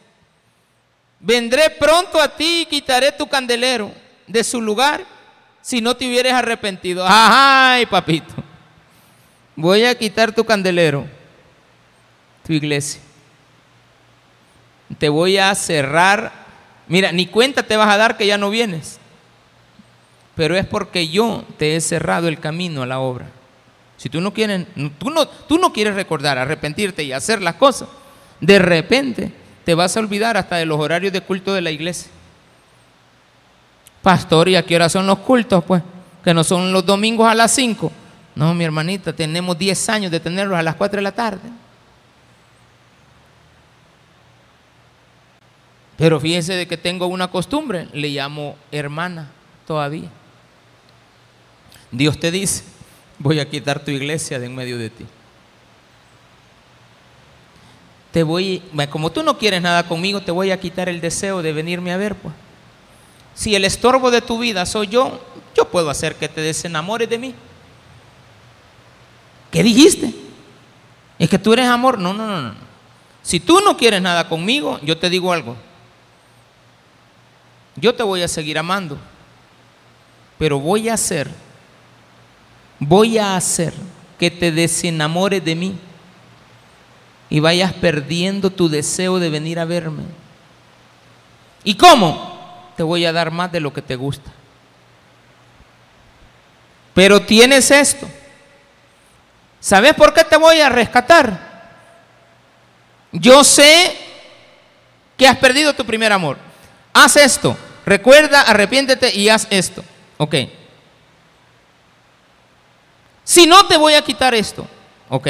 Vendré 1.19 1.69
pronto 1.69 2.19
a 2.19 2.27
ti 2.27 2.61
y 2.61 2.65
quitaré 2.65 3.11
tu 3.11 3.27
candelero 3.27 3.91
de 4.27 4.43
su 4.43 4.59
lugar 4.59 5.05
si 5.61 5.79
no 5.79 5.95
te 5.95 6.07
hubieras 6.07 6.33
arrepentido. 6.33 7.05
Ay, 7.07 7.85
papito. 7.85 8.34
Voy 9.55 9.85
a 9.85 9.95
quitar 9.95 10.33
tu 10.33 10.43
candelero, 10.43 11.05
tu 12.45 12.53
iglesia. 12.53 13.01
Te 14.97 15.09
voy 15.09 15.37
a 15.37 15.53
cerrar. 15.55 16.31
Mira, 16.87 17.11
ni 17.11 17.25
cuenta 17.25 17.63
te 17.63 17.77
vas 17.77 17.89
a 17.89 17.97
dar 17.97 18.17
que 18.17 18.27
ya 18.27 18.37
no 18.37 18.49
vienes. 18.49 18.99
Pero 20.35 20.57
es 20.57 20.65
porque 20.65 21.07
yo 21.07 21.45
te 21.57 21.75
he 21.75 21.81
cerrado 21.81 22.27
el 22.27 22.39
camino 22.39 22.83
a 22.83 22.85
la 22.85 22.99
obra. 22.99 23.27
Si 23.97 24.09
tú 24.09 24.19
no 24.19 24.33
quieres, 24.33 24.67
tú 24.99 25.57
no, 25.57 25.73
quieres 25.73 25.95
recordar, 25.95 26.37
arrepentirte 26.37 27.03
y 27.03 27.13
hacer 27.13 27.41
las 27.41 27.55
cosas, 27.55 27.87
de 28.41 28.59
repente 28.59 29.31
te 29.63 29.73
vas 29.73 29.95
a 29.95 30.01
olvidar 30.01 30.35
hasta 30.35 30.57
de 30.57 30.65
los 30.65 30.79
horarios 30.79 31.13
de 31.13 31.21
culto 31.21 31.53
de 31.53 31.61
la 31.61 31.71
iglesia. 31.71 32.11
Pastor, 34.01 34.49
¿y 34.49 34.57
a 34.57 34.63
qué 34.63 34.75
hora 34.75 34.89
son 34.89 35.07
los 35.07 35.19
cultos? 35.19 35.63
Pues, 35.63 35.81
que 36.23 36.33
no 36.33 36.43
son 36.43 36.73
los 36.73 36.85
domingos 36.85 37.27
a 37.27 37.33
las 37.33 37.51
5. 37.51 37.91
No, 38.35 38.53
mi 38.53 38.65
hermanita, 38.65 39.13
tenemos 39.13 39.57
10 39.57 39.89
años 39.89 40.11
de 40.11 40.19
tenerlos 40.19 40.59
a 40.59 40.63
las 40.63 40.75
4 40.75 40.97
de 40.97 41.03
la 41.03 41.13
tarde. 41.13 41.49
Pero 45.97 46.19
fíjese 46.19 46.53
de 46.53 46.67
que 46.67 46.77
tengo 46.77 47.07
una 47.07 47.29
costumbre, 47.29 47.87
le 47.93 48.09
llamo 48.09 48.57
hermana 48.71 49.31
todavía. 49.65 50.09
Dios 51.91 52.19
te 52.19 52.31
dice, 52.31 52.63
voy 53.17 53.39
a 53.39 53.49
quitar 53.49 53.79
tu 53.83 53.91
iglesia 53.91 54.37
de 54.37 54.47
en 54.47 54.55
medio 54.55 54.77
de 54.77 54.89
ti. 54.89 55.05
Te 58.11 58.23
voy, 58.23 58.61
como 58.89 59.11
tú 59.11 59.23
no 59.23 59.37
quieres 59.37 59.61
nada 59.61 59.87
conmigo, 59.87 60.21
te 60.21 60.31
voy 60.31 60.51
a 60.51 60.59
quitar 60.59 60.89
el 60.89 60.99
deseo 60.99 61.41
de 61.41 61.53
venirme 61.53 61.93
a 61.93 61.97
ver, 61.97 62.15
pues. 62.15 62.33
Si 63.33 63.55
el 63.55 63.65
estorbo 63.65 64.11
de 64.11 64.21
tu 64.21 64.39
vida 64.39 64.65
soy 64.65 64.87
yo, 64.87 65.21
yo 65.55 65.69
puedo 65.69 65.89
hacer 65.89 66.15
que 66.15 66.29
te 66.29 66.41
desenamores 66.41 67.09
de 67.09 67.17
mí. 67.17 67.35
¿Qué 69.55 69.63
dijiste? 69.63 70.13
¿Es 71.17 71.29
que 71.29 71.39
tú 71.39 71.53
eres 71.53 71.67
amor? 71.67 71.97
No, 71.97 72.13
no, 72.13 72.27
no, 72.27 72.41
no. 72.41 72.55
Si 73.23 73.39
tú 73.39 73.61
no 73.61 73.77
quieres 73.77 74.01
nada 74.01 74.27
conmigo, 74.27 74.81
yo 74.83 74.97
te 74.97 75.09
digo 75.09 75.31
algo. 75.31 75.55
Yo 77.77 77.95
te 77.95 78.03
voy 78.03 78.21
a 78.21 78.27
seguir 78.27 78.57
amando, 78.57 78.97
pero 80.37 80.59
voy 80.59 80.89
a 80.89 80.95
hacer 80.95 81.31
voy 82.79 83.17
a 83.17 83.37
hacer 83.37 83.73
que 84.19 84.29
te 84.29 84.51
desenamores 84.51 85.45
de 85.45 85.55
mí 85.55 85.77
y 87.29 87.39
vayas 87.39 87.71
perdiendo 87.71 88.49
tu 88.49 88.67
deseo 88.67 89.19
de 89.19 89.29
venir 89.29 89.57
a 89.57 89.63
verme. 89.63 90.03
¿Y 91.63 91.75
cómo? 91.75 92.73
Te 92.75 92.83
voy 92.83 93.05
a 93.05 93.13
dar 93.13 93.31
más 93.31 93.53
de 93.53 93.61
lo 93.61 93.71
que 93.71 93.81
te 93.81 93.95
gusta. 93.95 94.33
Pero 96.93 97.21
tienes 97.21 97.71
esto. 97.71 98.05
¿Sabes 99.65 99.95
por 99.95 100.13
qué 100.13 100.23
te 100.23 100.37
voy 100.37 100.59
a 100.59 100.69
rescatar? 100.69 101.39
Yo 103.11 103.43
sé 103.43 103.97
que 105.17 105.27
has 105.27 105.37
perdido 105.37 105.73
tu 105.73 105.83
primer 105.83 106.13
amor. 106.13 106.37
Haz 106.93 107.15
esto. 107.15 107.57
Recuerda, 107.83 108.41
arrepiéntete 108.41 109.15
y 109.15 109.27
haz 109.27 109.47
esto. 109.49 109.83
Ok. 110.17 110.35
Si 113.23 113.47
no, 113.47 113.65
te 113.65 113.75
voy 113.77 113.95
a 113.95 114.03
quitar 114.03 114.35
esto. 114.35 114.67
Ok. 115.09 115.29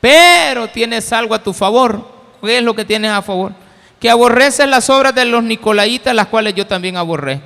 Pero 0.00 0.68
tienes 0.68 1.12
algo 1.12 1.34
a 1.34 1.42
tu 1.42 1.52
favor. 1.52 2.08
¿Qué 2.40 2.58
es 2.58 2.62
lo 2.62 2.76
que 2.76 2.84
tienes 2.84 3.10
a 3.10 3.22
favor? 3.22 3.54
Que 3.98 4.08
aborreces 4.08 4.68
las 4.68 4.88
obras 4.88 5.16
de 5.16 5.24
los 5.24 5.42
nicolaitas, 5.42 6.14
las 6.14 6.28
cuales 6.28 6.54
yo 6.54 6.68
también 6.68 6.96
aborrezco. 6.96 7.44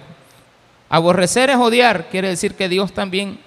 Aborrecer 0.90 1.48
es 1.48 1.56
odiar, 1.56 2.10
quiere 2.10 2.28
decir 2.28 2.54
que 2.54 2.68
Dios 2.68 2.92
también, 2.92 3.40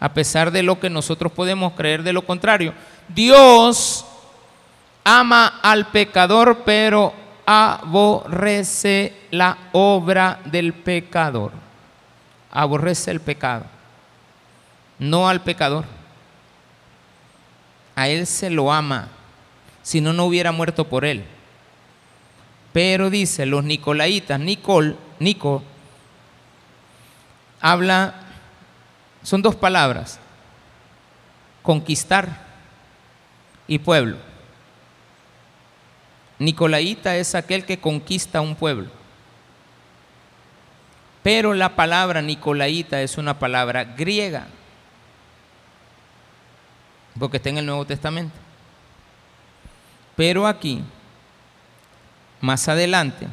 a 0.00 0.12
pesar 0.12 0.50
de 0.50 0.62
lo 0.62 0.80
que 0.80 0.90
nosotros 0.90 1.32
podemos 1.32 1.72
creer 1.74 2.02
de 2.02 2.12
lo 2.12 2.26
contrario, 2.26 2.74
Dios 3.08 4.04
ama 5.04 5.60
al 5.62 5.86
pecador, 5.86 6.62
pero 6.64 7.12
aborrece 7.46 9.14
la 9.30 9.56
obra 9.72 10.40
del 10.44 10.72
pecador. 10.72 11.52
Aborrece 12.50 13.10
el 13.10 13.20
pecado 13.20 13.64
no 14.98 15.28
al 15.28 15.42
pecador. 15.42 15.84
A 17.96 18.08
él 18.08 18.26
se 18.26 18.50
lo 18.50 18.72
ama, 18.72 19.08
si 19.82 20.00
no, 20.00 20.12
no 20.12 20.24
hubiera 20.24 20.52
muerto 20.52 20.88
por 20.88 21.04
él. 21.04 21.24
Pero 22.72 23.10
dice, 23.10 23.46
los 23.46 23.64
nicolaitas, 23.64 24.40
Nicol, 24.40 24.96
Nico, 25.20 25.62
habla, 27.60 28.14
son 29.24 29.42
dos 29.42 29.56
palabras, 29.56 30.20
conquistar 31.62 32.46
y 33.66 33.80
pueblo. 33.80 34.18
Nicolaita 36.38 37.16
es 37.16 37.34
aquel 37.34 37.64
que 37.64 37.80
conquista 37.80 38.40
un 38.40 38.54
pueblo. 38.54 38.90
Pero 41.22 41.54
la 41.54 41.74
palabra 41.74 42.20
Nicolaita 42.20 43.00
es 43.00 43.16
una 43.16 43.38
palabra 43.38 43.84
griega 43.84 44.46
porque 47.18 47.38
está 47.38 47.48
en 47.48 47.58
el 47.58 47.66
Nuevo 47.66 47.86
Testamento. 47.86 48.34
Pero 50.16 50.46
aquí, 50.46 50.82
más 52.40 52.68
adelante, 52.68 53.26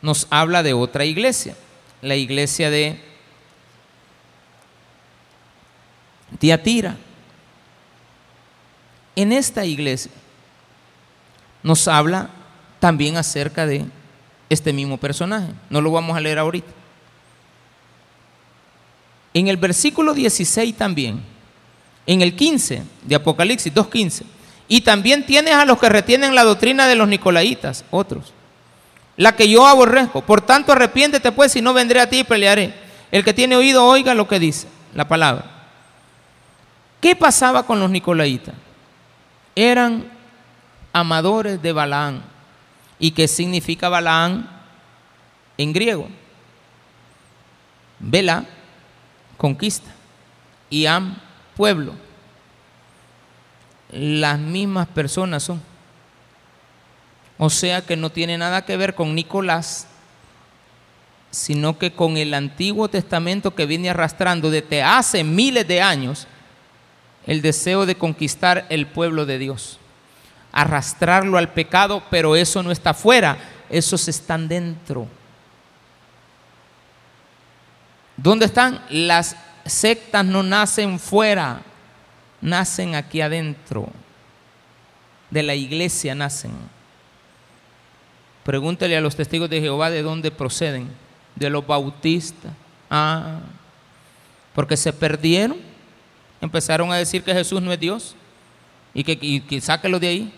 nos 0.00 0.26
habla 0.30 0.62
de 0.62 0.74
otra 0.74 1.04
iglesia, 1.04 1.56
la 2.02 2.14
iglesia 2.14 2.70
de 2.70 3.02
Tiatira. 6.38 6.96
En 9.16 9.32
esta 9.32 9.64
iglesia 9.64 10.10
nos 11.62 11.86
habla 11.88 12.30
también 12.80 13.16
acerca 13.16 13.66
de 13.66 13.86
este 14.48 14.72
mismo 14.72 14.98
personaje. 14.98 15.48
No 15.70 15.80
lo 15.80 15.90
vamos 15.90 16.16
a 16.16 16.20
leer 16.20 16.38
ahorita. 16.38 16.70
En 19.32 19.48
el 19.48 19.56
versículo 19.56 20.14
16 20.14 20.76
también 20.76 21.34
en 22.06 22.22
el 22.22 22.34
15 22.34 22.82
de 23.02 23.14
Apocalipsis 23.14 23.72
2.15. 23.72 24.22
Y 24.68 24.80
también 24.80 25.26
tienes 25.26 25.54
a 25.54 25.64
los 25.64 25.78
que 25.78 25.88
retienen 25.88 26.34
la 26.34 26.44
doctrina 26.44 26.86
de 26.86 26.94
los 26.94 27.08
nicolaitas, 27.08 27.84
otros. 27.90 28.32
La 29.16 29.36
que 29.36 29.48
yo 29.48 29.66
aborrezco. 29.66 30.22
Por 30.22 30.40
tanto, 30.40 30.72
arrepiéntete 30.72 31.32
pues, 31.32 31.54
y 31.56 31.62
no 31.62 31.74
vendré 31.74 32.00
a 32.00 32.08
ti 32.08 32.20
y 32.20 32.24
pelearé. 32.24 32.74
El 33.12 33.24
que 33.24 33.34
tiene 33.34 33.56
oído, 33.56 33.84
oiga 33.84 34.14
lo 34.14 34.26
que 34.26 34.38
dice 34.38 34.66
la 34.94 35.06
palabra. 35.06 35.53
¿Qué 37.04 37.14
pasaba 37.14 37.66
con 37.66 37.78
los 37.80 37.90
nicolaitas? 37.90 38.54
Eran 39.54 40.10
amadores 40.90 41.60
de 41.60 41.70
Balaán. 41.70 42.22
¿Y 42.98 43.10
qué 43.10 43.28
significa 43.28 43.90
Balaán 43.90 44.48
en 45.58 45.74
griego? 45.74 46.08
Vela, 47.98 48.46
conquista. 49.36 49.90
Y 50.70 50.86
Am, 50.86 51.18
pueblo, 51.54 51.92
las 53.90 54.38
mismas 54.38 54.88
personas 54.88 55.42
son. 55.42 55.60
O 57.36 57.50
sea 57.50 57.82
que 57.82 57.96
no 57.96 58.08
tiene 58.08 58.38
nada 58.38 58.64
que 58.64 58.78
ver 58.78 58.94
con 58.94 59.14
Nicolás, 59.14 59.88
sino 61.30 61.76
que 61.76 61.92
con 61.92 62.16
el 62.16 62.32
Antiguo 62.32 62.88
Testamento 62.88 63.54
que 63.54 63.66
viene 63.66 63.90
arrastrando 63.90 64.50
desde 64.50 64.82
hace 64.82 65.22
miles 65.22 65.68
de 65.68 65.82
años 65.82 66.26
el 67.26 67.42
deseo 67.42 67.86
de 67.86 67.96
conquistar 67.96 68.66
el 68.68 68.86
pueblo 68.86 69.26
de 69.26 69.38
Dios, 69.38 69.78
arrastrarlo 70.52 71.38
al 71.38 71.52
pecado, 71.52 72.02
pero 72.10 72.36
eso 72.36 72.62
no 72.62 72.70
está 72.70 72.94
fuera, 72.94 73.38
esos 73.70 74.08
están 74.08 74.48
dentro. 74.48 75.08
¿Dónde 78.16 78.46
están? 78.46 78.80
Las 78.90 79.36
sectas 79.64 80.24
no 80.24 80.42
nacen 80.42 80.98
fuera, 80.98 81.62
nacen 82.40 82.94
aquí 82.94 83.20
adentro. 83.20 83.88
De 85.30 85.42
la 85.42 85.54
iglesia 85.54 86.14
nacen. 86.14 86.52
Pregúntele 88.44 88.96
a 88.96 89.00
los 89.00 89.16
testigos 89.16 89.50
de 89.50 89.60
Jehová 89.60 89.90
de 89.90 90.02
dónde 90.02 90.30
proceden. 90.30 90.88
De 91.34 91.50
los 91.50 91.66
bautistas. 91.66 92.52
Ah, 92.90 93.40
porque 94.54 94.76
se 94.76 94.92
perdieron. 94.92 95.73
Empezaron 96.44 96.92
a 96.92 96.96
decir 96.96 97.22
que 97.22 97.32
Jesús 97.32 97.62
no 97.62 97.72
es 97.72 97.80
Dios. 97.80 98.14
Y 98.92 99.02
que, 99.02 99.18
y 99.18 99.40
que 99.40 99.62
sáquelo 99.62 99.98
de 99.98 100.08
ahí. 100.08 100.34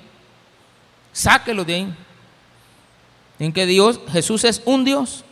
Sáquelo 1.13 1.65
de 1.65 1.75
ahí. 1.75 1.95
En 3.41 3.53
que 3.53 3.67
Dios, 3.67 3.99
Jesús 4.13 4.45
es 4.45 4.63
un 4.65 4.85
Dios. 4.85 5.25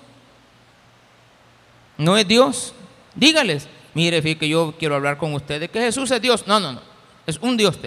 No 1.96 2.16
es 2.16 2.26
Dios. 2.26 2.74
Dígales, 3.14 3.68
mire, 3.94 4.20
fíjate 4.20 4.40
que 4.40 4.48
yo 4.48 4.74
quiero 4.76 4.96
hablar 4.96 5.16
con 5.16 5.32
ustedes, 5.32 5.70
que 5.70 5.78
Jesús 5.78 6.10
es 6.10 6.20
Dios. 6.20 6.44
No, 6.48 6.58
no, 6.58 6.72
no. 6.72 6.80
Es 7.24 7.38
un 7.38 7.56
Dios. 7.56 7.78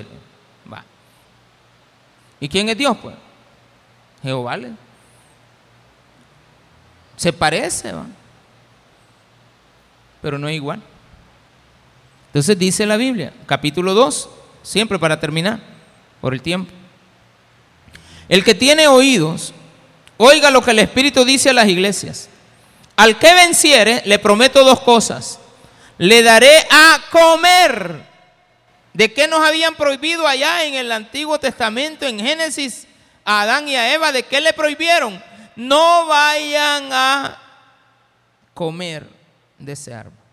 Va. 0.72 0.86
¿Y 2.40 2.48
quién 2.48 2.70
es 2.70 2.78
Dios? 2.78 2.96
Pues 3.02 3.16
Jehová. 4.24 4.58
Se 7.18 7.34
parece, 7.34 7.92
¿va? 7.92 8.06
pero 10.22 10.40
no 10.40 10.48
es 10.48 10.56
igual. 10.56 10.82
Entonces 12.38 12.60
dice 12.60 12.86
la 12.86 12.98
Biblia, 12.98 13.34
capítulo 13.48 13.96
2, 13.96 14.30
siempre 14.62 15.00
para 15.00 15.20
terminar, 15.20 15.60
por 16.22 16.36
el 16.36 16.44
tiempo. 16.44 16.72
El 18.30 18.44
que 18.44 18.54
tiene 18.54 18.88
oídos, 18.88 19.56
oiga 20.18 20.52
lo 20.52 20.62
que 20.62 20.70
el 20.70 20.78
Espíritu 20.78 21.26
dice 21.26 21.50
a 21.50 21.54
las 21.54 21.68
iglesias. 21.68 22.30
Al 22.96 23.18
que 23.18 23.34
venciere, 23.34 24.04
le 24.06 24.20
prometo 24.20 24.64
dos 24.64 24.82
cosas. 24.82 25.40
Le 25.98 26.22
daré 26.22 26.56
a 26.70 27.02
comer. 27.10 28.04
¿De 28.94 29.12
qué 29.12 29.28
nos 29.28 29.44
habían 29.44 29.74
prohibido 29.74 30.28
allá 30.28 30.64
en 30.64 30.76
el 30.76 30.92
Antiguo 30.92 31.40
Testamento, 31.40 32.06
en 32.06 32.20
Génesis, 32.20 32.86
a 33.26 33.42
Adán 33.42 33.68
y 33.68 33.76
a 33.76 33.92
Eva? 33.96 34.12
¿De 34.12 34.22
qué 34.22 34.42
le 34.42 34.54
prohibieron? 34.54 35.24
No 35.56 36.06
vayan 36.06 36.94
a 36.94 37.42
comer 38.54 39.08
de 39.58 39.72
ese 39.72 39.92
árbol. 39.92 40.27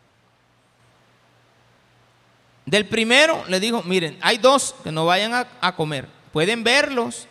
Del 2.67 2.87
primero 2.87 3.45
le 3.49 3.61
dijo, 3.61 3.83
miren, 3.83 4.17
hay 4.21 4.39
dos 4.39 4.75
que 4.83 4.91
no 4.91 5.05
vayan 5.07 5.47
a, 5.61 5.77
comer. 5.77 6.09
Pueden 6.33 6.65
verlos, 6.65 7.27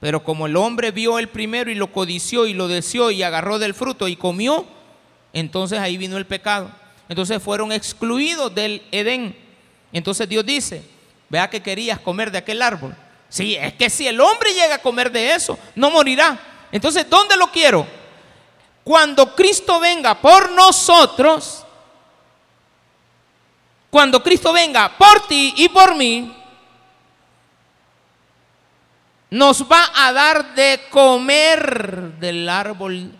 pero 0.00 0.24
como 0.24 0.46
el 0.46 0.56
hombre 0.56 0.90
vio 0.90 1.18
el 1.18 1.28
primero 1.28 1.70
y 1.70 1.74
lo 1.74 1.92
codició 1.92 2.46
y 2.46 2.54
lo 2.54 2.66
deseó 2.66 3.10
y 3.10 3.22
agarró 3.22 3.58
del 3.58 3.74
fruto 3.74 4.08
y 4.08 4.16
comió, 4.16 4.66
entonces 5.32 5.78
ahí 5.78 5.96
vino 5.96 6.16
el 6.16 6.26
pecado. 6.26 6.70
Entonces 7.08 7.42
fueron 7.42 7.72
excluidos 7.72 8.54
del 8.54 8.82
Edén. 8.90 9.36
Entonces 9.92 10.28
Dios 10.28 10.44
dice, 10.44 10.82
vea 11.28 11.48
que 11.48 11.62
querías 11.62 12.00
comer 12.00 12.30
de 12.30 12.38
aquel 12.38 12.62
árbol. 12.62 12.94
Sí, 13.28 13.54
es 13.54 13.74
que 13.74 13.88
si 13.88 14.08
el 14.08 14.20
hombre 14.20 14.52
llega 14.52 14.76
a 14.76 14.82
comer 14.82 15.10
de 15.12 15.34
eso, 15.34 15.58
no 15.76 15.90
morirá. 15.90 16.38
Entonces, 16.72 17.08
¿dónde 17.08 17.36
lo 17.36 17.50
quiero? 17.50 17.86
Cuando 18.82 19.34
Cristo 19.36 19.78
venga 19.78 20.20
por 20.20 20.50
nosotros, 20.50 21.64
cuando 23.90 24.22
Cristo 24.22 24.52
venga 24.52 24.96
por 24.96 25.26
ti 25.26 25.52
y 25.56 25.68
por 25.68 25.96
mí, 25.96 26.36
nos 29.30 29.70
va 29.70 29.90
a 29.94 30.12
dar 30.12 30.54
de 30.54 30.80
comer 30.90 32.14
del 32.18 32.48
árbol 32.48 33.12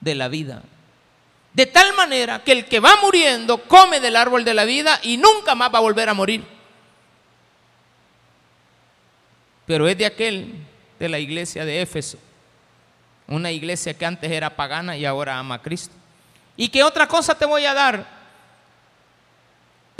de 0.00 0.14
la 0.14 0.28
vida. 0.28 0.62
De 1.52 1.66
tal 1.66 1.94
manera 1.94 2.42
que 2.42 2.52
el 2.52 2.66
que 2.66 2.80
va 2.80 2.96
muriendo 3.02 3.62
come 3.64 4.00
del 4.00 4.16
árbol 4.16 4.44
de 4.44 4.54
la 4.54 4.64
vida 4.64 4.98
y 5.02 5.18
nunca 5.18 5.54
más 5.54 5.72
va 5.72 5.78
a 5.78 5.82
volver 5.82 6.08
a 6.08 6.14
morir. 6.14 6.44
Pero 9.66 9.86
es 9.88 9.96
de 9.96 10.06
aquel 10.06 10.54
de 10.98 11.08
la 11.08 11.18
iglesia 11.18 11.64
de 11.64 11.82
Éfeso, 11.82 12.18
una 13.26 13.50
iglesia 13.50 13.96
que 13.96 14.06
antes 14.06 14.30
era 14.30 14.56
pagana 14.56 14.96
y 14.96 15.04
ahora 15.04 15.38
ama 15.38 15.56
a 15.56 15.62
Cristo. 15.62 15.94
¿Y 16.56 16.68
qué 16.68 16.82
otra 16.82 17.06
cosa 17.06 17.34
te 17.34 17.44
voy 17.44 17.64
a 17.64 17.74
dar? 17.74 18.21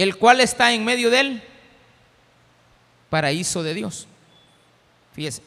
El 0.03 0.17
cual 0.17 0.41
está 0.41 0.73
en 0.73 0.85
medio 0.85 1.11
del 1.11 1.41
paraíso 3.09 3.63
de 3.63 3.73
Dios. 3.73 4.09
Fíjese, 5.13 5.43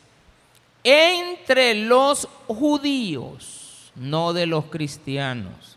entre 0.82 1.76
los 1.76 2.26
judíos, 2.48 3.92
no 3.96 4.32
de 4.32 4.46
los 4.46 4.68
cristianos, 4.68 5.76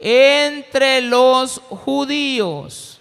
entre 0.00 1.02
los 1.02 1.60
judíos, 1.60 3.00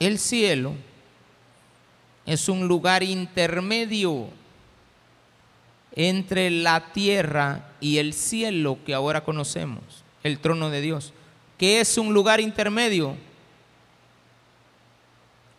el 0.00 0.18
cielo 0.18 0.72
es 2.24 2.48
un 2.48 2.66
lugar 2.66 3.02
intermedio 3.02 4.28
entre 5.94 6.48
la 6.48 6.90
tierra 6.94 7.68
y 7.82 7.98
el 7.98 8.14
cielo 8.14 8.78
que 8.86 8.94
ahora 8.94 9.24
conocemos, 9.24 10.01
el 10.22 10.38
trono 10.38 10.70
de 10.70 10.80
Dios. 10.80 11.12
¿Qué 11.58 11.80
es 11.80 11.98
un 11.98 12.12
lugar 12.12 12.40
intermedio? 12.40 13.16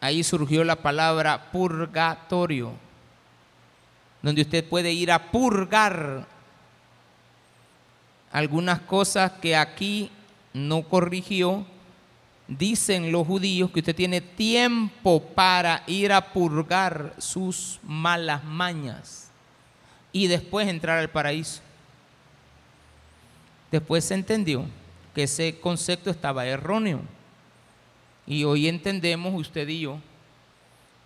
ahí 0.03 0.21
surgió 0.21 0.65
la 0.65 0.75
palabra 0.75 1.49
purgatorio, 1.49 2.73
donde 4.21 4.41
usted 4.41 4.67
puede 4.67 4.91
ir 4.91 5.09
a 5.13 5.31
purgar 5.31 6.27
algunas 8.29 8.81
cosas 8.81 9.31
que 9.31 9.55
aquí 9.55 10.11
no 10.51 10.83
corrigió. 10.83 11.65
Dicen 12.49 13.13
los 13.13 13.25
judíos 13.25 13.71
que 13.71 13.79
usted 13.79 13.95
tiene 13.95 14.19
tiempo 14.19 15.23
para 15.23 15.83
ir 15.87 16.11
a 16.11 16.33
purgar 16.33 17.13
sus 17.17 17.79
malas 17.81 18.43
mañas 18.43 19.31
y 20.11 20.27
después 20.27 20.67
entrar 20.67 20.99
al 20.99 21.11
paraíso. 21.11 21.61
Después 23.73 24.05
se 24.05 24.13
entendió 24.13 24.67
que 25.15 25.23
ese 25.23 25.59
concepto 25.59 26.11
estaba 26.11 26.45
erróneo 26.45 27.01
y 28.27 28.43
hoy 28.43 28.67
entendemos 28.67 29.33
usted 29.33 29.67
y 29.67 29.79
yo 29.79 29.97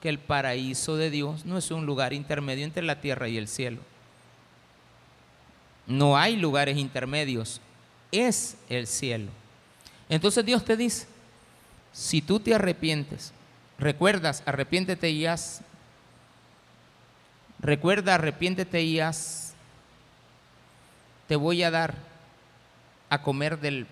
que 0.01 0.09
el 0.09 0.20
paraíso 0.20 0.97
de 0.97 1.09
Dios 1.09 1.45
no 1.45 1.57
es 1.57 1.72
un 1.72 1.86
lugar 1.86 2.11
intermedio 2.11 2.65
entre 2.65 2.84
la 2.84 2.99
tierra 2.99 3.30
y 3.30 3.38
el 3.38 3.47
cielo. 3.47 3.80
No 5.86 6.18
hay 6.18 6.36
lugares 6.36 6.78
intermedios, 6.78 7.61
es 8.11 8.57
el 8.68 8.86
cielo. 8.86 9.32
Entonces 10.09 10.43
Dios 10.45 10.65
te 10.65 10.76
dice, 10.76 11.07
si 11.93 12.22
tú 12.22 12.41
te 12.41 12.53
arrepientes, 12.53 13.32
recuerdas, 13.80 14.43
arrepiéntete 14.45 15.09
y 15.09 15.26
haz, 15.26 15.61
recuerda, 17.59 18.15
arrepiéntete 18.15 18.82
y 18.84 18.99
haz, 18.99 19.53
te 21.30 21.38
voy 21.38 21.63
a 21.63 21.72
dar 21.72 22.07
a 23.10 23.22
comer 23.22 23.60
del 23.60 23.88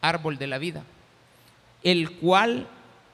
árbol 0.00 0.38
de 0.38 0.46
la 0.46 0.58
vida 0.58 0.84
el 1.82 2.10
cual 2.12 2.66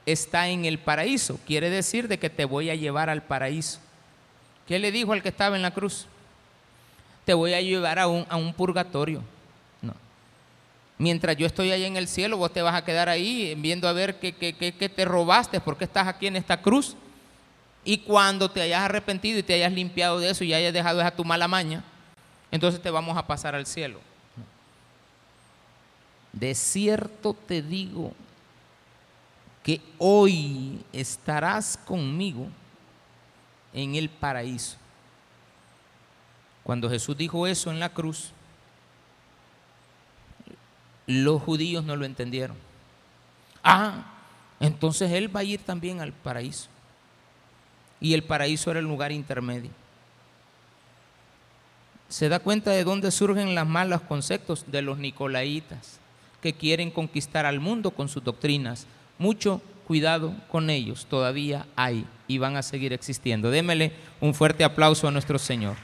está 0.05 0.49
en 0.49 0.65
el 0.65 0.79
paraíso. 0.79 1.39
Quiere 1.47 1.71
decir 1.71 2.09
de 2.09 2.19
que 2.19 2.31
te 2.31 2.45
voy 2.45 2.71
a 2.71 2.75
llevar 2.75 3.11
al 3.11 3.23
paraíso. 3.23 3.81
¿Qué 4.67 4.79
le 4.79 4.93
dijo 4.93 5.13
al 5.13 5.23
que 5.23 5.29
estaba 5.29 5.57
en 5.57 5.63
la 5.63 5.73
cruz? 5.73 6.07
Te 7.25 7.35
voy 7.35 7.55
a 7.55 7.61
llevar 7.61 7.99
a 7.99 8.09
un, 8.09 8.27
a 8.29 8.37
un 8.37 8.53
purgatorio. 8.53 9.23
No. 9.83 9.95
Mientras 10.99 11.37
yo 11.37 11.47
estoy 11.47 11.71
ahí 11.71 11.85
en 11.85 11.97
el 11.97 12.09
cielo, 12.09 12.37
vos 12.37 12.53
te 12.53 12.63
vas 12.63 12.75
a 12.75 12.85
quedar 12.85 13.09
ahí 13.09 13.55
viendo 13.57 13.89
a 13.89 13.93
ver 13.93 14.19
qué, 14.19 14.33
qué, 14.33 14.73
te 14.73 15.05
robaste, 15.05 15.61
por 15.61 15.77
qué 15.77 15.85
estás 15.85 16.09
aquí 16.09 16.27
en 16.27 16.37
esta 16.37 16.61
cruz. 16.61 16.97
Y 17.85 17.99
cuando 17.99 18.51
te 18.51 18.61
hayas 18.61 18.83
arrepentido 18.83 19.39
y 19.39 19.45
te 19.45 19.55
hayas 19.55 19.73
limpiado 19.73 20.19
de 20.19 20.31
eso 20.31 20.43
y 20.43 20.53
hayas 20.53 20.73
dejado 20.73 21.01
esa 21.01 21.13
tu 21.13 21.25
mala 21.25 21.47
maña, 21.47 21.85
entonces 22.51 22.83
te 22.83 22.91
vamos 22.91 23.17
a 23.17 23.27
pasar 23.27 23.55
al 23.55 23.67
cielo. 23.67 24.01
De 26.37 26.55
cierto 26.55 27.33
te 27.33 27.63
digo 27.63 28.13
que 29.63 29.81
hoy 29.97 30.85
estarás 30.93 31.79
conmigo 31.79 32.47
en 33.73 33.95
el 33.95 34.11
paraíso. 34.11 34.77
Cuando 36.63 36.91
Jesús 36.91 37.17
dijo 37.17 37.47
eso 37.47 37.71
en 37.71 37.81
la 37.81 37.89
cruz, 37.89 38.33
los 41.07 41.41
judíos 41.41 41.83
no 41.85 41.97
lo 41.97 42.05
entendieron. 42.05 42.59
Ah, 43.65 44.05
entonces 44.61 45.11
Él 45.13 45.35
va 45.35 45.41
a 45.41 45.45
ir 45.45 45.63
también 45.63 46.03
al 46.03 46.13
paraíso. 46.13 46.69
Y 47.99 48.13
el 48.13 48.23
paraíso 48.23 48.71
era 48.71 48.81
el 48.81 48.87
lugar 48.87 49.11
intermedio. 49.11 49.71
¿Se 52.11 52.29
da 52.29 52.41
cuenta 52.41 52.73
de 52.73 52.85
dónde 52.85 53.11
surgen 53.11 53.55
los 53.55 53.67
malos 53.67 54.03
conceptos? 54.03 54.71
De 54.71 54.83
los 54.83 54.99
nicolaitas, 54.99 55.99
que 56.43 56.53
quieren 56.53 56.91
conquistar 56.91 57.47
al 57.47 57.61
mundo 57.61 57.91
con 57.91 58.09
sus 58.09 58.23
doctrinas 58.23 58.87
mucho 59.19 59.61
cuidado 59.87 60.35
con 60.51 60.69
ellos, 60.69 61.07
todavía 61.07 61.67
hay 61.77 62.05
y 62.29 62.39
van 62.39 62.57
a 62.57 62.63
seguir 62.63 62.93
existiendo. 62.93 63.51
Démele 63.51 63.93
un 64.21 64.35
fuerte 64.35 64.65
aplauso 64.65 65.07
a 65.07 65.11
nuestro 65.11 65.39
Señor. 65.39 65.77